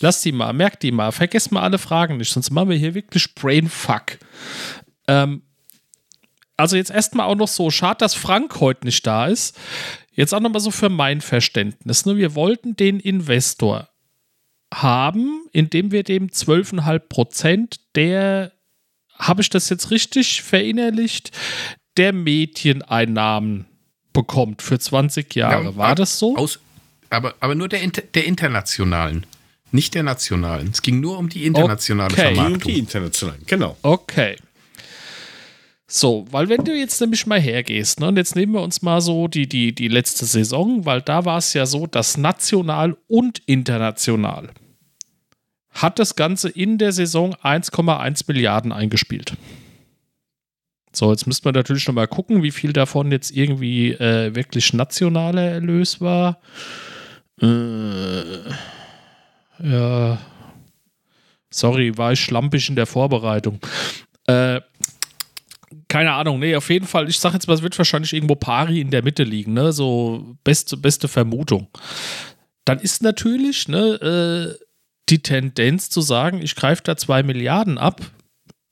[0.00, 1.10] lass die mal, merk die mal.
[1.10, 4.18] Vergesst mal alle Fragen nicht, sonst machen wir hier wirklich Brainfuck.
[5.08, 5.42] Ähm,
[6.56, 9.58] also jetzt erstmal auch noch so, schade, dass Frank heute nicht da ist.
[10.14, 12.06] Jetzt auch nochmal so für mein Verständnis.
[12.06, 12.16] Ne?
[12.16, 13.88] Wir wollten den Investor
[14.72, 18.52] haben, indem wir dem 12,5 Prozent der,
[19.18, 21.30] habe ich das jetzt richtig verinnerlicht,
[21.96, 23.66] der Medieneinnahmen
[24.12, 25.64] bekommt für 20 Jahre.
[25.64, 26.36] Ja, War das so?
[26.36, 26.58] Aus,
[27.10, 29.26] aber, aber nur der, der internationalen,
[29.70, 30.70] nicht der nationalen.
[30.70, 32.34] Es ging nur um die internationale okay.
[32.34, 32.54] Vermarktung.
[32.54, 33.76] Um die internationalen, genau.
[33.82, 34.36] Okay.
[35.86, 39.02] So, weil wenn du jetzt nämlich mal hergehst, ne, und jetzt nehmen wir uns mal
[39.02, 43.40] so die, die, die letzte Saison, weil da war es ja so, dass national und
[43.44, 44.48] international
[45.72, 49.36] hat das Ganze in der Saison 1,1 Milliarden eingespielt.
[50.92, 54.74] So, jetzt müsste man natürlich noch mal gucken, wie viel davon jetzt irgendwie äh, wirklich
[54.74, 56.38] nationaler Erlös war.
[57.40, 58.50] Äh,
[59.62, 60.18] ja.
[61.50, 63.58] Sorry, war ich schlampig in der Vorbereitung.
[64.26, 64.60] Äh,
[65.88, 68.80] keine Ahnung, nee, auf jeden Fall, ich sag jetzt mal, es wird wahrscheinlich irgendwo pari
[68.80, 69.72] in der Mitte liegen, ne?
[69.72, 71.68] So beste, beste Vermutung.
[72.64, 74.64] Dann ist natürlich, ne, äh,
[75.08, 78.00] die Tendenz zu sagen, ich greife da zwei Milliarden ab,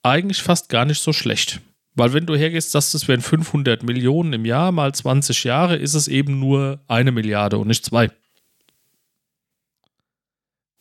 [0.03, 1.61] eigentlich fast gar nicht so schlecht.
[1.95, 5.95] Weil wenn du hergehst, dass das wären 500 Millionen im Jahr mal 20 Jahre, ist
[5.95, 8.11] es eben nur eine Milliarde und nicht zwei.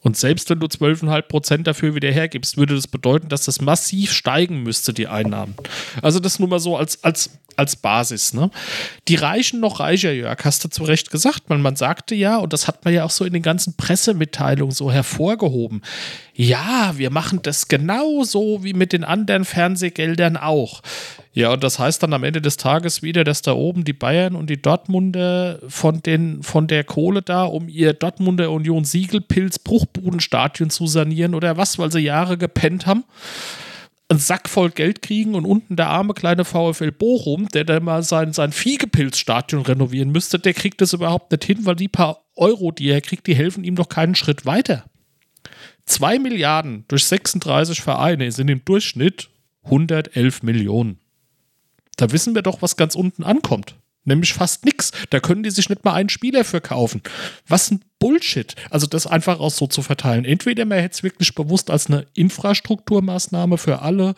[0.01, 4.13] Und selbst wenn du 12,5 Prozent dafür wieder hergibst, würde das bedeuten, dass das massiv
[4.13, 5.55] steigen müsste, die Einnahmen.
[6.01, 8.33] Also das nur mal so als, als, als Basis.
[8.33, 8.49] Ne?
[9.07, 12.53] Die Reichen noch reicher, Jörg, hast du zu Recht gesagt, weil man sagte ja, und
[12.53, 15.81] das hat man ja auch so in den ganzen Pressemitteilungen so hervorgehoben,
[16.33, 20.81] ja, wir machen das genauso wie mit den anderen Fernsehgeldern auch.
[21.33, 24.35] Ja, und das heißt dann am Ende des Tages wieder, dass da oben die Bayern
[24.35, 30.69] und die Dortmunder von, den, von der Kohle da, um ihr Dortmunder Union Siegelpilz Bruchbudenstadion
[30.69, 33.03] zu sanieren oder was, weil sie Jahre gepennt haben,
[34.09, 38.01] einen Sack voll Geld kriegen und unten der arme kleine VfL Bochum, der da mal
[38.01, 42.71] sein, sein Viehgepilzstadion renovieren müsste, der kriegt das überhaupt nicht hin, weil die paar Euro,
[42.71, 44.85] die er kriegt, die helfen ihm doch keinen Schritt weiter.
[45.85, 49.29] Zwei Milliarden durch 36 Vereine sind im Durchschnitt
[49.63, 50.99] 111 Millionen.
[51.95, 53.75] Da wissen wir doch, was ganz unten ankommt.
[54.05, 54.91] Nämlich fast nix.
[55.09, 57.01] Da können die sich nicht mal einen Spieler für kaufen.
[57.47, 58.55] Was ein Bullshit.
[58.69, 60.25] Also das einfach auch so zu verteilen.
[60.25, 64.15] Entweder man hätte es wirklich bewusst als eine Infrastrukturmaßnahme für alle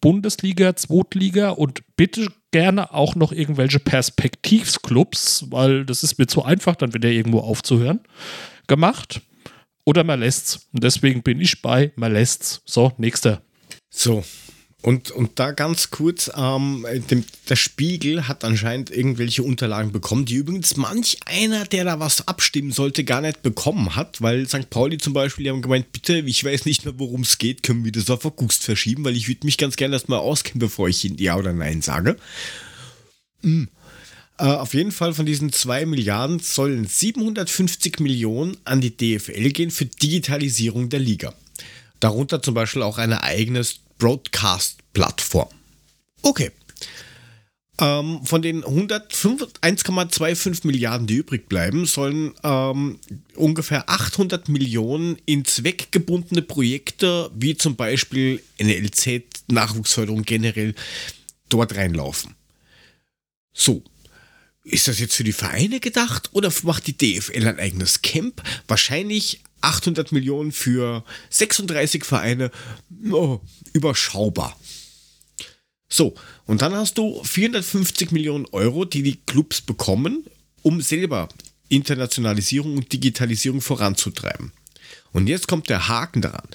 [0.00, 6.74] Bundesliga, Zweitliga und bitte gerne auch noch irgendwelche Perspektivsclubs, weil das ist mir zu einfach,
[6.74, 8.00] dann wieder irgendwo aufzuhören,
[8.66, 9.20] gemacht.
[9.84, 10.68] Oder man lässt's.
[10.72, 12.62] Und deswegen bin ich bei, man lässt's.
[12.64, 13.42] So, nächster.
[13.90, 14.24] So,
[14.82, 20.36] und, und da ganz kurz, ähm, dem, der Spiegel hat anscheinend irgendwelche Unterlagen bekommen, die
[20.36, 24.70] übrigens manch einer, der da was abstimmen sollte, gar nicht bekommen hat, weil St.
[24.70, 27.84] Pauli zum Beispiel, die haben gemeint, bitte, ich weiß nicht mehr, worum es geht, können
[27.84, 31.02] wir das auf August verschieben, weil ich würde mich ganz gerne erstmal auskennen, bevor ich
[31.02, 32.16] Ja oder Nein sage.
[33.42, 33.68] Mhm.
[34.38, 39.70] Äh, auf jeden Fall von diesen 2 Milliarden sollen 750 Millionen an die DFL gehen
[39.70, 41.34] für Digitalisierung der Liga.
[42.00, 43.62] Darunter zum Beispiel auch eine eigene
[44.00, 45.48] Broadcast-Plattform.
[46.22, 46.50] Okay.
[47.80, 52.98] Ähm, von den 1,25 Milliarden, die übrig bleiben, sollen ähm,
[53.36, 60.74] ungefähr 800 Millionen in zweckgebundene Projekte, wie zum Beispiel NLZ, Nachwuchsförderung generell,
[61.48, 62.34] dort reinlaufen.
[63.52, 63.84] So.
[64.62, 68.42] Ist das jetzt für die Vereine gedacht oder macht die DFL ein eigenes Camp?
[68.68, 72.50] Wahrscheinlich 800 Millionen für 36 Vereine,
[73.10, 73.40] oh,
[73.72, 74.58] überschaubar.
[75.88, 76.14] So,
[76.46, 80.24] und dann hast du 450 Millionen Euro, die die Clubs bekommen,
[80.62, 81.28] um selber
[81.68, 84.52] Internationalisierung und Digitalisierung voranzutreiben.
[85.12, 86.48] Und jetzt kommt der Haken daran.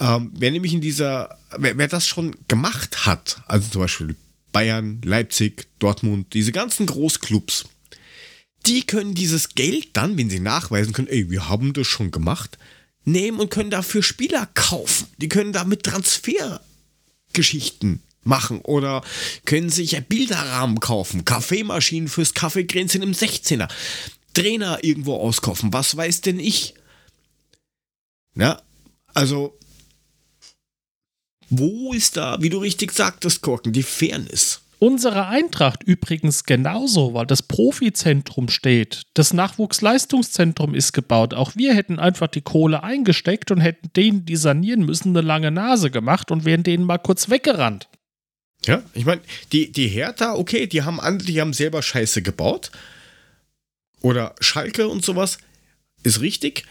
[0.00, 4.16] Ähm, wer nämlich in dieser, wer, wer das schon gemacht hat, also zum Beispiel
[4.52, 7.64] Bayern, Leipzig, Dortmund, diese ganzen Großclubs,
[8.66, 12.58] die können dieses Geld dann, wenn sie nachweisen können, ey, wir haben das schon gemacht,
[13.04, 15.06] nehmen und können dafür Spieler kaufen.
[15.18, 19.02] Die können damit Transfergeschichten machen oder
[19.44, 23.68] können sich Bilderrahmen kaufen, Kaffeemaschinen fürs Kaffeekränzchen im 16er,
[24.34, 26.74] Trainer irgendwo auskaufen, was weiß denn ich?
[28.34, 28.60] Ja,
[29.14, 29.58] also
[31.50, 34.60] wo ist da, wie du richtig sagtest, Korken, die Fairness?
[34.80, 39.02] Unsere Eintracht übrigens genauso, weil das Profizentrum steht.
[39.14, 41.34] Das Nachwuchsleistungszentrum ist gebaut.
[41.34, 45.50] Auch wir hätten einfach die Kohle eingesteckt und hätten denen, die sanieren müssen, eine lange
[45.50, 47.88] Nase gemacht und wären denen mal kurz weggerannt.
[48.66, 49.20] Ja, ich meine,
[49.52, 52.70] die, die Hertha, okay, die haben, andere, die haben selber Scheiße gebaut.
[54.00, 55.38] Oder Schalke und sowas.
[56.04, 56.64] Ist richtig.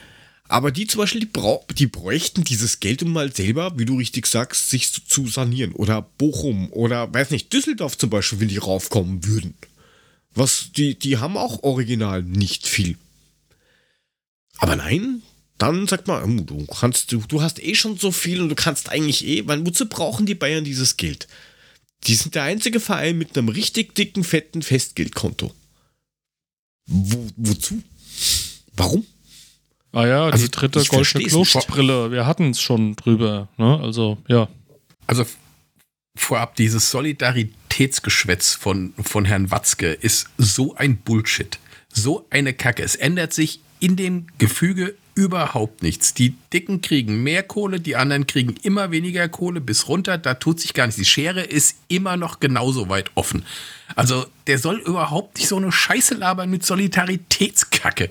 [0.49, 3.97] Aber die zum Beispiel, die, brauch, die bräuchten dieses Geld, um mal selber, wie du
[3.97, 5.73] richtig sagst, sich zu, zu sanieren.
[5.73, 9.55] Oder Bochum oder, weiß nicht, Düsseldorf zum Beispiel, wenn die raufkommen würden.
[10.33, 12.97] Was, die, die haben auch original nicht viel.
[14.57, 15.21] Aber nein,
[15.57, 18.55] dann sagt man, hm, du kannst, du, du hast eh schon so viel und du
[18.55, 21.27] kannst eigentlich eh, weil wozu brauchen die Bayern dieses Geld?
[22.05, 25.53] Die sind der einzige Verein mit einem richtig dicken, fetten Festgeldkonto.
[26.85, 27.81] Wo, wozu?
[28.75, 29.05] Warum?
[29.97, 32.11] Ah ja, also die dritte goldene Kloschbrille.
[32.11, 33.47] Wir hatten es schon drüber.
[33.57, 33.79] Ne?
[33.81, 34.47] Also, ja.
[35.07, 35.25] Also
[36.15, 41.57] vorab, dieses Solidaritätsgeschwätz von, von Herrn Watzke ist so ein Bullshit.
[41.91, 42.83] So eine Kacke.
[42.83, 46.13] Es ändert sich in dem Gefüge überhaupt nichts.
[46.13, 50.19] Die Dicken kriegen mehr Kohle, die anderen kriegen immer weniger Kohle bis runter.
[50.19, 50.99] Da tut sich gar nichts.
[50.99, 53.43] Die Schere ist immer noch genauso weit offen.
[53.95, 58.09] Also der soll überhaupt nicht so eine Scheiße labern mit Solidaritätskacke.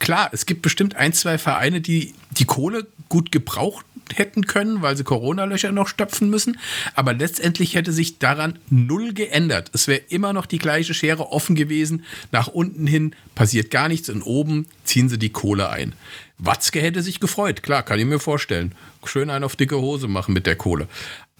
[0.00, 3.86] Klar, es gibt bestimmt ein, zwei Vereine, die die Kohle gut gebraucht
[4.16, 6.58] hätten können, weil sie Corona-Löcher noch stopfen müssen.
[6.94, 9.70] Aber letztendlich hätte sich daran null geändert.
[9.74, 12.04] Es wäre immer noch die gleiche Schere offen gewesen.
[12.32, 15.94] Nach unten hin passiert gar nichts und oben ziehen sie die Kohle ein.
[16.38, 18.74] Watzke hätte sich gefreut, klar, kann ich mir vorstellen.
[19.04, 20.88] Schön einen auf dicke Hose machen mit der Kohle.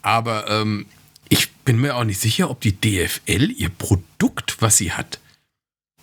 [0.02, 0.86] Aber ähm,
[1.28, 5.20] ich bin mir auch nicht sicher, ob die DFL ihr Produkt, was sie hat,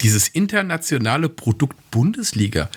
[0.01, 2.69] dieses internationale Produkt Bundesliga,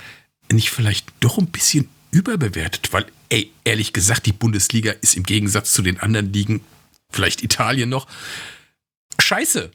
[0.50, 5.72] nicht vielleicht doch ein bisschen überbewertet, weil, ey, ehrlich gesagt, die Bundesliga ist im Gegensatz
[5.72, 6.60] zu den anderen Ligen,
[7.10, 8.06] vielleicht Italien noch,
[9.20, 9.70] scheiße.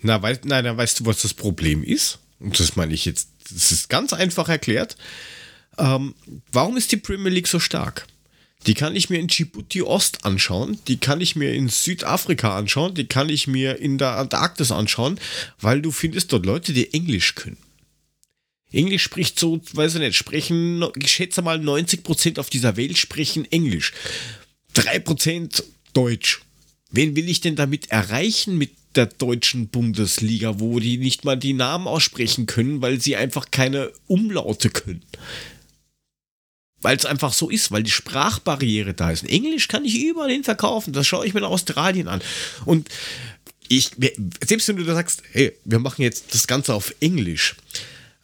[0.00, 2.18] Na, wei na, na, weißt du, was das Problem ist?
[2.38, 4.96] Und das meine ich jetzt, das ist ganz einfach erklärt.
[5.76, 6.14] Ähm,
[6.52, 8.06] warum ist die Premier League so stark?
[8.66, 12.94] Die kann ich mir in Djibouti Ost anschauen, die kann ich mir in Südafrika anschauen,
[12.94, 15.20] die kann ich mir in der Antarktis anschauen,
[15.60, 17.56] weil du findest dort Leute, die Englisch können.
[18.72, 23.50] Englisch spricht so, weiß ich nicht, sprechen, ich schätze mal 90% auf dieser Welt sprechen
[23.50, 23.92] Englisch.
[24.74, 25.62] 3%
[25.94, 26.42] Deutsch.
[26.90, 31.52] Wen will ich denn damit erreichen mit der deutschen Bundesliga, wo die nicht mal die
[31.52, 35.02] Namen aussprechen können, weil sie einfach keine Umlaute können?
[36.80, 39.24] Weil es einfach so ist, weil die Sprachbarriere da ist.
[39.24, 40.92] Englisch kann ich überall hin verkaufen.
[40.92, 42.22] Das schaue ich mir in Australien an.
[42.64, 42.88] Und
[43.68, 43.90] ich,
[44.46, 47.56] selbst wenn du da sagst, hey, wir machen jetzt das Ganze auf Englisch,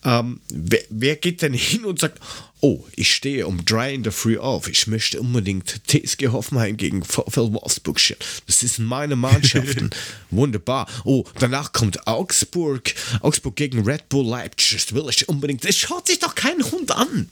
[0.05, 2.21] ähm, wer, wer, geht denn hin und sagt,
[2.61, 7.03] oh, ich stehe um drei in der Früh auf, ich möchte unbedingt TSG Hoffenheim gegen
[7.03, 8.21] VfL Wolfsburg stellen.
[8.47, 9.91] Das ist meine Mannschaften.
[10.31, 10.87] Wunderbar.
[11.05, 14.73] Oh, danach kommt Augsburg, Augsburg gegen Red Bull Leipzig.
[14.73, 15.65] Das will ich unbedingt.
[15.65, 17.31] Das schaut sich doch kein Hund an.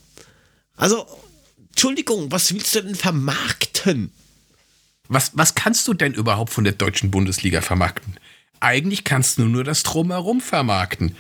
[0.77, 1.07] Also,
[1.71, 4.13] Entschuldigung, was willst du denn vermarkten?
[5.09, 8.17] Was, was kannst du denn überhaupt von der deutschen Bundesliga vermarkten?
[8.61, 11.17] Eigentlich kannst du nur das Drumherum vermarkten.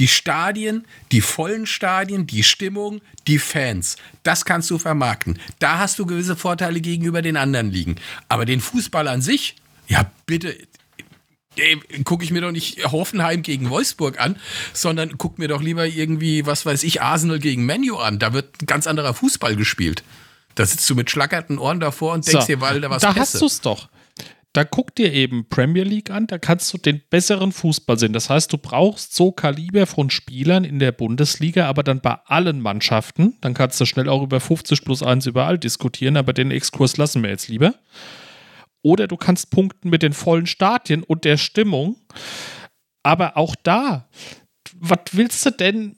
[0.00, 3.96] Die Stadien, die vollen Stadien, die Stimmung, die Fans.
[4.22, 5.38] Das kannst du vermarkten.
[5.58, 7.96] Da hast du gewisse Vorteile gegenüber den anderen Ligen.
[8.28, 9.56] Aber den Fußball an sich,
[9.86, 10.56] ja bitte,
[12.04, 14.36] gucke ich mir doch nicht Hoffenheim gegen Wolfsburg an,
[14.72, 18.18] sondern guck mir doch lieber irgendwie, was weiß ich, Arsenal gegen Menu an.
[18.18, 20.02] Da wird ein ganz anderer Fußball gespielt.
[20.54, 23.12] Da sitzt du mit schlackerten Ohren davor und denkst so, dir, weil da was Da
[23.12, 23.20] Pässe.
[23.34, 23.88] hast du es doch
[24.52, 28.12] da guck dir eben Premier League an, da kannst du den besseren Fußball sehen.
[28.12, 32.60] Das heißt, du brauchst so Kaliber von Spielern in der Bundesliga, aber dann bei allen
[32.60, 33.36] Mannschaften.
[33.40, 37.22] Dann kannst du schnell auch über 50 plus 1 überall diskutieren, aber den Exkurs lassen
[37.22, 37.74] wir jetzt lieber.
[38.82, 41.96] Oder du kannst punkten mit den vollen Stadien und der Stimmung.
[43.02, 44.08] Aber auch da,
[44.74, 45.96] was willst du denn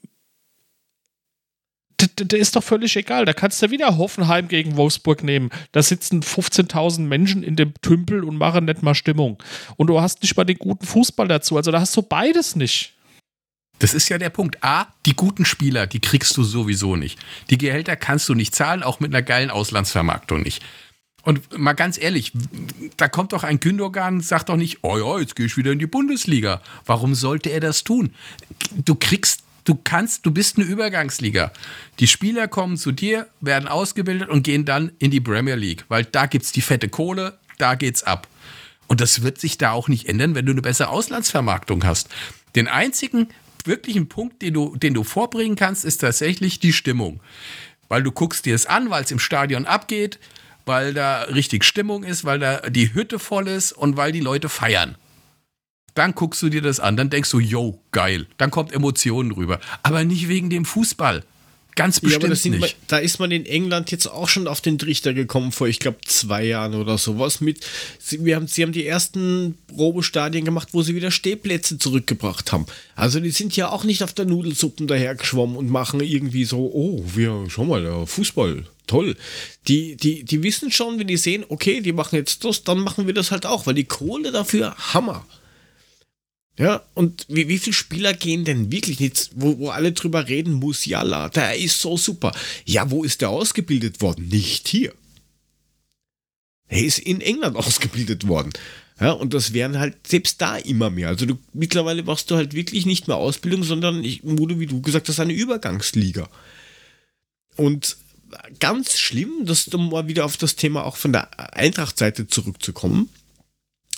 [2.18, 3.24] der ist doch völlig egal.
[3.24, 5.50] Da kannst du wieder Hoffenheim gegen Wolfsburg nehmen.
[5.72, 9.42] Da sitzen 15.000 Menschen in dem Tümpel und machen nicht mal Stimmung.
[9.76, 11.56] Und du hast nicht mal den guten Fußball dazu.
[11.56, 12.94] Also da hast du beides nicht.
[13.78, 14.62] Das ist ja der Punkt.
[14.62, 17.18] A, die guten Spieler, die kriegst du sowieso nicht.
[17.50, 20.62] Die Gehälter kannst du nicht zahlen, auch mit einer geilen Auslandsvermarktung nicht.
[21.24, 22.32] Und mal ganz ehrlich,
[22.96, 25.78] da kommt doch ein Gündogan, sagt doch nicht, oh ja, jetzt gehe ich wieder in
[25.78, 26.60] die Bundesliga.
[26.84, 28.12] Warum sollte er das tun?
[28.84, 31.52] Du kriegst Du kannst, du bist eine Übergangsliga.
[32.00, 36.04] Die Spieler kommen zu dir, werden ausgebildet und gehen dann in die Premier League, weil
[36.04, 38.26] da gibt es die fette Kohle, da geht's ab.
[38.88, 42.08] Und das wird sich da auch nicht ändern, wenn du eine bessere Auslandsvermarktung hast.
[42.56, 43.28] Den einzigen
[43.64, 47.20] wirklichen Punkt, den du, den du vorbringen kannst, ist tatsächlich die Stimmung.
[47.88, 50.18] Weil du guckst dir es an, weil es im Stadion abgeht,
[50.66, 54.48] weil da richtig Stimmung ist, weil da die Hütte voll ist und weil die Leute
[54.48, 54.96] feiern.
[55.94, 58.26] Dann guckst du dir das an, dann denkst du, yo, geil.
[58.38, 59.60] Dann kommt Emotionen rüber.
[59.82, 61.22] Aber nicht wegen dem Fußball.
[61.74, 62.60] Ganz bestimmt ja, nicht.
[62.60, 65.78] Man, da ist man in England jetzt auch schon auf den Trichter gekommen vor, ich
[65.78, 67.40] glaube, zwei Jahren oder sowas.
[67.40, 67.64] Mit,
[67.98, 72.66] sie, wir haben, sie haben die ersten Probestadien gemacht, wo sie wieder Stehplätze zurückgebracht haben.
[72.94, 77.04] Also die sind ja auch nicht auf der Nudelsuppen dahergeschwommen und machen irgendwie so, oh,
[77.14, 79.16] wir, schau mal, Fußball, toll.
[79.66, 83.06] Die, die, die wissen schon, wenn die sehen, okay, die machen jetzt das, dann machen
[83.06, 85.24] wir das halt auch, weil die Kohle dafür, Hammer.
[86.58, 90.52] Ja, und wie, wie viele Spieler gehen denn wirklich nicht, wo, wo alle drüber reden,
[90.52, 92.32] Musiala, der ist so super.
[92.66, 94.28] Ja, wo ist der ausgebildet worden?
[94.28, 94.92] Nicht hier.
[96.68, 98.52] Er ist in England ausgebildet worden.
[99.00, 101.08] Ja, und das wären halt selbst da immer mehr.
[101.08, 104.82] Also du, mittlerweile machst du halt wirklich nicht mehr Ausbildung, sondern, ich, wurde, wie du
[104.82, 106.28] gesagt hast, eine Übergangsliga.
[107.56, 107.96] Und
[108.60, 113.08] ganz schlimm, das um mal wieder auf das Thema auch von der Eintracht-Seite zurückzukommen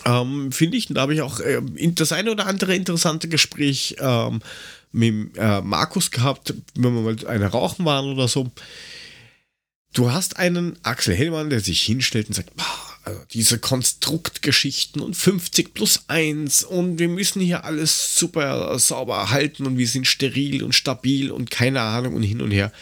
[0.05, 0.89] ähm, finde ich.
[0.89, 1.60] Und da habe ich auch äh,
[1.94, 4.40] das eine oder andere interessante Gespräch ähm,
[4.93, 8.51] mit äh, Markus gehabt, wenn wir mal eine rauchen waren oder so.
[9.93, 12.51] Du hast einen Axel Hellmann, der sich hinstellt und sagt,
[13.05, 19.66] also diese Konstruktgeschichten und 50 plus 1 und wir müssen hier alles super sauber halten
[19.66, 22.72] und wir sind steril und stabil und keine Ahnung und hin und her.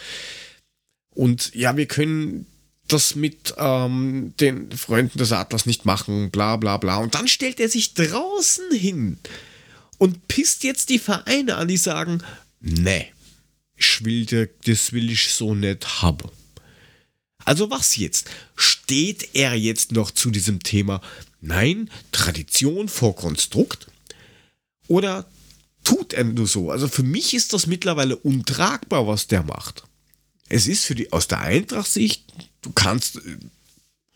[1.09, 2.47] Und ja, wir können
[2.93, 6.97] das mit ähm, den Freunden des Atlas nicht machen, bla bla bla.
[6.97, 9.17] Und dann stellt er sich draußen hin
[9.97, 12.23] und pisst jetzt die Vereine an, die sagen,
[12.59, 13.11] nee,
[13.75, 16.29] ich will, das will ich so nicht haben.
[17.45, 18.29] Also was jetzt?
[18.55, 21.01] Steht er jetzt noch zu diesem Thema,
[21.41, 23.87] nein, Tradition vor Konstrukt?
[24.87, 25.25] Oder
[25.83, 26.71] tut er nur so?
[26.71, 29.83] Also für mich ist das mittlerweile untragbar, was der macht.
[30.49, 32.23] Es ist für die, aus der Eintracht-Sicht
[32.63, 33.21] du kannst,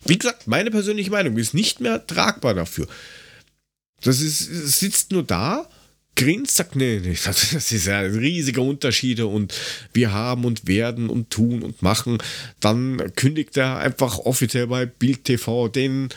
[0.05, 2.87] wie gesagt, meine persönliche Meinung ist nicht mehr tragbar dafür.
[4.01, 4.39] Das ist,
[4.79, 5.69] sitzt nur da,
[6.15, 9.53] grinst, sagt, nee, nee, das ist ja riesige Unterschiede und
[9.93, 12.17] wir haben und werden und tun und machen.
[12.59, 16.09] Dann kündigt er einfach offiziell bei Bild TV den,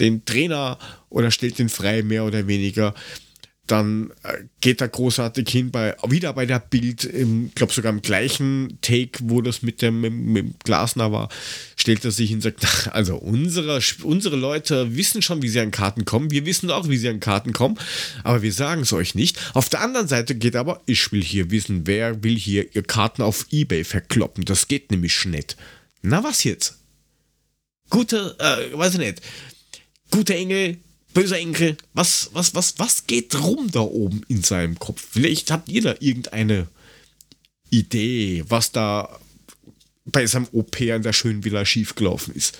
[0.00, 0.78] den Trainer
[1.08, 2.94] oder stellt den frei, mehr oder weniger
[3.66, 8.02] dann äh, geht er großartig hin bei wieder bei der Bild, ich glaube sogar im
[8.02, 11.28] gleichen Take, wo das mit dem, mit, mit Glasner war,
[11.76, 15.70] stellt er sich hin und sagt, also unsere, unsere Leute wissen schon, wie sie an
[15.70, 17.78] Karten kommen, wir wissen auch, wie sie an Karten kommen,
[18.24, 19.38] aber wir sagen es euch nicht.
[19.54, 23.22] Auf der anderen Seite geht aber, ich will hier wissen, wer will hier ihr Karten
[23.22, 25.56] auf Ebay verkloppen, das geht nämlich nicht.
[26.02, 26.78] Na was jetzt?
[27.90, 29.22] Gute, äh, weiß ich nicht,
[30.10, 30.78] gute Engel
[31.16, 35.02] böser Enkel, was, was, was, was geht rum da oben in seinem Kopf?
[35.12, 36.68] Vielleicht habt ihr da irgendeine
[37.70, 39.18] Idee, was da
[40.04, 42.58] bei seinem OP an der schönen Villa schiefgelaufen ist.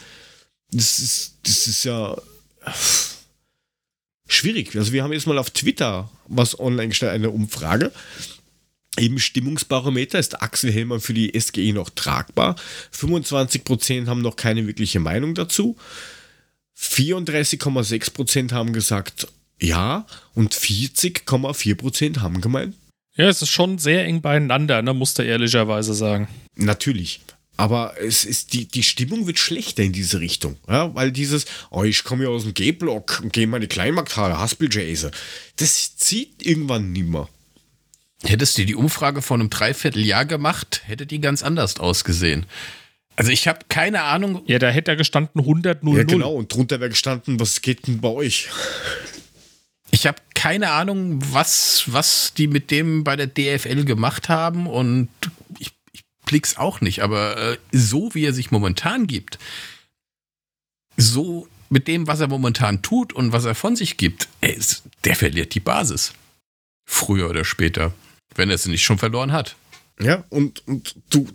[0.70, 2.16] Das ist, das ist ja
[4.26, 4.74] schwierig.
[4.74, 7.92] Also wir haben jetzt mal auf Twitter was online gestellt, eine Umfrage.
[8.96, 12.56] Im Stimmungsbarometer ist Axel Hellmann für die SGE noch tragbar.
[12.94, 15.76] 25% haben noch keine wirkliche Meinung dazu.
[16.78, 19.28] 34,6% haben gesagt
[19.60, 22.74] ja und 40,4% haben gemeint.
[23.14, 26.28] Ja, es ist schon sehr eng beieinander, ne, musst du ehrlicherweise sagen.
[26.54, 27.20] Natürlich.
[27.56, 30.58] Aber es ist die, die Stimmung wird schlechter in diese Richtung.
[30.68, 34.38] Ja, weil dieses, oh, ich komme ja aus dem G-Block und gehe in meine Kleinmarkthalle,
[34.38, 35.10] Haspel-Jase,
[35.56, 37.30] das zieht irgendwann nimmer.
[38.22, 42.44] Hättest du die Umfrage vor einem Dreivierteljahr gemacht, hätte die ganz anders ausgesehen.
[43.16, 44.42] Also ich habe keine Ahnung.
[44.46, 46.34] Ja, da hätte er gestanden 100 0 Ja, genau.
[46.34, 48.48] Und drunter wäre gestanden, was geht denn bei euch?
[49.90, 55.08] Ich habe keine Ahnung, was, was die mit dem bei der DFL gemacht haben und
[55.58, 57.02] ich, ich blick's auch nicht.
[57.02, 59.38] Aber äh, so wie er sich momentan gibt,
[60.98, 64.58] so mit dem, was er momentan tut und was er von sich gibt, ey,
[65.04, 66.12] der verliert die Basis.
[66.84, 67.92] Früher oder später.
[68.34, 69.56] Wenn er sie nicht schon verloren hat.
[70.00, 71.26] Ja, und, und du,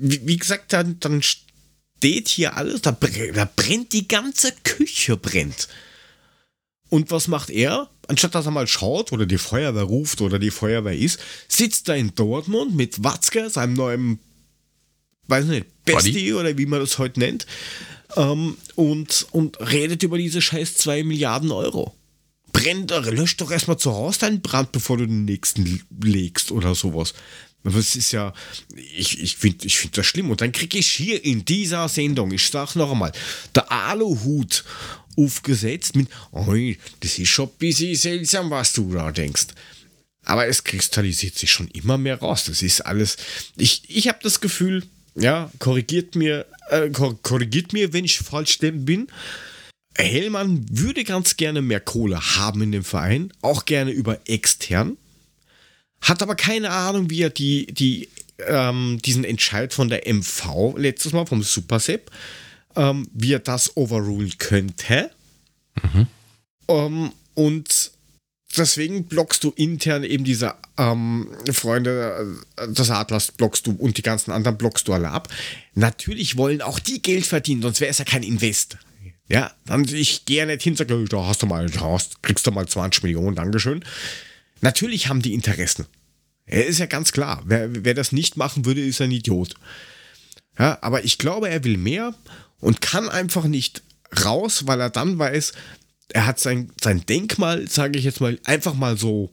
[0.00, 2.96] wie, wie gesagt, dann, dann steht hier alles, da,
[3.34, 5.68] da brennt die ganze Küche, brennt.
[6.88, 7.88] Und was macht er?
[8.08, 11.96] Anstatt dass er mal schaut oder die Feuerwehr ruft oder die Feuerwehr ist, sitzt er
[11.96, 14.18] in Dortmund mit Watzke, seinem neuen,
[15.28, 16.34] weiß nicht, Bestie Buddy.
[16.34, 17.46] oder wie man das heute nennt,
[18.16, 21.94] ähm, und, und redet über diese scheiß 2 Milliarden Euro.
[22.52, 27.14] Brennt, lösch doch erstmal zu Hause deinen Brand, bevor du den nächsten legst oder sowas.
[27.64, 28.32] Aber es ist ja,
[28.74, 30.30] ich, ich finde ich find das schlimm.
[30.30, 33.12] Und dann kriege ich hier in dieser Sendung, ich sag noch einmal,
[33.54, 34.64] der Aluhut
[35.16, 39.48] aufgesetzt mit, oi, das ist schon ein bisschen seltsam, was du da denkst.
[40.24, 42.44] Aber es kristallisiert sich schon immer mehr raus.
[42.44, 43.16] Das ist alles,
[43.56, 44.84] ich, ich habe das Gefühl,
[45.14, 49.08] ja, korrigiert mir, äh, kor korrigiert mir, wenn ich falsch bin.
[49.96, 54.96] Hellmann würde ganz gerne mehr Kohle haben in dem Verein, auch gerne über extern,
[56.00, 58.08] hat aber keine Ahnung, wie er die, die,
[58.46, 62.10] ähm, diesen Entscheid von der MV letztes Mal vom Supersep,
[62.76, 65.10] ähm, wie er das overrulen könnte.
[65.82, 66.06] Mhm.
[66.68, 67.92] Ähm, und
[68.56, 74.32] deswegen blockst du intern eben diese ähm, Freunde des Adlers blockst du und die ganzen
[74.32, 75.28] anderen blockst du alle ab.
[75.74, 78.78] Natürlich wollen auch die Geld verdienen, sonst wäre es ja kein Invest.
[79.28, 82.20] Ja, dann ich gehe ja nicht hin und sage, da hast du mal, da hast,
[82.22, 83.84] kriegst du mal 20 Millionen, Dankeschön.
[84.60, 85.86] Natürlich haben die Interessen.
[86.46, 87.42] Er ist ja ganz klar.
[87.46, 89.54] Wer, wer das nicht machen würde, ist ein Idiot.
[90.58, 92.14] Ja, aber ich glaube, er will mehr
[92.58, 93.82] und kann einfach nicht
[94.24, 95.52] raus, weil er dann weiß,
[96.08, 99.30] er hat sein, sein Denkmal, sage ich jetzt mal, einfach mal so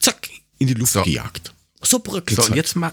[0.00, 1.02] zack in die Luft So.
[1.02, 1.52] gejagt.
[1.82, 2.92] So bröckelt So, und jetzt mal,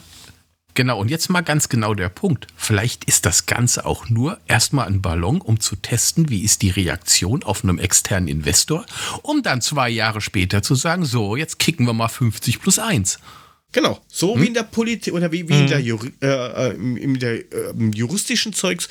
[0.76, 2.48] genau, und jetzt mal ganz genau der Punkt.
[2.56, 6.70] Vielleicht ist das Ganze auch nur erstmal ein Ballon, um zu testen, wie ist die
[6.70, 8.86] Reaktion auf einem externen Investor,
[9.24, 13.18] um dann zwei Jahre später zu sagen, so, jetzt kicken wir mal 50 plus 1.
[13.72, 14.42] Genau, so Hm?
[14.42, 16.28] wie in der Politik oder wie, wie in der, Juri äh,
[16.70, 18.88] äh, in der äh, juristischen Zeugs,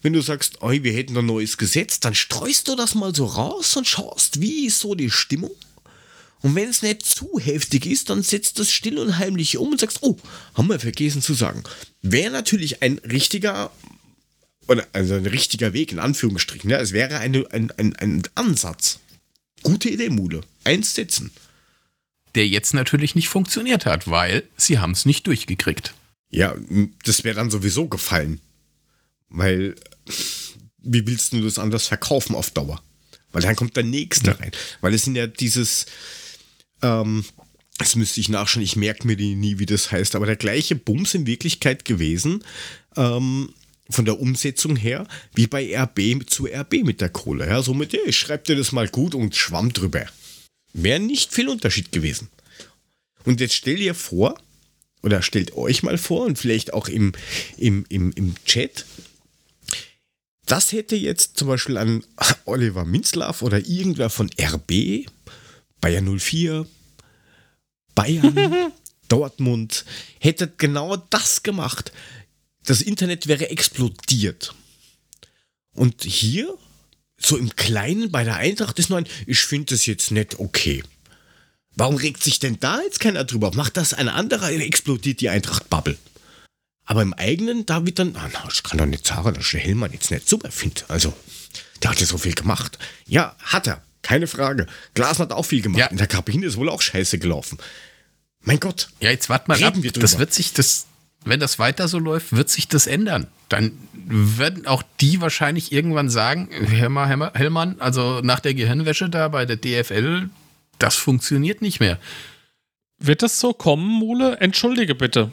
[0.00, 3.26] wenn du sagst, oi, wir hätten ein neues Gesetz, dann streust du das mal so
[3.26, 5.52] raus und schaust, wie ist so die Stimmung.
[6.42, 9.80] Und wenn es nicht zu heftig ist, dann setzt das still und heimlich um und
[9.80, 10.18] sagst, oh,
[10.54, 11.62] haben wir vergessen zu sagen.
[12.02, 13.70] Wäre natürlich ein richtiger,
[14.92, 16.68] also ein richtiger Weg, in Anführungsstrichen.
[16.68, 18.98] Ja, es wäre eine, ein, ein, ein Ansatz.
[19.62, 20.40] Gute Idee, Mule.
[20.64, 21.30] Eins setzen.
[22.34, 25.94] Der jetzt natürlich nicht funktioniert hat, weil sie haben es nicht durchgekriegt.
[26.30, 26.56] Ja,
[27.04, 28.40] das wäre dann sowieso gefallen.
[29.28, 29.76] Weil,
[30.78, 32.82] wie willst du das anders verkaufen auf Dauer?
[33.30, 34.50] Weil dann kommt der nächste rein.
[34.80, 35.86] Weil es sind ja dieses,
[36.82, 37.24] ähm,
[37.78, 41.14] das müsste ich nachschauen, ich merke mir nie, wie das heißt, aber der gleiche Bums
[41.14, 42.44] in Wirklichkeit gewesen,
[42.96, 43.52] ähm,
[43.90, 47.46] von der Umsetzung her, wie bei RB zu RB mit der Kohle.
[47.46, 50.06] Ja, somit, ja, ich schreibe dir das mal gut und schwamm drüber.
[50.72, 52.28] Wäre nicht viel Unterschied gewesen.
[53.24, 54.38] Und jetzt stell dir vor,
[55.02, 57.12] oder stellt euch mal vor und vielleicht auch im,
[57.58, 58.86] im, im, im Chat,
[60.46, 62.04] das hätte jetzt zum Beispiel an
[62.44, 65.06] Oliver Minzlaff oder irgendwer von RB,
[65.82, 66.66] Bayern 04,
[67.94, 68.72] Bayern,
[69.08, 69.84] Dortmund,
[70.18, 71.92] hätte genau das gemacht.
[72.64, 74.54] Das Internet wäre explodiert.
[75.74, 76.56] Und hier,
[77.18, 80.82] so im Kleinen bei der Eintracht, ist nur ein, ich finde das jetzt nicht okay.
[81.74, 83.48] Warum regt sich denn da jetzt keiner drüber?
[83.48, 83.54] auf?
[83.54, 85.98] Macht das ein anderer, explodiert die Eintracht-Bubble.
[86.84, 89.60] Aber im eigenen, da wird dann, ah, na, ich kann doch nicht sagen, dass der
[89.60, 90.88] Hellmann jetzt nicht super findet.
[90.88, 91.12] Also,
[91.82, 92.78] Der hat ja so viel gemacht.
[93.06, 93.82] Ja, hat er.
[94.02, 94.66] Keine Frage.
[94.94, 95.78] Glasner hat auch viel gemacht.
[95.80, 95.86] Ja.
[95.86, 97.58] In der Kabine ist wohl auch scheiße gelaufen.
[98.40, 98.88] Mein Gott.
[99.00, 99.82] Ja, jetzt warte mal Reden ab.
[99.82, 100.02] wir drüber.
[100.02, 100.86] Das wird sich, das,
[101.24, 103.28] wenn das weiter so läuft, wird sich das ändern.
[103.48, 109.28] Dann werden auch die wahrscheinlich irgendwann sagen, Helmer, Helmer, Hellmann, also nach der Gehirnwäsche da
[109.28, 110.28] bei der DFL,
[110.78, 111.98] das funktioniert nicht mehr.
[112.98, 114.38] Wird das so kommen, Mule?
[114.40, 115.30] Entschuldige bitte.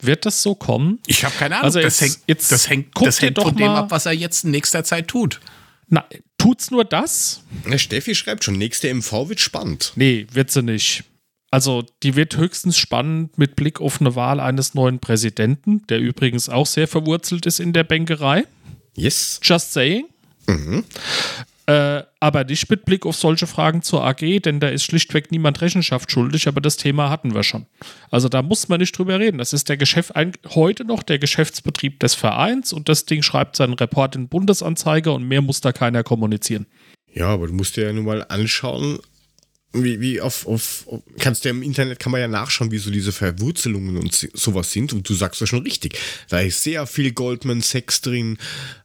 [0.00, 0.98] Wird das so kommen?
[1.06, 1.64] Ich habe keine Ahnung.
[1.66, 4.06] Also das jetzt- hängt, jetzt das hängt, das hängt doch von dem mal- ab, was
[4.06, 5.40] er jetzt in nächster Zeit tut.
[5.88, 6.06] Na,
[6.38, 7.42] tut's nur das?
[7.64, 9.92] Na, Steffi schreibt schon, nächste MV wird spannend.
[9.96, 11.04] Nee, wird sie nicht.
[11.50, 16.48] Also, die wird höchstens spannend mit Blick auf eine Wahl eines neuen Präsidenten, der übrigens
[16.48, 18.44] auch sehr verwurzelt ist in der Bänkerei.
[18.94, 19.40] Yes.
[19.42, 20.06] Just saying.
[21.68, 25.60] Äh, aber nicht mit Blick auf solche Fragen zur AG, denn da ist schlichtweg niemand
[25.60, 27.66] Rechenschaft schuldig, aber das Thema hatten wir schon.
[28.10, 29.36] Also da muss man nicht drüber reden.
[29.36, 33.54] Das ist der Geschäft, ein, heute noch der Geschäftsbetrieb des Vereins und das Ding schreibt
[33.54, 36.64] seinen Report in Bundesanzeiger und mehr muss da keiner kommunizieren.
[37.12, 39.00] Ja, aber du musst dir ja nur mal anschauen,
[39.74, 40.88] wie, wie auf, auf,
[41.18, 44.72] kannst du ja im Internet kann man ja nachschauen, wie so diese Verwurzelungen und sowas
[44.72, 44.94] sind.
[44.94, 45.98] Und du sagst ja schon richtig.
[46.30, 48.38] Da ist sehr viel Goldman Sachs drin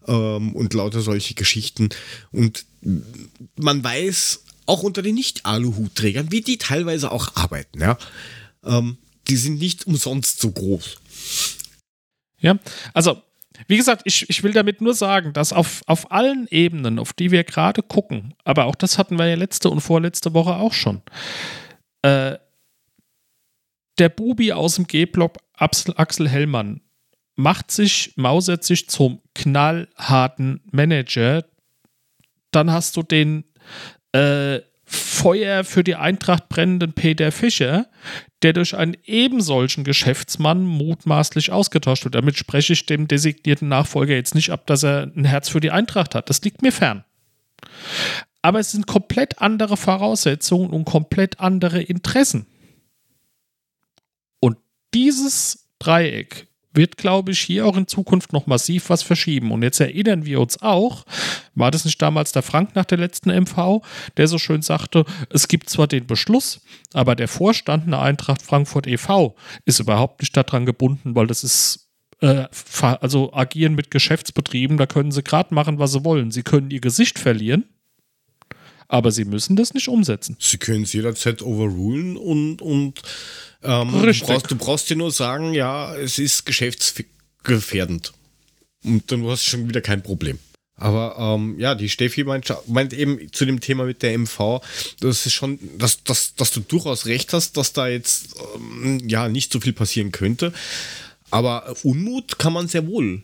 [0.06, 1.88] ähm, und lauter solche Geschichten.
[2.34, 2.66] Und
[3.56, 7.82] man weiß auch unter den Nicht-Aluhutträgern, wie die teilweise auch arbeiten.
[7.82, 7.98] Ja?
[8.64, 8.98] Ähm,
[9.28, 10.98] die sind nicht umsonst so groß.
[12.40, 12.60] Ja,
[12.94, 13.22] also,
[13.68, 17.32] wie gesagt, ich, ich will damit nur sagen, dass auf, auf allen Ebenen, auf die
[17.32, 21.02] wir gerade gucken, aber auch das hatten wir ja letzte und vorletzte Woche auch schon,
[22.02, 22.38] äh,
[23.98, 26.82] der Bubi aus dem G-Block, Axel, Axel Hellmann,
[27.36, 31.46] macht sich, mausert sich zum knallharten Manager.
[32.54, 33.44] Dann hast du den
[34.14, 37.88] äh, Feuer für die Eintracht brennenden Peter Fischer,
[38.44, 42.16] der durch einen ebensolchen Geschäftsmann mutmaßlich ausgetauscht wird.
[42.16, 45.72] Damit spreche ich dem designierten Nachfolger jetzt nicht ab, dass er ein Herz für die
[45.72, 46.30] Eintracht hat.
[46.30, 47.04] Das liegt mir fern.
[48.42, 52.46] Aber es sind komplett andere Voraussetzungen und komplett andere Interessen.
[54.42, 54.58] Und
[54.94, 59.52] dieses Dreieck wird, glaube ich, hier auch in Zukunft noch massiv was verschieben.
[59.52, 61.06] Und jetzt erinnern wir uns auch,
[61.56, 63.82] war das nicht damals der Frank nach der letzten MV,
[64.18, 66.62] der so schön sagte, es gibt zwar den Beschluss,
[66.94, 69.36] aber der Vorstand der Eintracht Frankfurt e.V.
[69.66, 71.90] ist überhaupt nicht daran gebunden, weil das ist
[72.22, 72.48] äh,
[72.82, 76.32] also agieren mit Geschäftsbetrieben, da können sie gerade machen, was sie wollen.
[76.32, 77.66] Sie können ihr Gesicht verlieren,
[78.94, 80.38] aber sie müssen das nicht umsetzen.
[80.40, 83.02] Sie können es jederzeit overrulen und, und
[83.64, 88.14] ähm, du, brauchst, du brauchst dir nur sagen, ja, es ist geschäftsgefährdend.
[88.84, 90.38] Und dann hast du schon wieder kein Problem.
[90.76, 94.62] Aber ähm, ja, die Steffi meint, meint eben zu dem Thema mit der MV,
[95.00, 99.28] das ist schon, dass, dass, dass du durchaus recht hast, dass da jetzt ähm, ja
[99.28, 100.54] nicht so viel passieren könnte.
[101.32, 103.24] Aber Unmut kann man sehr wohl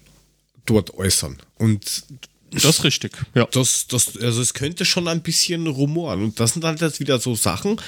[0.65, 1.37] dort äußern.
[1.59, 2.05] Und
[2.51, 3.47] Das ist richtig, ja.
[3.51, 6.23] das, das, also es könnte schon ein bisschen rumoren.
[6.23, 7.79] Und das sind halt jetzt wieder so Sachen,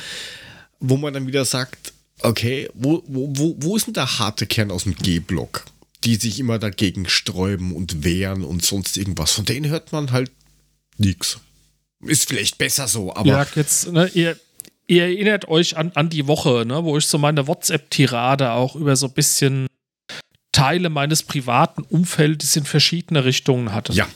[0.79, 4.71] wo man dann wieder sagt, okay, wo, wo, wo, wo ist denn der harte Kern
[4.71, 5.65] aus dem G-Block?
[6.03, 9.31] Die sich immer dagegen sträuben und wehren und sonst irgendwas.
[9.31, 10.31] Von denen hört man halt
[10.97, 11.39] nichts.
[12.03, 14.39] Ist vielleicht besser so, aber Ja, jetzt, ne, ihr,
[14.87, 18.95] ihr erinnert euch an, an die Woche, ne, wo ich so meine WhatsApp-Tirade auch über
[18.95, 19.67] so ein bisschen
[20.51, 23.93] Teile meines privaten Umfeldes in verschiedene Richtungen hatte.
[23.93, 24.07] ja.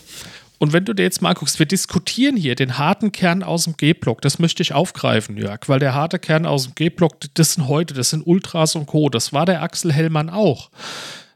[0.58, 3.76] Und wenn du dir jetzt mal guckst, wir diskutieren hier den harten Kern aus dem
[3.76, 7.68] G-Block, das möchte ich aufgreifen, Jörg, weil der harte Kern aus dem G-Block, das sind
[7.68, 10.70] heute, das sind Ultras und Co., das war der Axel Hellmann auch.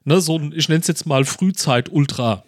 [0.05, 2.45] Ne, so ein, ich nenne es jetzt mal Frühzeit-Ultra.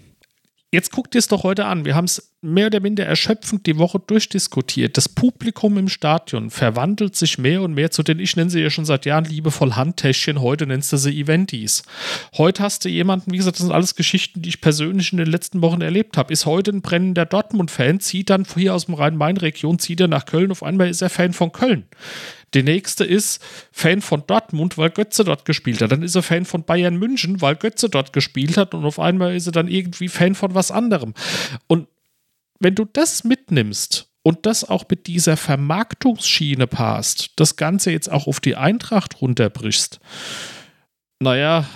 [0.75, 1.85] Jetzt guck dir es doch heute an.
[1.85, 4.97] Wir haben es mehr oder minder erschöpfend die Woche durchdiskutiert.
[4.97, 8.71] Das Publikum im Stadion verwandelt sich mehr und mehr zu den, ich nenne sie ja
[8.71, 11.83] schon seit Jahren liebevoll Handtäschchen, heute nennst du sie Eventis.
[12.39, 15.29] Heute hast du jemanden, wie gesagt, das sind alles Geschichten, die ich persönlich in den
[15.29, 16.33] letzten Wochen erlebt habe.
[16.33, 20.51] Ist heute ein brennender Dortmund-Fan, zieht dann hier aus dem Rhein-Main-Region, zieht er nach Köln,
[20.51, 21.85] auf einmal ist er Fan von Köln.
[22.55, 23.43] Der nächste ist
[23.73, 25.93] Fan von Dortmund, weil Götze dort gespielt hat.
[25.93, 28.75] Dann ist er Fan von Bayern München, weil Götze dort gespielt hat.
[28.75, 31.15] Und auf einmal ist er dann irgendwie Fan von was anderem.
[31.67, 31.89] Und
[32.61, 38.27] wenn du das mitnimmst und das auch mit dieser Vermarktungsschiene passt, das Ganze jetzt auch
[38.27, 39.99] auf die Eintracht runterbrichst,
[41.21, 41.67] naja,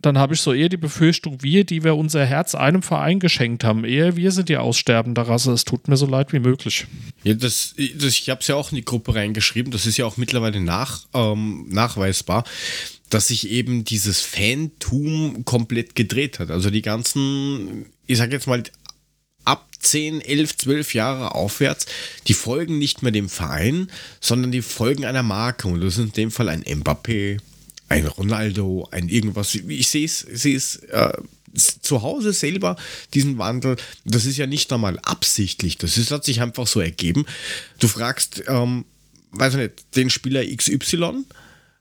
[0.00, 3.64] dann habe ich so eher die Befürchtung, wir, die wir unser Herz einem Verein geschenkt
[3.64, 5.52] haben, eher wir sind die aussterbende Rasse.
[5.52, 6.86] Es tut mir so leid wie möglich.
[7.24, 10.06] Ja, das, das, ich habe es ja auch in die Gruppe reingeschrieben, das ist ja
[10.06, 12.44] auch mittlerweile nach, ähm, nachweisbar,
[13.10, 16.50] dass sich eben dieses Fantum komplett gedreht hat.
[16.50, 18.62] Also die ganzen, ich sag jetzt mal,
[19.44, 21.86] ab 10, 11, 12 Jahre aufwärts,
[22.28, 25.66] die folgen nicht mehr dem Verein, sondern die folgen einer Marke.
[25.66, 27.38] Und das ist in dem Fall ein Mbappé,
[27.88, 29.54] ein Ronaldo, ein irgendwas.
[29.54, 31.12] Ich sehe es, sehe es äh,
[31.54, 32.76] zu Hause selber
[33.14, 37.26] diesen Wandel, das ist ja nicht einmal absichtlich, das ist, hat sich einfach so ergeben.
[37.80, 38.84] Du fragst, ähm,
[39.32, 41.24] weiß ich nicht, den Spieler XY,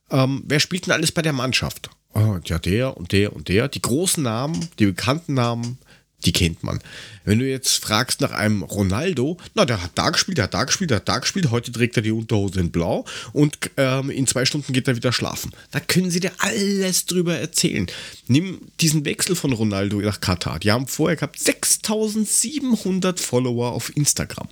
[0.09, 1.89] ähm, wer spielt denn alles bei der Mannschaft?
[2.13, 3.67] Oh, ja, der und der und der.
[3.67, 5.77] Die großen Namen, die bekannten Namen,
[6.25, 6.81] die kennt man.
[7.25, 10.63] Wenn du jetzt fragst nach einem Ronaldo, na, der hat da gespielt, der hat da
[10.63, 14.25] gespielt, der hat da gespielt, heute trägt er die Unterhose in Blau und ähm, in
[14.25, 15.51] zwei Stunden geht er wieder schlafen.
[15.71, 17.85] Da können sie dir alles drüber erzählen.
[18.27, 20.59] Nimm diesen Wechsel von Ronaldo nach Katar.
[20.59, 24.47] Die haben vorher gehabt 6700 Follower auf Instagram.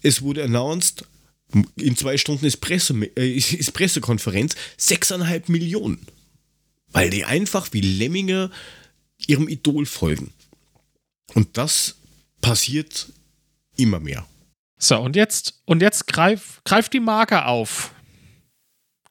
[0.00, 1.04] Es wurde announced,
[1.76, 6.06] in zwei Stunden ist, Presse, äh, ist Pressekonferenz, 6,5 Millionen.
[6.90, 8.50] Weil die einfach wie Lemminge
[9.26, 10.32] ihrem Idol folgen.
[11.34, 11.96] Und das
[12.40, 13.12] passiert
[13.76, 14.26] immer mehr.
[14.78, 17.92] So, und jetzt, und jetzt greif, greif die Marke auf.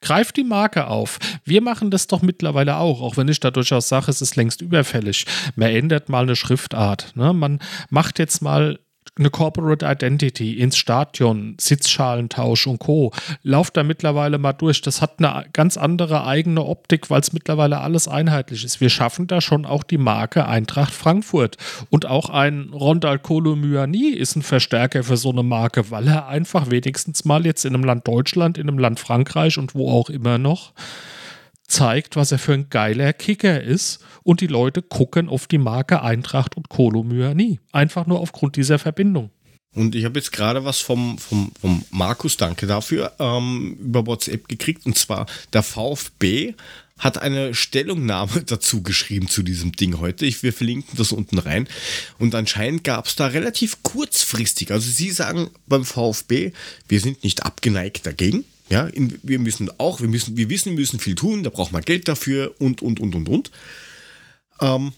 [0.01, 1.19] Greif die Marke auf.
[1.43, 4.61] Wir machen das doch mittlerweile auch, auch wenn ich da durchaus sage, es ist längst
[4.61, 5.25] überfällig.
[5.55, 7.15] Man ändert mal eine Schriftart.
[7.15, 7.33] Ne?
[7.33, 8.79] Man macht jetzt mal
[9.19, 13.11] eine Corporate Identity ins Stadion, Sitzschalentausch und Co.
[13.43, 14.81] Lauft da mittlerweile mal durch.
[14.81, 18.81] Das hat eine ganz andere eigene Optik, weil es mittlerweile alles einheitlich ist.
[18.81, 21.57] Wir schaffen da schon auch die Marke Eintracht Frankfurt.
[21.89, 26.69] Und auch ein Rondal Kolomyani ist ein Verstärker für so eine Marke, weil er einfach
[26.69, 30.37] wenigstens mal jetzt in einem Land Deutschland, in einem Land Frankreich und wo auch immer
[30.37, 30.73] noch
[31.67, 36.01] zeigt, was er für ein geiler Kicker ist und die Leute gucken auf die Marke
[36.01, 37.59] Eintracht und Kolomyani.
[37.71, 39.31] Einfach nur aufgrund dieser Verbindung.
[39.73, 44.47] Und ich habe jetzt gerade was vom, vom, vom Markus, danke dafür, ähm, über WhatsApp
[44.47, 44.85] gekriegt.
[44.87, 46.55] Und zwar der VfB
[46.97, 50.25] hat eine Stellungnahme dazu geschrieben zu diesem Ding heute.
[50.25, 51.67] Ich, wir verlinken das unten rein.
[52.17, 56.53] Und anscheinend gab es da relativ kurzfristig, also sie sagen beim VfB,
[56.87, 58.45] wir sind nicht abgeneigt dagegen.
[58.69, 61.71] Ja, in, wir müssen auch, wir müssen, wir wissen, wir müssen viel tun, da braucht
[61.71, 63.51] man Geld dafür und, und, und, und, und.
[64.59, 64.93] Ähm,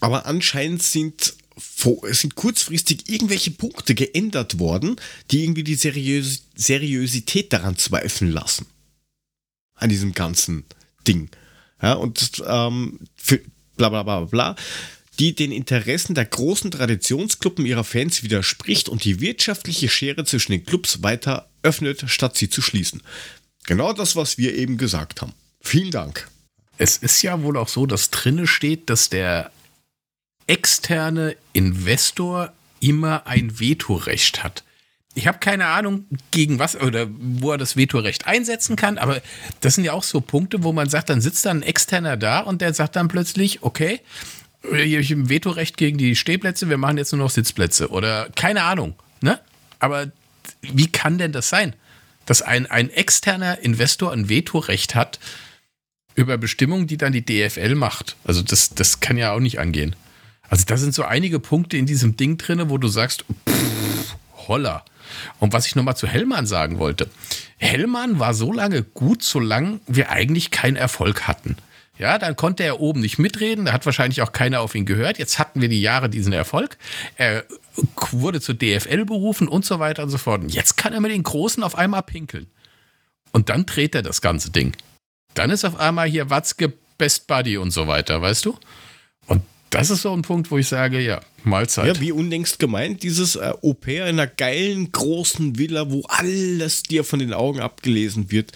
[0.00, 4.96] aber anscheinend sind, sind kurzfristig irgendwelche Punkte geändert worden,
[5.30, 8.66] die irgendwie die Seriös Seriosität daran zweifeln lassen.
[9.74, 10.64] An diesem ganzen
[11.06, 11.30] Ding.
[11.82, 13.40] Ja, und ähm, für
[13.76, 14.56] bla bla bla bla
[15.20, 20.64] die den Interessen der großen Traditionsgruppen ihrer Fans widerspricht und die wirtschaftliche Schere zwischen den
[20.64, 23.02] Clubs weiter öffnet, statt sie zu schließen.
[23.66, 25.34] Genau das, was wir eben gesagt haben.
[25.60, 26.26] Vielen Dank.
[26.78, 29.50] Es ist ja wohl auch so, dass drinne steht, dass der
[30.46, 34.64] externe Investor immer ein Vetorecht hat.
[35.14, 39.20] Ich habe keine Ahnung, gegen was oder wo er das Vetorecht einsetzen kann, aber
[39.60, 42.40] das sind ja auch so Punkte, wo man sagt, dann sitzt da ein Externer da
[42.40, 44.00] und der sagt dann plötzlich, okay,
[44.62, 48.62] ich habe ein Vetorecht gegen die Stehplätze, wir machen jetzt nur noch Sitzplätze oder keine
[48.62, 48.94] Ahnung.
[49.20, 49.40] Ne?
[49.78, 50.10] Aber
[50.60, 51.74] wie kann denn das sein,
[52.26, 55.18] dass ein, ein externer Investor ein Vetorecht hat
[56.14, 58.16] über Bestimmungen, die dann die DFL macht?
[58.24, 59.96] Also das, das kann ja auch nicht angehen.
[60.48, 64.16] Also da sind so einige Punkte in diesem Ding drin, wo du sagst, pff,
[64.48, 64.84] holla.
[65.38, 67.08] Und was ich nochmal zu Hellmann sagen wollte.
[67.56, 71.56] Hellmann war so lange gut, solange wir eigentlich keinen Erfolg hatten.
[72.00, 75.18] Ja, dann konnte er oben nicht mitreden, da hat wahrscheinlich auch keiner auf ihn gehört.
[75.18, 76.78] Jetzt hatten wir die Jahre diesen Erfolg.
[77.16, 77.44] Er
[78.12, 80.40] wurde zur DFL berufen und so weiter und so fort.
[80.40, 82.46] Und jetzt kann er mit den Großen auf einmal pinkeln.
[83.32, 84.74] Und dann dreht er das ganze Ding.
[85.34, 88.56] Dann ist auf einmal hier Watzke Best Buddy und so weiter, weißt du?
[89.26, 91.86] Und das ist so ein Punkt, wo ich sage, ja, Mahlzeit.
[91.86, 97.04] Ja, wie unlängst gemeint, dieses äh, Au-pair in einer geilen, großen Villa, wo alles dir
[97.04, 98.52] von den Augen abgelesen wird.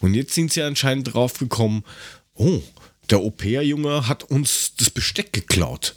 [0.00, 1.84] Und jetzt sind sie anscheinend drauf gekommen,
[2.34, 2.60] oh,
[3.10, 5.94] der Au-pair-Junge hat uns das Besteck geklaut.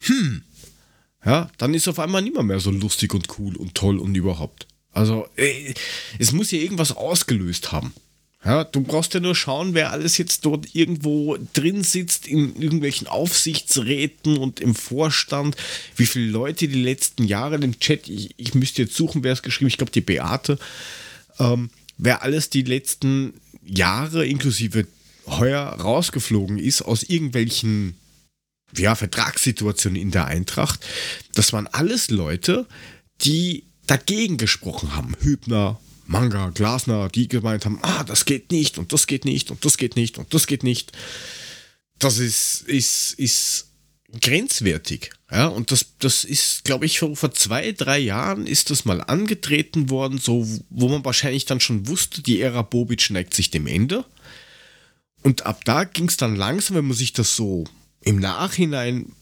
[0.00, 0.42] Hm.
[1.24, 4.66] Ja, dann ist auf einmal nimmer mehr so lustig und cool und toll und überhaupt.
[4.92, 5.74] Also, ey,
[6.18, 7.92] es muss ja irgendwas ausgelöst haben.
[8.44, 13.08] Ja, du brauchst ja nur schauen, wer alles jetzt dort irgendwo drin sitzt, in irgendwelchen
[13.08, 15.56] Aufsichtsräten und im Vorstand,
[15.96, 19.42] wie viele Leute die letzten Jahre im Chat, ich, ich müsste jetzt suchen, wer es
[19.42, 20.58] geschrieben, ich glaube die Beate,
[21.40, 23.34] ähm, wer alles die letzten
[23.66, 24.86] Jahre inklusive
[25.38, 27.96] heuer rausgeflogen ist aus irgendwelchen
[28.76, 30.84] ja, Vertragssituationen in der Eintracht,
[31.34, 32.66] das waren alles Leute,
[33.22, 35.14] die dagegen gesprochen haben.
[35.20, 39.64] Hübner, Manga, Glasner, die gemeint haben, ah, das geht nicht und das geht nicht und
[39.64, 40.92] das geht nicht und das geht nicht.
[41.98, 43.68] Das ist, ist, ist
[44.20, 45.10] grenzwertig.
[45.30, 49.02] Ja, und das, das ist, glaube ich, vor, vor zwei, drei Jahren ist das mal
[49.02, 53.66] angetreten worden, so, wo man wahrscheinlich dann schon wusste, die Ära Bobic neigt sich dem
[53.66, 54.04] Ende.
[55.22, 57.64] Und ab da ging es dann langsam, wenn man sich das so
[58.02, 59.12] im Nachhinein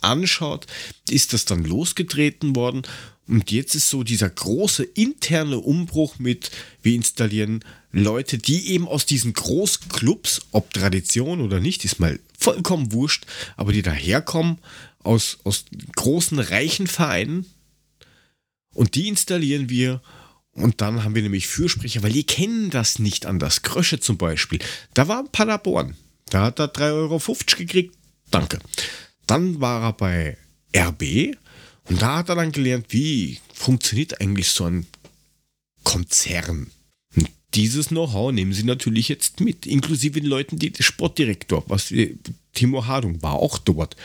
[0.00, 0.66] anschaut,
[1.08, 2.82] ist das dann losgetreten worden.
[3.26, 6.50] Und jetzt ist so dieser große interne Umbruch mit,
[6.82, 12.92] wir installieren Leute, die eben aus diesen Großclubs, ob Tradition oder nicht, ist mal vollkommen
[12.92, 13.26] wurscht,
[13.56, 14.58] aber die daherkommen
[14.98, 15.64] aus, aus
[15.94, 17.46] großen, reichen Vereinen
[18.74, 20.02] und die installieren wir
[20.54, 23.62] und dann haben wir nämlich Fürsprecher, weil die kennen das nicht anders.
[23.62, 24.58] Krösche zum Beispiel,
[24.94, 25.96] da war Paderborn,
[26.30, 27.20] da hat er 3,50 Euro
[27.56, 27.96] gekriegt,
[28.30, 28.58] danke.
[29.26, 30.36] Dann war er bei
[30.76, 31.36] RB
[31.88, 34.86] und da hat er dann gelernt, wie funktioniert eigentlich so ein
[35.84, 36.70] Konzern.
[37.16, 41.92] Und dieses Know-how nehmen sie natürlich jetzt mit, inklusive den Leuten, die der Sportdirektor, was
[42.52, 43.96] Timo Hardung war auch dort.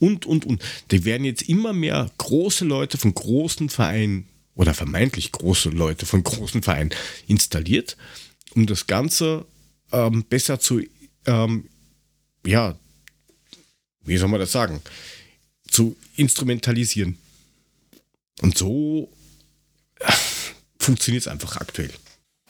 [0.00, 0.60] Und, und, und.
[0.88, 6.22] Da werden jetzt immer mehr große Leute von großen Vereinen oder vermeintlich große Leute von
[6.22, 6.90] großen Vereinen
[7.26, 7.96] installiert,
[8.54, 9.46] um das Ganze
[9.92, 10.82] ähm, besser zu,
[11.26, 11.68] ähm,
[12.46, 12.76] ja,
[14.04, 14.82] wie soll man das sagen,
[15.68, 17.18] zu instrumentalisieren.
[18.40, 19.10] Und so
[20.00, 20.12] äh,
[20.78, 21.92] funktioniert es einfach aktuell.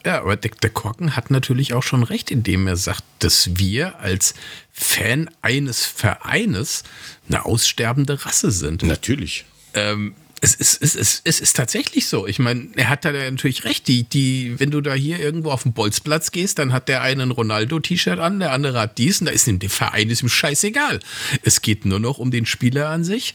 [0.04, 4.00] Ja, aber der, der Korken hat natürlich auch schon recht, indem er sagt, dass wir
[4.00, 4.34] als
[4.72, 6.82] Fan eines Vereines
[7.28, 8.82] eine aussterbende Rasse sind.
[8.82, 9.44] Natürlich.
[9.74, 10.14] Ähm,
[10.44, 12.26] es ist, es, ist, es ist tatsächlich so.
[12.26, 13.86] Ich meine, er hat da natürlich recht.
[13.86, 17.22] Die, die, wenn du da hier irgendwo auf den Bolzplatz gehst, dann hat der eine
[17.22, 20.28] ein Ronaldo-T-Shirt an, der andere hat dies und da ist ihm der Verein ist ihm
[20.28, 20.98] scheißegal.
[21.44, 23.34] Es geht nur noch um den Spieler an sich.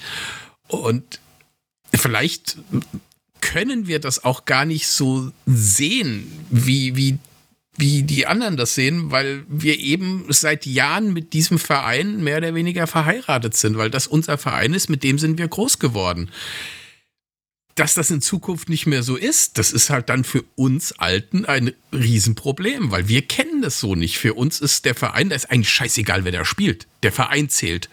[0.68, 1.22] Und
[1.94, 2.58] vielleicht
[3.40, 7.20] können wir das auch gar nicht so sehen, wie, wie,
[7.78, 12.54] wie die anderen das sehen, weil wir eben seit Jahren mit diesem Verein mehr oder
[12.54, 16.30] weniger verheiratet sind, weil das unser Verein ist, mit dem sind wir groß geworden
[17.78, 21.45] dass das in Zukunft nicht mehr so ist, das ist halt dann für uns Alten
[21.45, 24.18] ein Riesenproblem, weil wir kennen das so nicht.
[24.18, 26.88] Für uns ist der Verein, da ist eigentlich scheißegal, wer da spielt.
[27.04, 27.90] Der Verein zählt.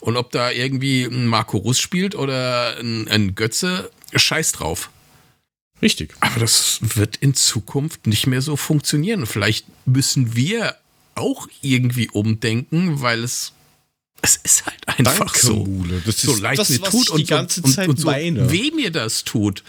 [0.00, 4.90] Und ob da irgendwie ein Marco Russ spielt oder ein, ein Götze, scheiß drauf.
[5.80, 6.14] Richtig.
[6.20, 9.24] Aber das wird in Zukunft nicht mehr so funktionieren.
[9.24, 10.76] Vielleicht müssen wir
[11.14, 13.52] auch irgendwie umdenken, weil es
[14.22, 15.56] es ist halt einfach Danke, so.
[15.64, 16.02] Mule.
[16.04, 17.94] Das ist so leicht das, mir was tut ich und die ganze so, Zeit und,
[17.94, 18.50] und so meine.
[18.50, 19.62] weh mir das tut.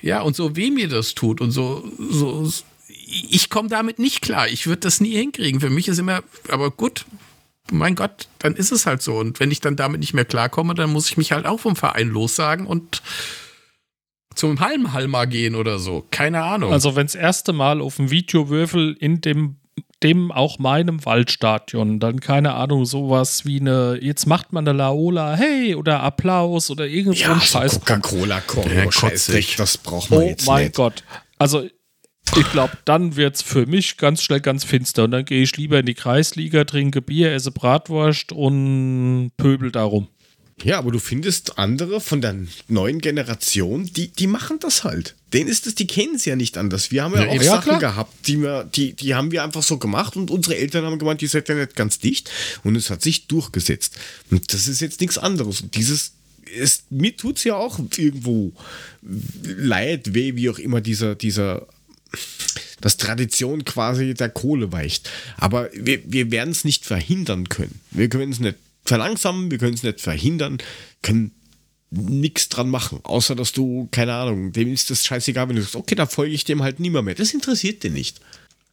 [0.00, 2.50] Ja, und so weh mir das tut und so, so
[2.88, 4.48] ich komme damit nicht klar.
[4.48, 5.60] Ich würde das nie hinkriegen.
[5.60, 7.04] Für mich ist immer, aber gut,
[7.70, 9.16] mein Gott, dann ist es halt so.
[9.16, 11.76] Und wenn ich dann damit nicht mehr klarkomme, dann muss ich mich halt auch vom
[11.76, 13.02] Verein lossagen und
[14.34, 16.06] zum Halmhalmer gehen oder so.
[16.10, 16.72] Keine Ahnung.
[16.72, 19.56] Also wenn das erste Mal auf dem Videowürfel in dem
[20.02, 25.34] dem auch meinem Waldstadion dann keine Ahnung sowas wie eine jetzt macht man eine Laola
[25.34, 29.56] hey oder Applaus oder irgend so ein Scheiß Coca-Cola Ja, Scheißdreck, kotzig.
[29.56, 30.76] das braucht man oh jetzt mein nicht.
[30.76, 31.04] Gott
[31.38, 31.64] also
[32.36, 35.80] ich glaube dann wird's für mich ganz schnell ganz finster und dann gehe ich lieber
[35.80, 40.08] in die Kreisliga trinke Bier esse Bratwurst und pöbel darum
[40.62, 42.36] Ja, aber du findest andere von der
[42.68, 45.14] neuen Generation, die, die machen das halt.
[45.32, 46.90] Denen ist es, die kennen es ja nicht anders.
[46.90, 47.80] Wir haben ja, Ja, auch ja, Sachen klar.
[47.80, 51.20] gehabt, die, wir, die, die haben wir einfach so gemacht und unsere Eltern haben gemeint,
[51.20, 52.30] die seid ja nicht ganz dicht
[52.64, 53.96] und es hat sich durchgesetzt.
[54.30, 55.60] Und das ist jetzt nichts anderes.
[55.62, 56.12] Und dieses
[56.54, 58.52] ist, mir tut es ja auch irgendwo
[59.42, 61.66] leid, weh, wie auch immer dieser, dieser
[62.80, 65.08] dass Tradition quasi der Kohle weicht.
[65.36, 67.80] Aber wir, wir werden es nicht verhindern können.
[67.90, 70.58] Wir können es nicht verlangsamen, wir können es nicht verhindern,
[71.02, 71.32] können
[71.90, 75.76] nichts dran machen, außer dass du, keine Ahnung, dem ist das scheißegal, wenn du sagst,
[75.76, 77.16] okay, da folge ich dem halt nimmer mehr.
[77.16, 78.20] Das interessiert den nicht.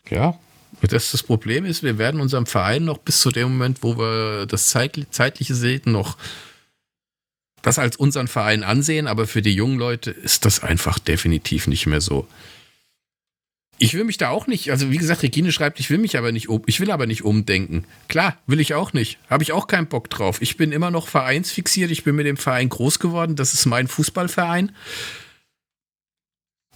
[0.10, 0.38] Ja.
[0.82, 4.46] Das, das Problem ist, wir werden unserem Verein noch bis zu dem Moment, wo wir
[4.46, 6.18] das Zeit, zeitliche sehen, noch
[7.64, 11.88] das als unseren Verein ansehen, aber für die jungen Leute ist das einfach definitiv nicht
[11.88, 12.28] mehr so.
[13.80, 16.32] Ich will mich da auch nicht, also wie gesagt, Regine schreibt, ich will mich aber
[16.32, 17.86] nicht um, ich will aber nicht umdenken.
[18.08, 19.20] Klar, will ich auch nicht.
[19.30, 20.42] Habe ich auch keinen Bock drauf.
[20.42, 23.88] Ich bin immer noch vereinsfixiert, ich bin mit dem Verein groß geworden, das ist mein
[23.88, 24.72] Fußballverein.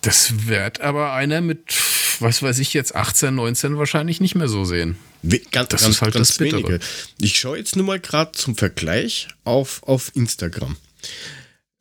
[0.02, 1.76] Das wird aber einer mit,
[2.20, 4.98] was weiß ich jetzt, 18, 19 wahrscheinlich nicht mehr so sehen.
[5.22, 6.64] We ganz, Das ganz, ist halt ganz das Bittere.
[6.64, 6.80] wenige.
[7.20, 10.76] Ich schaue jetzt nur mal gerade zum Vergleich auf, auf Instagram.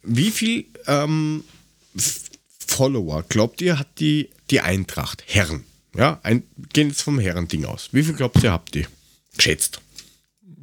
[0.03, 1.45] Wie viel ähm,
[2.67, 5.25] Follower, glaubt ihr, hat die, die Eintracht?
[5.27, 5.65] Herren.
[5.95, 7.89] Ja, ein, gehen jetzt vom Herren-Ding aus.
[7.93, 8.87] Wie viel glaubt ihr, habt ihr?
[9.37, 9.81] Geschätzt.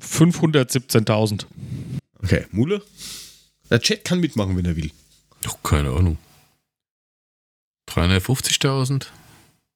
[0.02, 1.46] 517.000
[2.24, 2.82] Okay, Mule?
[3.70, 4.92] Der Chat kann mitmachen, wenn er will.
[5.42, 6.18] Doch, keine Ahnung.
[7.90, 9.06] 350.000?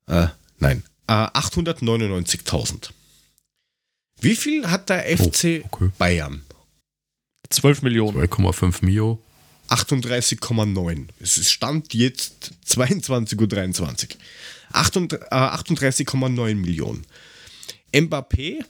[0.07, 0.27] Äh,
[0.59, 0.83] nein.
[1.07, 2.89] Äh, 899.000.
[4.19, 5.91] Wie viel hat der FC okay.
[5.97, 6.43] Bayern?
[7.49, 9.19] 12 Millionen 2,5 Mio.
[9.71, 11.07] 38,9.
[11.19, 14.17] Es ist Stand jetzt 22.23 Uhr.
[14.73, 17.05] 38, äh, 38,9 Millionen.
[17.93, 18.63] Mbappé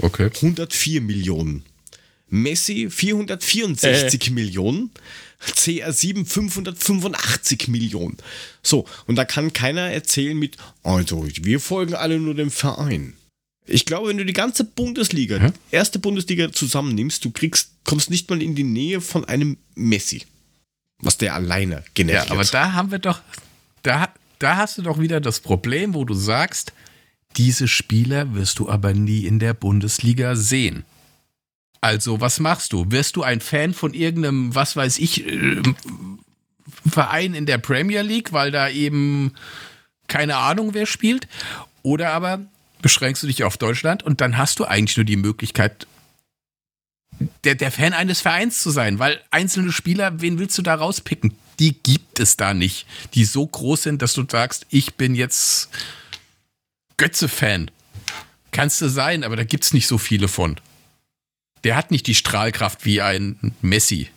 [0.00, 0.30] Okay.
[0.32, 1.64] 104 Millionen.
[2.28, 4.90] Messi 464 Millionen.
[5.40, 8.16] CR7 585 Millionen.
[8.62, 13.14] So, und da kann keiner erzählen mit, also wir folgen alle nur dem Verein.
[13.68, 15.52] Ich glaube, wenn du die ganze Bundesliga, Hä?
[15.70, 20.22] erste Bundesliga zusammennimmst, du kriegst, kommst nicht mal in die Nähe von einem Messi.
[21.00, 22.26] Was der alleine generiert.
[22.26, 23.20] Ja, aber da haben wir doch,
[23.82, 24.08] da,
[24.38, 26.72] da hast du doch wieder das Problem, wo du sagst,
[27.36, 30.84] diese Spieler wirst du aber nie in der Bundesliga sehen.
[31.80, 32.90] Also, was machst du?
[32.90, 35.62] Wirst du ein Fan von irgendeinem, was weiß ich, äh,
[36.88, 39.34] Verein in der Premier League, weil da eben
[40.08, 41.28] keine Ahnung, wer spielt?
[41.82, 42.40] Oder aber
[42.82, 45.86] beschränkst du dich auf Deutschland und dann hast du eigentlich nur die Möglichkeit,
[47.44, 51.34] der, der Fan eines Vereins zu sein, weil einzelne Spieler, wen willst du da rauspicken?
[51.58, 55.70] Die gibt es da nicht, die so groß sind, dass du sagst, ich bin jetzt
[56.96, 57.70] Götze-Fan.
[58.52, 60.56] Kannst du sein, aber da gibt es nicht so viele von.
[61.64, 64.08] Der hat nicht die Strahlkraft wie ein Messi.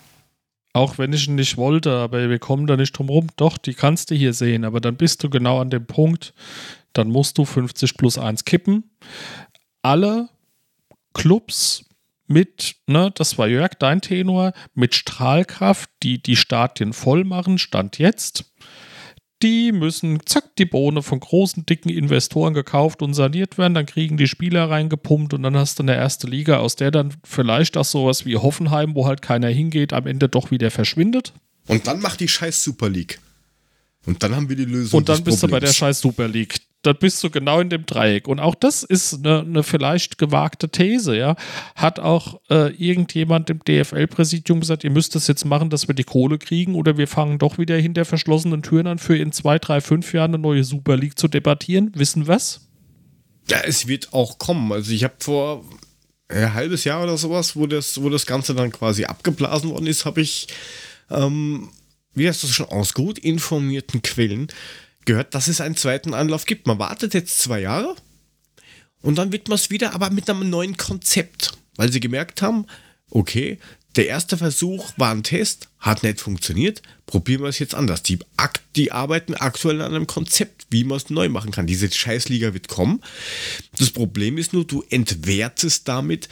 [0.73, 3.27] Auch wenn ich ihn nicht wollte, aber wir kommen da nicht drum rum.
[3.35, 6.33] Doch, die kannst du hier sehen, aber dann bist du genau an dem Punkt,
[6.93, 8.91] dann musst du 50 plus 1 kippen.
[9.81, 10.29] Alle
[11.13, 11.85] Clubs
[12.27, 17.97] mit, ne, das war Jörg, dein Tenor, mit Strahlkraft, die die Stadien voll machen, Stand
[17.97, 18.45] jetzt.
[19.43, 23.73] Die müssen, zack, die Bohne von großen, dicken Investoren gekauft und saniert werden.
[23.73, 27.15] Dann kriegen die Spieler reingepumpt und dann hast du eine erste Liga, aus der dann
[27.23, 31.33] vielleicht auch sowas wie Hoffenheim, wo halt keiner hingeht, am Ende doch wieder verschwindet.
[31.67, 33.19] Und dann macht die scheiß Super League.
[34.05, 34.99] Und dann haben wir die Lösung.
[34.99, 35.75] Und dann bist du bei der Problems.
[35.75, 36.60] scheiß Super League.
[36.83, 38.27] Dann bist du genau in dem Dreieck.
[38.27, 41.35] Und auch das ist eine, eine vielleicht gewagte These, ja.
[41.75, 46.03] Hat auch äh, irgendjemand im DFL-Präsidium gesagt, ihr müsst das jetzt machen, dass wir die
[46.03, 49.79] Kohle kriegen, oder wir fangen doch wieder hinter verschlossenen Türen an, für in zwei, drei,
[49.79, 51.91] fünf Jahren eine neue Super League zu debattieren.
[51.93, 52.61] Wissen was?
[53.49, 54.71] Ja, es wird auch kommen.
[54.71, 55.63] Also ich habe vor
[56.29, 60.05] ein halbes Jahr oder sowas, wo das, wo das Ganze dann quasi abgeblasen worden ist,
[60.05, 60.47] habe ich,
[61.09, 61.69] ähm,
[62.13, 64.47] wie heißt das schon, aus gut informierten Quellen
[65.05, 66.67] gehört, dass es einen zweiten Anlauf gibt.
[66.67, 67.95] Man wartet jetzt zwei Jahre
[69.01, 72.65] und dann wird man es wieder, aber mit einem neuen Konzept, weil sie gemerkt haben,
[73.09, 73.59] okay,
[73.95, 78.03] der erste Versuch war ein Test, hat nicht funktioniert, probieren wir es jetzt anders.
[78.03, 78.19] Die,
[78.77, 81.67] die arbeiten aktuell an einem Konzept, wie man es neu machen kann.
[81.67, 83.01] Diese Scheißliga wird kommen.
[83.77, 86.29] Das Problem ist nur, du entwertest damit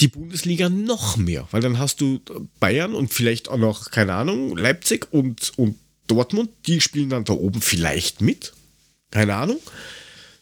[0.00, 2.20] die Bundesliga noch mehr, weil dann hast du
[2.60, 5.76] Bayern und vielleicht auch noch, keine Ahnung, Leipzig und, und
[6.06, 8.52] Dortmund, die spielen dann da oben vielleicht mit.
[9.10, 9.58] Keine Ahnung,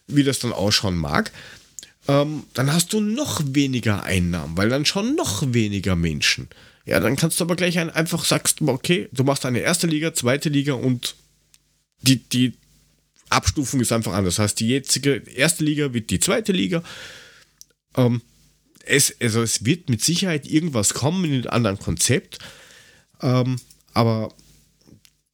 [0.07, 1.33] wie das dann ausschauen mag.
[2.07, 6.49] Ähm, dann hast du noch weniger Einnahmen, weil dann schon noch weniger Menschen.
[6.87, 10.13] Ja, dann kannst du aber gleich ein, einfach sagst, okay, du machst eine erste Liga,
[10.13, 11.15] zweite Liga und
[12.03, 12.55] die, die
[13.31, 14.37] Abstufung ist einfach anders.
[14.37, 16.83] Das heißt, die jetzige erste Liga wird die zweite Liga.
[17.97, 18.21] Ähm,
[18.85, 22.39] es, also es wird mit Sicherheit irgendwas kommen in einem anderen Konzept.
[23.23, 23.57] Ähm,
[23.95, 24.35] aber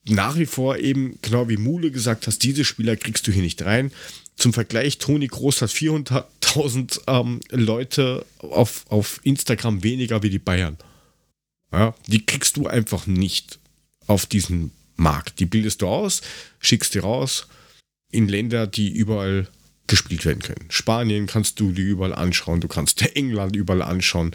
[0.08, 3.62] nach wie vor eben, genau wie Mule gesagt hast, diese Spieler kriegst du hier nicht
[3.62, 3.92] rein.
[4.36, 10.78] Zum Vergleich, Toni Groß hat 400.000 ähm, Leute auf, auf Instagram weniger wie die Bayern.
[11.72, 13.58] Ja, die kriegst du einfach nicht
[14.06, 15.38] auf diesen Markt.
[15.40, 16.22] Die bildest du aus,
[16.58, 17.48] schickst die raus
[18.10, 19.46] in Länder, die überall
[19.86, 20.66] gespielt werden können.
[20.70, 24.34] Spanien kannst du dir überall anschauen, du kannst England überall anschauen,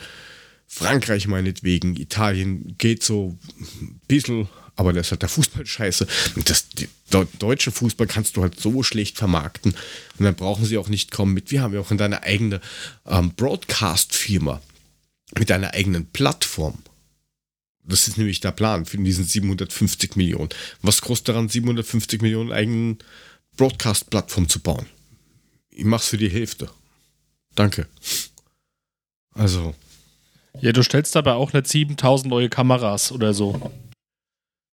[0.67, 3.37] Frankreich meinetwegen, Italien geht so
[3.81, 6.07] ein bisschen, aber das ist halt der Fußball scheiße.
[6.35, 9.73] Und das die, deu- deutsche Fußball kannst du halt so schlecht vermarkten.
[10.17, 12.61] Und dann brauchen sie auch nicht kommen mit, wir haben ja auch in deiner eigene
[13.05, 14.61] ähm, Broadcast-Firma,
[15.37, 16.77] mit deiner eigenen Plattform.
[17.87, 20.49] Das ist nämlich der Plan für diesen 750 Millionen.
[20.81, 22.97] Was kostet daran, 750 Millionen eigenen
[23.57, 24.87] Broadcast-Plattform zu bauen?
[25.69, 26.69] Ich mach's für die Hälfte.
[27.53, 27.87] Danke.
[29.33, 29.75] Also,
[30.61, 33.71] Ja, du stellst aber auch nicht 7000 neue Kameras oder so.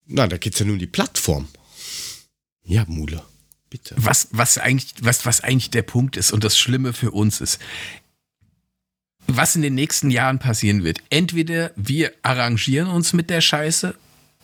[0.09, 1.49] Na, da geht's ja nur um die Plattform.
[2.65, 3.23] Ja, Mule,
[3.71, 3.95] bitte.
[3.97, 7.59] was, was, eigentlich, was, was eigentlich der Punkt ist und das Schlimme für uns ist,
[9.27, 10.99] was in den nächsten Jahren passieren wird.
[11.11, 13.95] Entweder wir arrangieren uns mit der Scheiße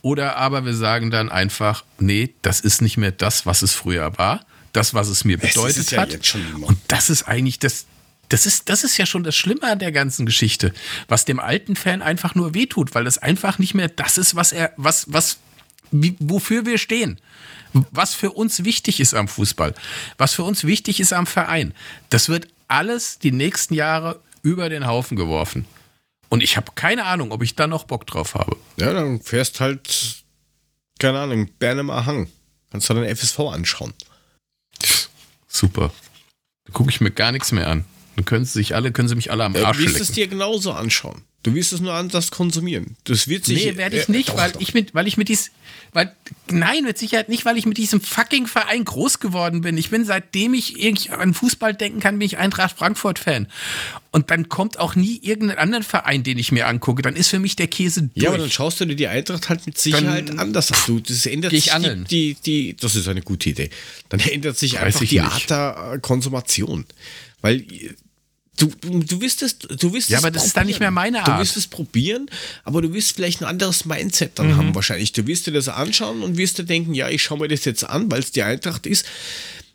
[0.03, 4.17] oder aber wir sagen dann einfach, nee, das ist nicht mehr das, was es früher
[4.19, 6.13] war, das, was es mir Es bedeutet es ja hat.
[6.13, 6.67] jetzt schon immer.
[6.67, 7.87] Und das ist eigentlich das,
[8.29, 10.75] das ist, das ist ja schon das Schlimme an der ganzen Geschichte,
[11.09, 14.53] was dem alten Fan einfach nur wehtut, weil das einfach nicht mehr das ist, was
[14.53, 15.39] er, was, was,
[16.03, 17.21] wie, wofür wir stehen.
[17.91, 19.75] Was für uns wichtig ist am Fußball,
[20.17, 21.75] was für uns wichtig ist am Verein.
[22.09, 25.67] Das wird alles die nächsten Jahre über den Haufen geworfen.
[26.29, 28.57] Und ich habe keine Ahnung, ob ich da noch Bock drauf habe.
[28.77, 30.25] Ja, dann fährst halt,
[30.99, 32.29] keine Ahnung, Bernemer Hang.
[32.71, 33.93] Kannst du dann FSV anschauen.
[35.47, 35.93] Super.
[36.65, 37.85] Da gucke ich mir gar nichts mehr an.
[38.17, 40.15] Dann können sie sich alle, können sie mich alle am Arsch wirst du es lecken.
[40.15, 41.23] dir genauso anschauen.
[41.45, 42.97] Du wirst es nur anders konsumieren.
[43.05, 43.67] Das wird sich.
[43.67, 44.61] Nee, werde ich äh, nicht, doch, weil doch.
[44.63, 45.51] ich mit, weil ich mit dies,
[45.93, 46.11] weil,
[46.51, 49.77] nein, mit Sicherheit nicht, weil ich mit diesem fucking Verein groß geworden bin.
[49.77, 53.47] Ich bin, seitdem ich irgendwie an Fußball denken kann, bin ich Eintracht Frankfurt-Fan.
[54.11, 57.03] Und dann kommt auch nie irgendeinen anderen Verein, den ich mir angucke.
[57.03, 58.25] Dann ist für mich der Käse durch.
[58.25, 60.79] Ja, aber dann schaust du dir die Eintracht halt mit Sicherheit Dann anders an.
[60.87, 63.69] Du, das ändert sich die, die, die, das ist eine gute Idee.
[64.09, 65.31] Dann ändert sich Weiß einfach die nicht.
[65.31, 66.87] Art der äh, Konsumation.
[67.43, 67.91] Weil äh,
[68.57, 71.19] du, du, du wirst es, du wirst Ja, aber das ist dann nicht mehr meine
[71.25, 71.41] Du Art.
[71.41, 72.31] wirst es probieren,
[72.65, 74.57] aber du wirst vielleicht ein anderes Mindset dann Mhm.
[74.57, 75.13] haben wahrscheinlich.
[75.13, 77.85] Du wirst dir das anschauen und wirst dir denken, ja, ich schaue mir das jetzt
[77.85, 79.05] an, weil es die Eintracht ist.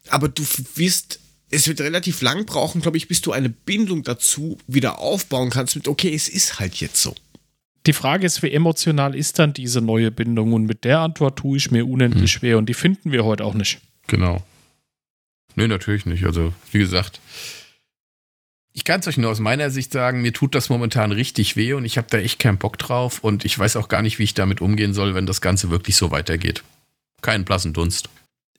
[0.09, 0.43] Aber du
[0.75, 1.19] wirst,
[1.51, 5.75] es wird relativ lang brauchen, glaube ich, bis du eine Bindung dazu wieder aufbauen kannst
[5.75, 7.15] mit, okay, es ist halt jetzt so.
[7.85, 10.53] Die Frage ist, wie emotional ist dann diese neue Bindung?
[10.53, 13.53] Und mit der Antwort tue ich mir unendlich schwer und die finden wir heute auch
[13.53, 13.79] nicht.
[14.07, 14.43] Genau.
[15.55, 16.25] Nö, natürlich nicht.
[16.25, 17.19] Also, wie gesagt,
[18.73, 21.73] ich kann es euch nur aus meiner Sicht sagen, mir tut das momentan richtig weh
[21.73, 24.23] und ich habe da echt keinen Bock drauf und ich weiß auch gar nicht, wie
[24.23, 26.63] ich damit umgehen soll, wenn das Ganze wirklich so weitergeht.
[27.21, 28.09] Keinen blassen Dunst.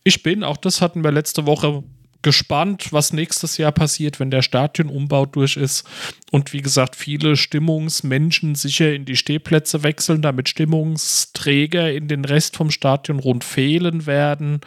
[0.02, 1.84] Ich bin, auch das hatten wir letzte Woche,
[2.22, 5.88] gespannt, was nächstes Jahr passiert, wenn der Stadionumbau durch ist.
[6.30, 12.56] Und wie gesagt, viele Stimmungsmenschen sicher in die Stehplätze wechseln, damit Stimmungsträger in den Rest
[12.56, 14.60] vom Stadion rund fehlen werden.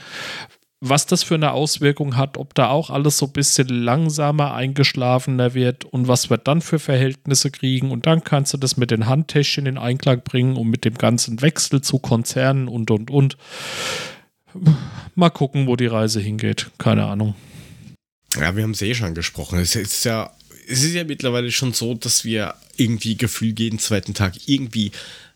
[0.85, 5.53] Was das für eine Auswirkung hat, ob da auch alles so ein bisschen langsamer eingeschlafener
[5.53, 7.89] wird und was wir dann für Verhältnisse kriegen.
[7.89, 11.41] Und dann kannst du das mit den Handtäschchen in Einklang bringen und mit dem ganzen
[11.41, 13.37] Wechsel zu Konzernen und und und.
[15.15, 16.69] Mal gucken, wo die Reise hingeht.
[16.77, 17.35] Keine Ahnung.
[18.35, 19.59] Ja, wir haben es eh schon angesprochen.
[19.59, 20.31] Es ist ja,
[20.67, 24.91] es ist ja mittlerweile schon so, dass wir irgendwie gefühlt jeden zweiten Tag irgendwie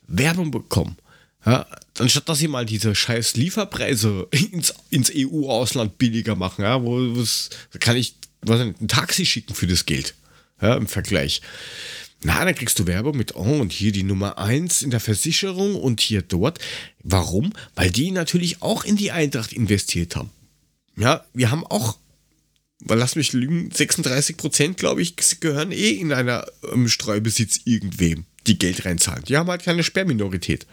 [0.07, 0.97] Werbung bekommen.
[1.45, 1.65] Ja,
[1.99, 7.23] anstatt dass sie mal diese scheiß Lieferpreise ins, ins EU-Ausland billiger machen, ja, wo
[7.79, 10.15] kann ich was, ein Taxi schicken für das Geld.
[10.61, 11.41] Ja, im Vergleich.
[12.23, 15.75] Na, dann kriegst du Werbung mit, oh, und hier die Nummer 1 in der Versicherung
[15.75, 16.59] und hier dort.
[17.03, 17.53] Warum?
[17.75, 20.31] Weil die natürlich auch in die Eintracht investiert haben.
[20.95, 21.97] Ja, wir haben auch
[22.85, 28.59] lass mich lügen, 36 Prozent, glaube ich, gehören eh in einer ähm, Streubesitz irgendwem, die
[28.59, 29.23] Geld reinzahlen.
[29.25, 30.65] Die haben halt keine Sperrminorität.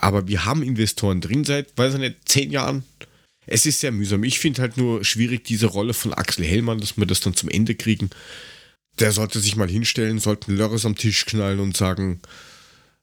[0.00, 2.84] Aber wir haben Investoren drin seit, weiß ich nicht, zehn Jahren.
[3.46, 4.24] Es ist sehr mühsam.
[4.24, 7.48] Ich finde halt nur schwierig diese Rolle von Axel Hellmann, dass wir das dann zum
[7.48, 8.10] Ende kriegen.
[8.98, 12.20] Der sollte sich mal hinstellen, sollte Lörres am Tisch knallen und sagen,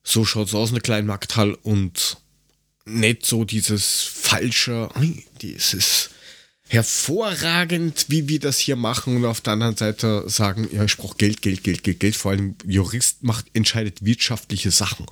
[0.04, 2.18] so schaut's aus, eine Kleinmarkthall und
[2.86, 4.90] nicht so dieses falsche,
[5.42, 6.12] dieses
[6.68, 11.18] hervorragend, wie wir das hier machen und auf der anderen Seite sagen, ja, ich brauche
[11.18, 12.16] Geld, Geld, Geld, Geld, Geld.
[12.16, 15.06] Vor allem Jurist macht, entscheidet wirtschaftliche Sachen.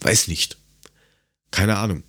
[0.00, 0.56] Weiß nicht.
[1.54, 2.02] Keine Ahnung.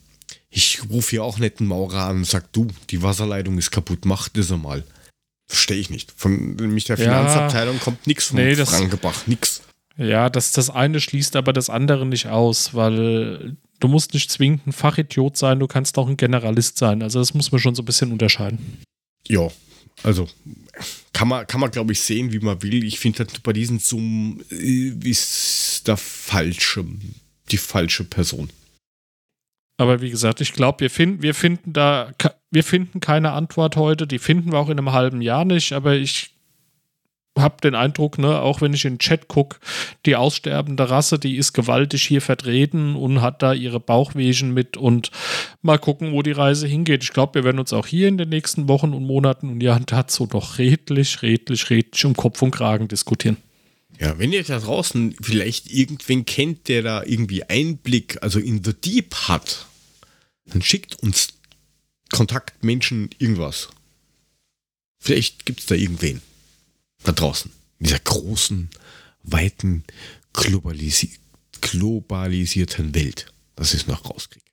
[0.50, 4.06] Ich rufe hier auch nicht einen Maurer an und sag, du, die Wasserleitung ist kaputt,
[4.06, 4.84] mach das mal.
[5.48, 6.12] Verstehe ich nicht.
[6.16, 7.04] Von nämlich der Ja.
[7.04, 9.62] Finanzabteilung kommt nichts von Nee, das- Frankenbach, nix.
[9.98, 14.68] Ja, das, das eine schließt aber das andere nicht aus, weil du musst nicht zwingend
[14.68, 17.02] ein Fachidiot sein, du kannst auch ein Generalist sein.
[17.04, 18.80] Also das muss man schon so ein bisschen unterscheiden.
[19.28, 19.48] Ja,
[20.04, 20.28] also
[21.14, 22.84] kann man, kann man glaube ich, sehen, wie man will.
[22.84, 26.84] Ich finde halt bei diesen Summen äh, ist der falsche,
[27.52, 28.50] die falsche Person.
[29.78, 32.12] Aber wie gesagt, ich glaube, wir, finden wir finden da,
[32.50, 34.08] wir finden keine Antwort heute.
[34.08, 35.74] Die finden wir auch in einem halben Jahr nicht.
[35.74, 36.36] Aber ich
[37.38, 39.58] habe den Eindruck, ne, auch wenn ich in den Chat gucke,
[40.06, 45.12] die aussterbende Rasse, die ist gewaltig hier vertreten und hat da ihre Bauchwehen mit und
[45.62, 47.04] mal gucken, wo die Reise hingeht.
[47.04, 49.86] Ich glaube, wir werden uns auch hier in den nächsten Wochen und Monaten und Jahren
[49.86, 53.38] dazu doch redlich, redlich, redlich um Kopf und Kragen diskutieren.
[54.00, 58.74] Ja, wenn ihr da draußen vielleicht irgendwen kennt, der da irgendwie Einblick, also in the
[58.74, 59.68] Deep hat,
[60.46, 61.30] dann schickt uns
[62.12, 63.70] Kontaktmenschen irgendwas.
[65.00, 66.22] Vielleicht gibt es da irgendwen
[67.04, 67.52] da draußen.
[67.80, 68.70] In dieser großen,
[69.24, 69.84] weiten,
[70.34, 71.12] globalisi
[71.62, 74.46] globalisierten Welt, dass ich es noch rauskriege.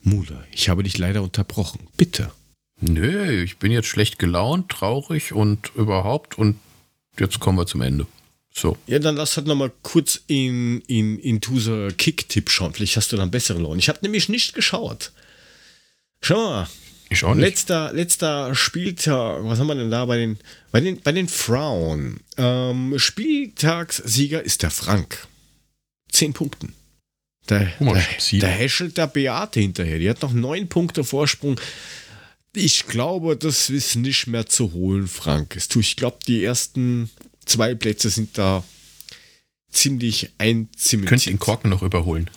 [0.00, 1.88] Mula, ich habe dich leider unterbrochen.
[1.96, 2.32] Bitte.
[2.80, 6.58] Nö, ich bin jetzt schlecht gelaunt, traurig und überhaupt und
[7.18, 8.06] jetzt kommen wir zum Ende.
[8.56, 8.78] So.
[8.86, 12.72] Ja, dann lass halt nochmal kurz in, in, in Tuser Kick-Tipp schauen.
[12.72, 13.80] Vielleicht hast du dann bessere Laune.
[13.80, 15.12] Ich habe nämlich nicht geschaut.
[16.22, 16.68] Schau mal.
[17.10, 17.44] Ich auch nicht.
[17.44, 20.38] Letzter, letzter Spieltag, was haben wir denn da bei den,
[20.70, 22.20] bei den, bei den Frauen?
[22.36, 25.26] Ähm, Spieltagssieger ist der Frank.
[26.10, 26.74] Zehn Punkten.
[27.46, 29.98] Da, Guck mal, da, da häschelt der Beate hinterher.
[29.98, 31.60] Die hat noch neun Punkte Vorsprung.
[32.54, 35.56] Ich glaube, das ist nicht mehr zu holen, Frank.
[35.56, 37.10] Ich glaube, die ersten
[37.44, 38.64] zwei Plätze sind da
[39.70, 41.08] ziemlich einzimmernd.
[41.08, 42.30] Könnt ihr den Korken noch überholen?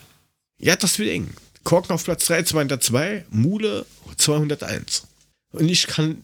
[0.58, 1.30] Ja, das wird eng.
[1.64, 3.86] Korken auf Platz 3, 202, Mule
[4.16, 5.06] 201.
[5.52, 6.22] Und ich kann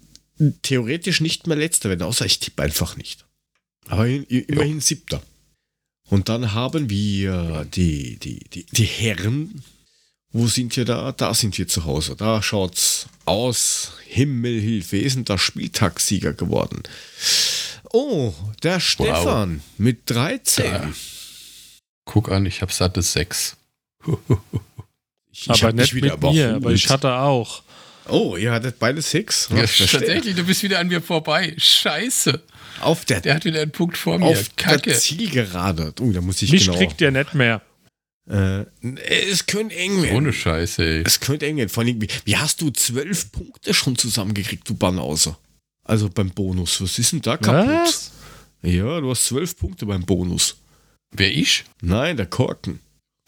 [0.63, 3.25] theoretisch nicht mehr letzter werden, außer ich tippe einfach nicht.
[3.89, 5.23] Aber immerhin siebter.
[6.09, 9.63] Und dann haben wir die, die, die, die Herren.
[10.33, 11.13] Wo sind wir da?
[11.13, 12.17] Da sind wir zu Hause.
[12.17, 13.93] Da schaut's aus.
[14.07, 16.83] Himmelhilfe, wir sind da Spieltagssieger geworden.
[17.95, 18.35] Oh,
[18.65, 20.65] der Stefan mit 13.
[20.65, 20.93] Ja.
[22.05, 23.57] Guck an, ich habe satte 6.
[25.31, 27.63] Ich, aber hab nicht mit mir, aber ich hatte auch.
[28.09, 29.49] Oh, ihr hattet beide sechs?
[29.51, 31.55] Ja, tatsächlich, du bist wieder an mir vorbei.
[31.57, 32.43] Scheiße.
[32.81, 34.27] Auf der, Der hat wieder einen Punkt vor mir.
[34.27, 34.91] auf Kacke.
[34.91, 35.95] der Zielgerade.
[36.01, 36.77] Oh, da muss ich Mich genau.
[36.77, 37.63] kriegt ihr nicht mehr.
[38.29, 38.65] Äh,
[39.31, 40.17] es könnte eng werden.
[40.17, 41.03] Ohne Scheiße, ey.
[41.07, 41.69] Es könnte eng werden.
[41.69, 45.37] Vor allem, wie, wie hast du zwölf Punkte schon zusammengekriegt, du Banause?
[45.85, 46.81] Also beim Bonus.
[46.81, 47.69] Was ist denn da kaputt?
[47.69, 48.11] Was?
[48.63, 50.57] Ja, du hast zwölf Punkte beim Bonus.
[51.11, 51.65] Wer ich?
[51.81, 52.81] Nein, der Korken.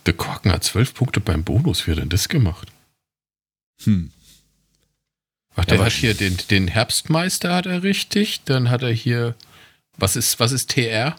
[0.06, 1.86] Der Korken hat 12 Punkte beim Bonus.
[1.86, 2.68] Wie hat denn das gemacht?
[3.84, 4.10] Hm.
[5.56, 8.42] Ach, der Ja, hat hier den, den Herbstmeister hat er richtig.
[8.44, 9.34] Dann hat er hier,
[9.96, 11.16] was ist, was ist TR?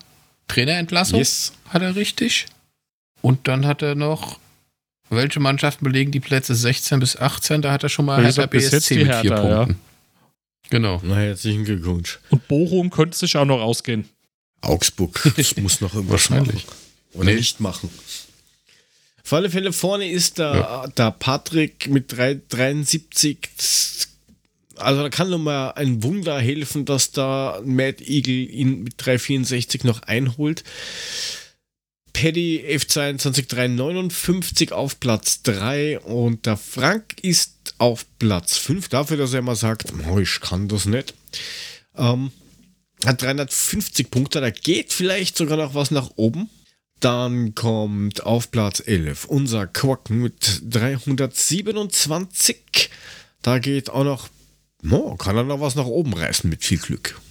[0.48, 1.20] Trainerentlassung?
[1.20, 1.54] Yes.
[1.70, 2.46] Hat er richtig.
[3.22, 4.40] Und dann hat er noch,
[5.10, 7.62] welche Mannschaften belegen die Plätze 16 bis 18?
[7.62, 9.68] Da hat er schon mal Hertha BSC mit vier Hertha, ja.
[10.70, 11.02] Genau.
[11.04, 12.20] Na, herzlichen Glückwunsch.
[12.30, 14.08] Und Bochum könnte sich auch noch ausgehen.
[14.62, 15.32] Augsburg.
[15.38, 16.66] Das muss noch irgendwas Wahrscheinlich.
[16.66, 16.78] machen.
[17.14, 17.36] Oder Nee.
[17.36, 17.90] nicht machen.
[19.24, 23.50] Auf alle Fälle vorne ist der, der Patrick mit 3, 73.
[23.58, 24.08] Das-
[24.78, 29.84] Also da kann nur mal ein Wunder helfen, dass da Mad Eagle ihn mit 364
[29.84, 30.64] noch einholt.
[32.20, 39.34] Paddy F22 359 auf Platz 3 und der Frank ist auf Platz 5, dafür, dass
[39.34, 41.14] er immer sagt, "Oh, ich kann das nicht.
[41.96, 42.32] Ähm,
[43.06, 46.50] hat 350 Punkte, da geht vielleicht sogar noch was nach oben.
[47.00, 52.90] Dann kommt auf Platz 11 unser Quacken mit 327.
[53.44, 54.28] Da geht auch noch,
[54.90, 57.22] oh, kann er noch was nach oben reißen mit viel Glück.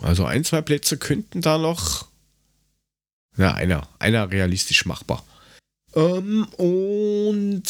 [0.00, 2.08] Also ein, zwei Plätze könnten da noch,
[3.36, 5.24] ja, einer, einer realistisch machbar.
[5.94, 7.62] Ähm, und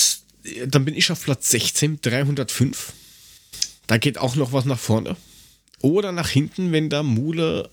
[0.67, 2.93] dann bin ich auf Platz 16, 305.
[3.87, 5.17] Da geht auch noch was nach vorne.
[5.81, 7.71] Oder nach hinten, wenn der Mule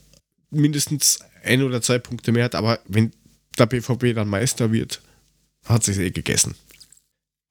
[0.49, 2.55] mindestens ein oder zwei Punkte mehr hat.
[2.55, 3.11] Aber wenn
[3.57, 5.01] der BVB dann Meister wird,
[5.65, 6.55] hat sich eh gegessen.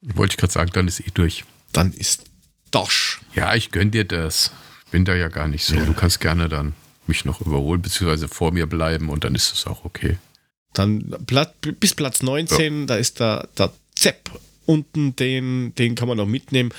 [0.01, 1.45] Wollte ich gerade sagen, dann ist eh durch.
[1.73, 2.25] Dann ist
[2.71, 3.21] Dosch.
[3.35, 4.51] Ja, ich gönn dir das.
[4.91, 5.77] Bin da ja gar nicht so.
[5.77, 6.75] Du kannst gerne dann
[7.07, 10.19] mich noch überholen, beziehungsweise vor mir bleiben und dann ist es auch okay.
[10.73, 11.15] Dann
[11.81, 14.31] bis Platz 19, da ist der, der Zepp
[14.65, 16.73] unten, den, den kann man noch mitnehmen.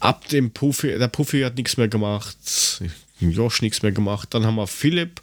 [0.00, 2.36] Ab dem Puffy, der Puffy hat nichts mehr gemacht,
[3.20, 4.34] Josh nichts mehr gemacht.
[4.34, 5.20] Dann haben wir Philipp,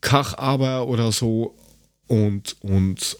[0.00, 1.56] Kach aber oder so
[2.06, 3.16] und, und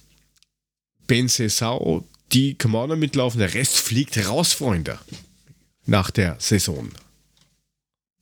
[1.06, 3.38] Ben Sesau, die kann man auch noch mitlaufen.
[3.38, 4.98] Der Rest fliegt raus, Freunde.
[5.86, 6.90] Nach der Saison.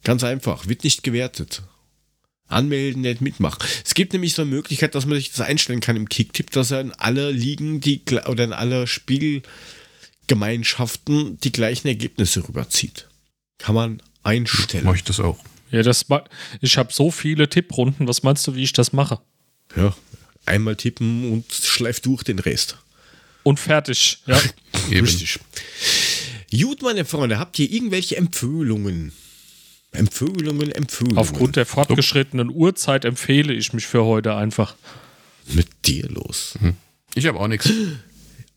[0.05, 1.62] Ganz einfach, wird nicht gewertet
[2.49, 3.59] anmelden, nicht mitmachen.
[3.85, 6.70] Es gibt nämlich so eine Möglichkeit, dass man sich das einstellen kann im Kicktipp, dass
[6.70, 13.09] er in alle Ligen die, oder in alle Spielgemeinschaften die gleichen Ergebnisse rüberzieht.
[13.59, 14.85] Kann man einstellen.
[14.85, 15.39] Mach ich das auch.
[15.70, 16.07] Ja, das
[16.61, 18.09] ich habe so viele Tipprunden.
[18.09, 19.20] Was meinst du, wie ich das mache?
[19.77, 19.95] Ja,
[20.47, 22.79] einmal tippen und schleift durch den Rest.
[23.43, 24.19] Und fertig.
[24.27, 24.41] Ja.
[24.91, 25.39] Richtig.
[26.51, 29.12] Gut, meine Freunde, habt ihr irgendwelche Empfehlungen?
[29.93, 31.19] Empfehlungen, Empfehlungen.
[31.19, 34.74] Aufgrund der fortgeschrittenen Uhrzeit empfehle ich mich für heute einfach.
[35.47, 36.59] mit dir los.
[37.15, 37.70] Ich habe auch nichts.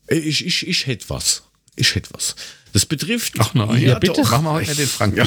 [0.08, 1.42] Ich, ich, ich hätte was.
[1.74, 2.36] Ich hätte was.
[2.74, 3.34] Das betrifft.
[3.38, 4.20] Ach nein, ja, ja, bitte.
[4.20, 4.30] doch.
[4.30, 5.16] Machen wir heute den Frank.
[5.16, 5.26] Ja.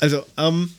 [0.00, 0.72] Also, ähm,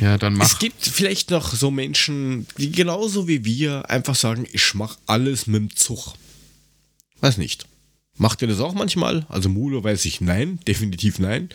[0.00, 0.58] ja dann Es mach.
[0.58, 5.60] gibt vielleicht noch so Menschen, die genauso wie wir einfach sagen, ich mache alles mit
[5.62, 6.14] dem Zug.
[7.20, 7.66] Weiß nicht.
[8.16, 9.24] Macht ihr das auch manchmal?
[9.30, 11.48] Also Mulo weiß ich nein, definitiv nein.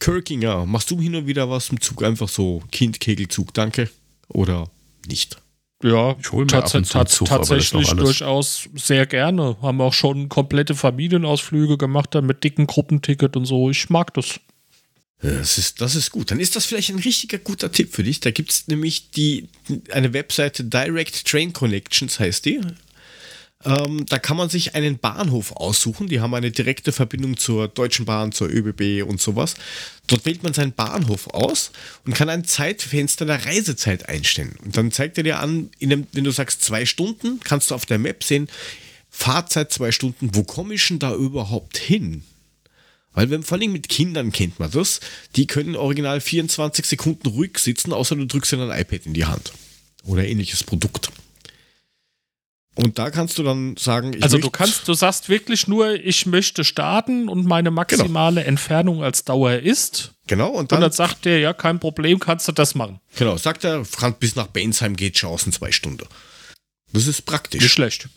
[0.00, 2.02] Kirkinger, machst du hin und wieder was im Zug?
[2.02, 3.88] Einfach so Kind-Kegelzug, danke?
[4.28, 4.68] Oder
[5.06, 5.40] nicht?
[5.82, 9.56] Ja, Ich hol mir ab und zu einen Zug, tatsächlich durchaus sehr gerne.
[9.62, 13.70] Haben auch schon komplette Familienausflüge gemacht, dann mit dicken Gruppenticket und so.
[13.70, 14.40] Ich mag das.
[15.22, 16.30] Das ist, das ist gut.
[16.30, 18.20] Dann ist das vielleicht ein richtiger guter Tipp für dich.
[18.20, 19.48] Da gibt es nämlich die,
[19.90, 22.60] eine Webseite Direct Train Connections, heißt die.
[23.62, 26.08] Ähm, da kann man sich einen Bahnhof aussuchen.
[26.08, 29.54] Die haben eine direkte Verbindung zur Deutschen Bahn, zur ÖBB und sowas.
[30.06, 31.70] Dort wählt man seinen Bahnhof aus
[32.06, 34.56] und kann ein Zeitfenster der Reisezeit einstellen.
[34.64, 37.84] Und dann zeigt er dir an, dem, wenn du sagst zwei Stunden, kannst du auf
[37.84, 38.48] der Map sehen,
[39.10, 42.22] Fahrzeit zwei Stunden, wo komme ich denn da überhaupt hin?
[43.12, 45.00] Weil wenn, vor allem mit Kindern kennt man das,
[45.36, 49.26] die können original 24 Sekunden ruhig sitzen, außer du drückst ihnen ein iPad in die
[49.26, 49.52] Hand.
[50.04, 51.10] Oder ähnliches Produkt.
[52.76, 56.24] Und da kannst du dann sagen, ich Also du kannst, du sagst wirklich nur, ich
[56.26, 60.12] möchte starten und meine maximale Entfernung als Dauer ist.
[60.28, 63.00] Genau, und Und dann, dann sagt der, ja, kein Problem, kannst du das machen.
[63.16, 63.84] genau, sagt er,
[64.20, 66.06] bis nach Bensheim geht in zwei Stunden.
[66.92, 67.60] Das ist praktisch.
[67.62, 68.08] Nicht schlecht.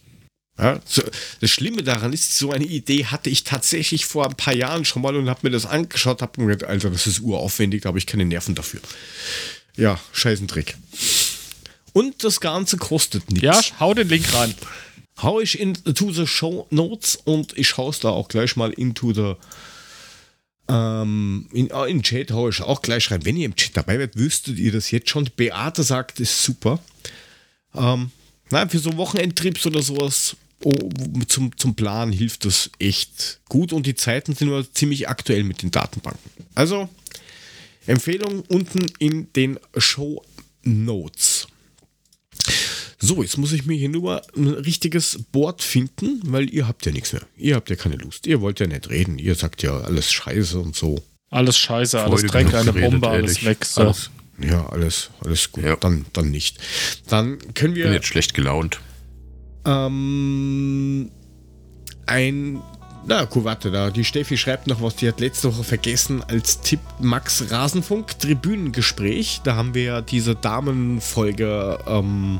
[0.59, 1.01] Ja, so,
[1.41, 5.01] das Schlimme daran ist, so eine Idee hatte ich tatsächlich vor ein paar Jahren schon
[5.01, 7.97] mal und habe mir das angeschaut, habe mir gedacht, Alter, das ist uraufwendig, da habe
[7.97, 8.79] ich keine Nerven dafür.
[9.75, 10.77] Ja, scheißen Trick.
[11.93, 13.43] Und das Ganze kostet nichts.
[13.43, 14.53] Ja, hau den Link rein.
[15.21, 19.35] Hau ich into the Show Notes und ich hau's da auch gleich mal into the
[20.69, 23.25] ähm, in, in den Chat hau ich auch gleich rein.
[23.25, 25.29] Wenn ihr im Chat dabei werdet, wüsstet ihr das jetzt schon.
[25.35, 26.79] Beate sagt, ist super.
[27.75, 28.11] Ähm,
[28.49, 30.73] na, für so Wochenendtrips oder sowas oh,
[31.27, 35.61] zum, zum Plan hilft das echt gut und die Zeiten sind nur ziemlich aktuell mit
[35.61, 36.31] den Datenbanken.
[36.55, 36.89] Also,
[37.85, 40.23] Empfehlung unten in den Show
[40.63, 41.42] Notes.
[43.05, 46.91] So, jetzt muss ich mir hier nur ein richtiges Board finden, weil ihr habt ja
[46.93, 47.21] nichts mehr.
[47.35, 48.25] Ihr habt ja keine Lust.
[48.27, 49.19] Ihr wollt ja nicht reden.
[49.19, 51.03] Ihr sagt ja alles scheiße und so.
[51.29, 53.45] Alles scheiße, alles Freude Dreck, genug eine geredet, Bombe, alles ehrlich.
[53.45, 53.65] weg.
[53.65, 53.81] So.
[53.81, 54.09] Alles.
[54.41, 55.65] Ja, alles, alles gut.
[55.65, 55.75] Ja.
[55.75, 56.59] Dann, dann nicht.
[57.09, 58.79] Dann können bin wir jetzt schlecht gelaunt.
[59.65, 61.11] ähm,
[62.05, 62.61] ein.
[63.05, 63.89] Na, cool, warte, da.
[63.89, 69.41] Die Steffi schreibt noch was, die hat letzte Woche vergessen als Tipp Max Rasenfunk Tribünengespräch.
[69.43, 72.39] Da haben wir ja diese Damenfolge, ähm,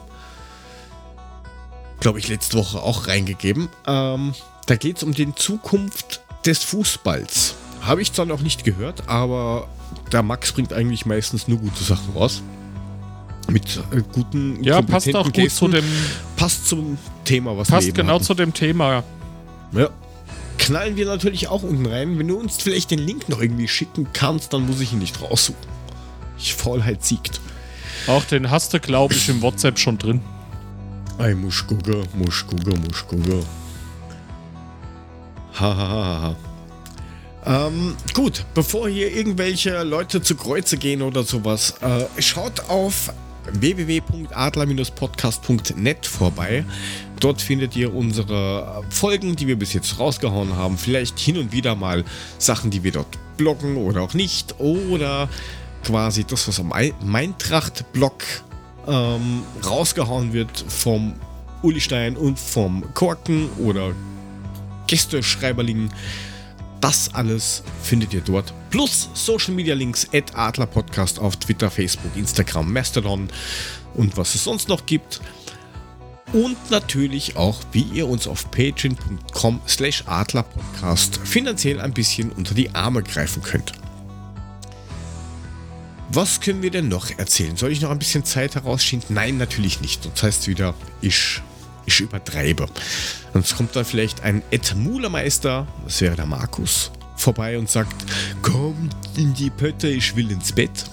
[2.03, 3.69] glaube ich, letzte Woche auch reingegeben.
[3.88, 4.34] Ähm,
[4.67, 7.55] da geht es um die Zukunft des Fußballs.
[7.81, 9.67] Habe ich zwar noch nicht gehört, aber
[10.11, 12.41] der Max bringt eigentlich meistens nur gute Sachen raus.
[13.49, 15.57] Mit äh, guten, Ja, passt auch gut Gästen.
[15.57, 15.85] zu dem,
[16.35, 18.23] Passt zum Thema, was wir passt eben genau hatten.
[18.23, 19.03] zu dem Thema.
[19.73, 19.89] Ja.
[20.57, 22.19] Knallen wir natürlich auch unten rein.
[22.19, 25.21] Wenn du uns vielleicht den Link noch irgendwie schicken kannst, dann muss ich ihn nicht
[25.21, 25.59] raussuchen.
[26.38, 27.41] Ich Faulheit siegt.
[28.07, 30.21] Auch den hast du, glaube ich, im WhatsApp schon drin.
[31.35, 32.45] Muss gucken, muss
[33.07, 33.44] gucken.
[35.53, 36.35] Hahaha.
[37.45, 43.11] Ähm, gut, bevor hier irgendwelche Leute zu Kreuze gehen oder sowas, äh, schaut auf
[43.52, 46.64] www.adler-podcast.net vorbei.
[47.19, 50.77] Dort findet ihr unsere Folgen, die wir bis jetzt rausgehauen haben.
[50.77, 52.06] Vielleicht hin und wieder mal
[52.38, 54.56] Sachen, die wir dort bloggen oder auch nicht.
[54.60, 55.27] Oder
[55.84, 58.23] quasi das, was am Ei- Meintracht-Blog
[58.88, 61.14] ähm, rausgehauen wird vom
[61.61, 63.93] Uli Stein und vom Korken oder
[64.88, 65.89] Gästeschreiberling.
[66.81, 68.53] Das alles findet ihr dort.
[68.69, 73.30] Plus Social Media Links at Adler Podcast auf Twitter, Facebook, Instagram, Mastodon
[73.93, 75.22] und was es sonst noch gibt.
[76.34, 82.73] Und natürlich auch, wie ihr uns auf patreon.com slash adlerpodcast finanziell ein bisschen unter die
[82.73, 83.73] Arme greifen könnt.
[86.15, 87.57] Was können wir denn noch erzählen?
[87.57, 89.15] Soll ich noch ein bisschen Zeit herausschinden?
[89.15, 90.07] Nein, natürlich nicht.
[90.14, 91.41] Das heißt wieder, ich,
[91.88, 92.68] ich übertreibe.
[93.34, 97.95] Sonst kommt dann vielleicht ein Ed Mulermeister, das wäre der Markus, vorbei und sagt,
[98.44, 100.85] kommt in die Pötte, ich will ins Bett.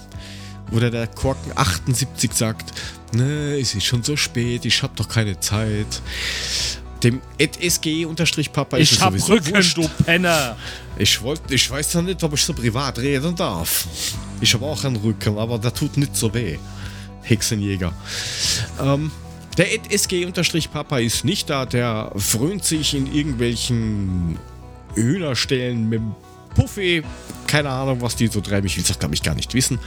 [0.71, 2.71] Oder der Korken 78 sagt,
[3.13, 6.01] ne, es ist schon so spät, ich hab doch keine Zeit.
[7.03, 9.77] Dem Ed SG-Papa ist Ich es hab Rücken, wurscht.
[9.77, 10.57] du Penner.
[10.97, 13.87] Ich wollte, ich weiß ja nicht, ob ich so privat reden darf.
[14.41, 16.57] Ich habe auch einen Rücken, aber der tut nicht so weh.
[17.23, 17.93] Hexenjäger.
[18.81, 19.11] Ähm,
[19.57, 24.39] der SG-Papa ist nicht da, der frönt sich in irgendwelchen
[24.95, 26.15] Hühnerstellen mit dem
[26.55, 27.03] Puffy.
[27.47, 28.65] Keine Ahnung, was die so treiben.
[28.65, 29.79] Ich will es glaube ich gar nicht wissen.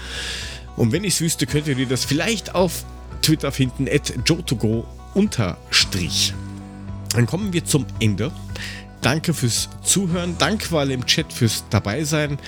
[0.77, 2.85] Und wenn ich es wüsste, könnt ihr das vielleicht auf
[3.23, 6.35] Twitter finden, at jotogo unterstrich.
[7.15, 8.33] Dann kommen wir zum Ende.
[9.01, 10.37] Danke fürs Zuhören.
[10.39, 12.39] Danke alle im Chat fürs Dabeisein.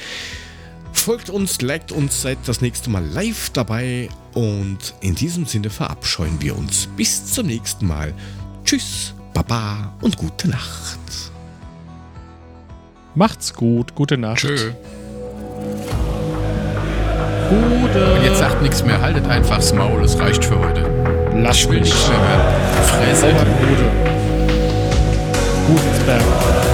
[0.97, 6.40] Folgt uns, liked uns, seid das nächste Mal live dabei und in diesem Sinne verabscheuen
[6.40, 6.89] wir uns.
[6.97, 8.12] Bis zum nächsten Mal.
[8.64, 10.98] Tschüss, Baba und gute Nacht.
[13.14, 14.39] Macht's gut, gute Nacht.
[14.39, 14.73] Tschö.
[17.48, 18.14] Gute.
[18.14, 20.82] Und jetzt sagt nichts mehr, haltet einfach das Maul, es reicht für heute.
[21.36, 22.85] Lass ich will nicht mehr hören.
[22.85, 23.27] Fresse.
[23.28, 24.16] Gute.
[25.68, 26.66] Gutensberg.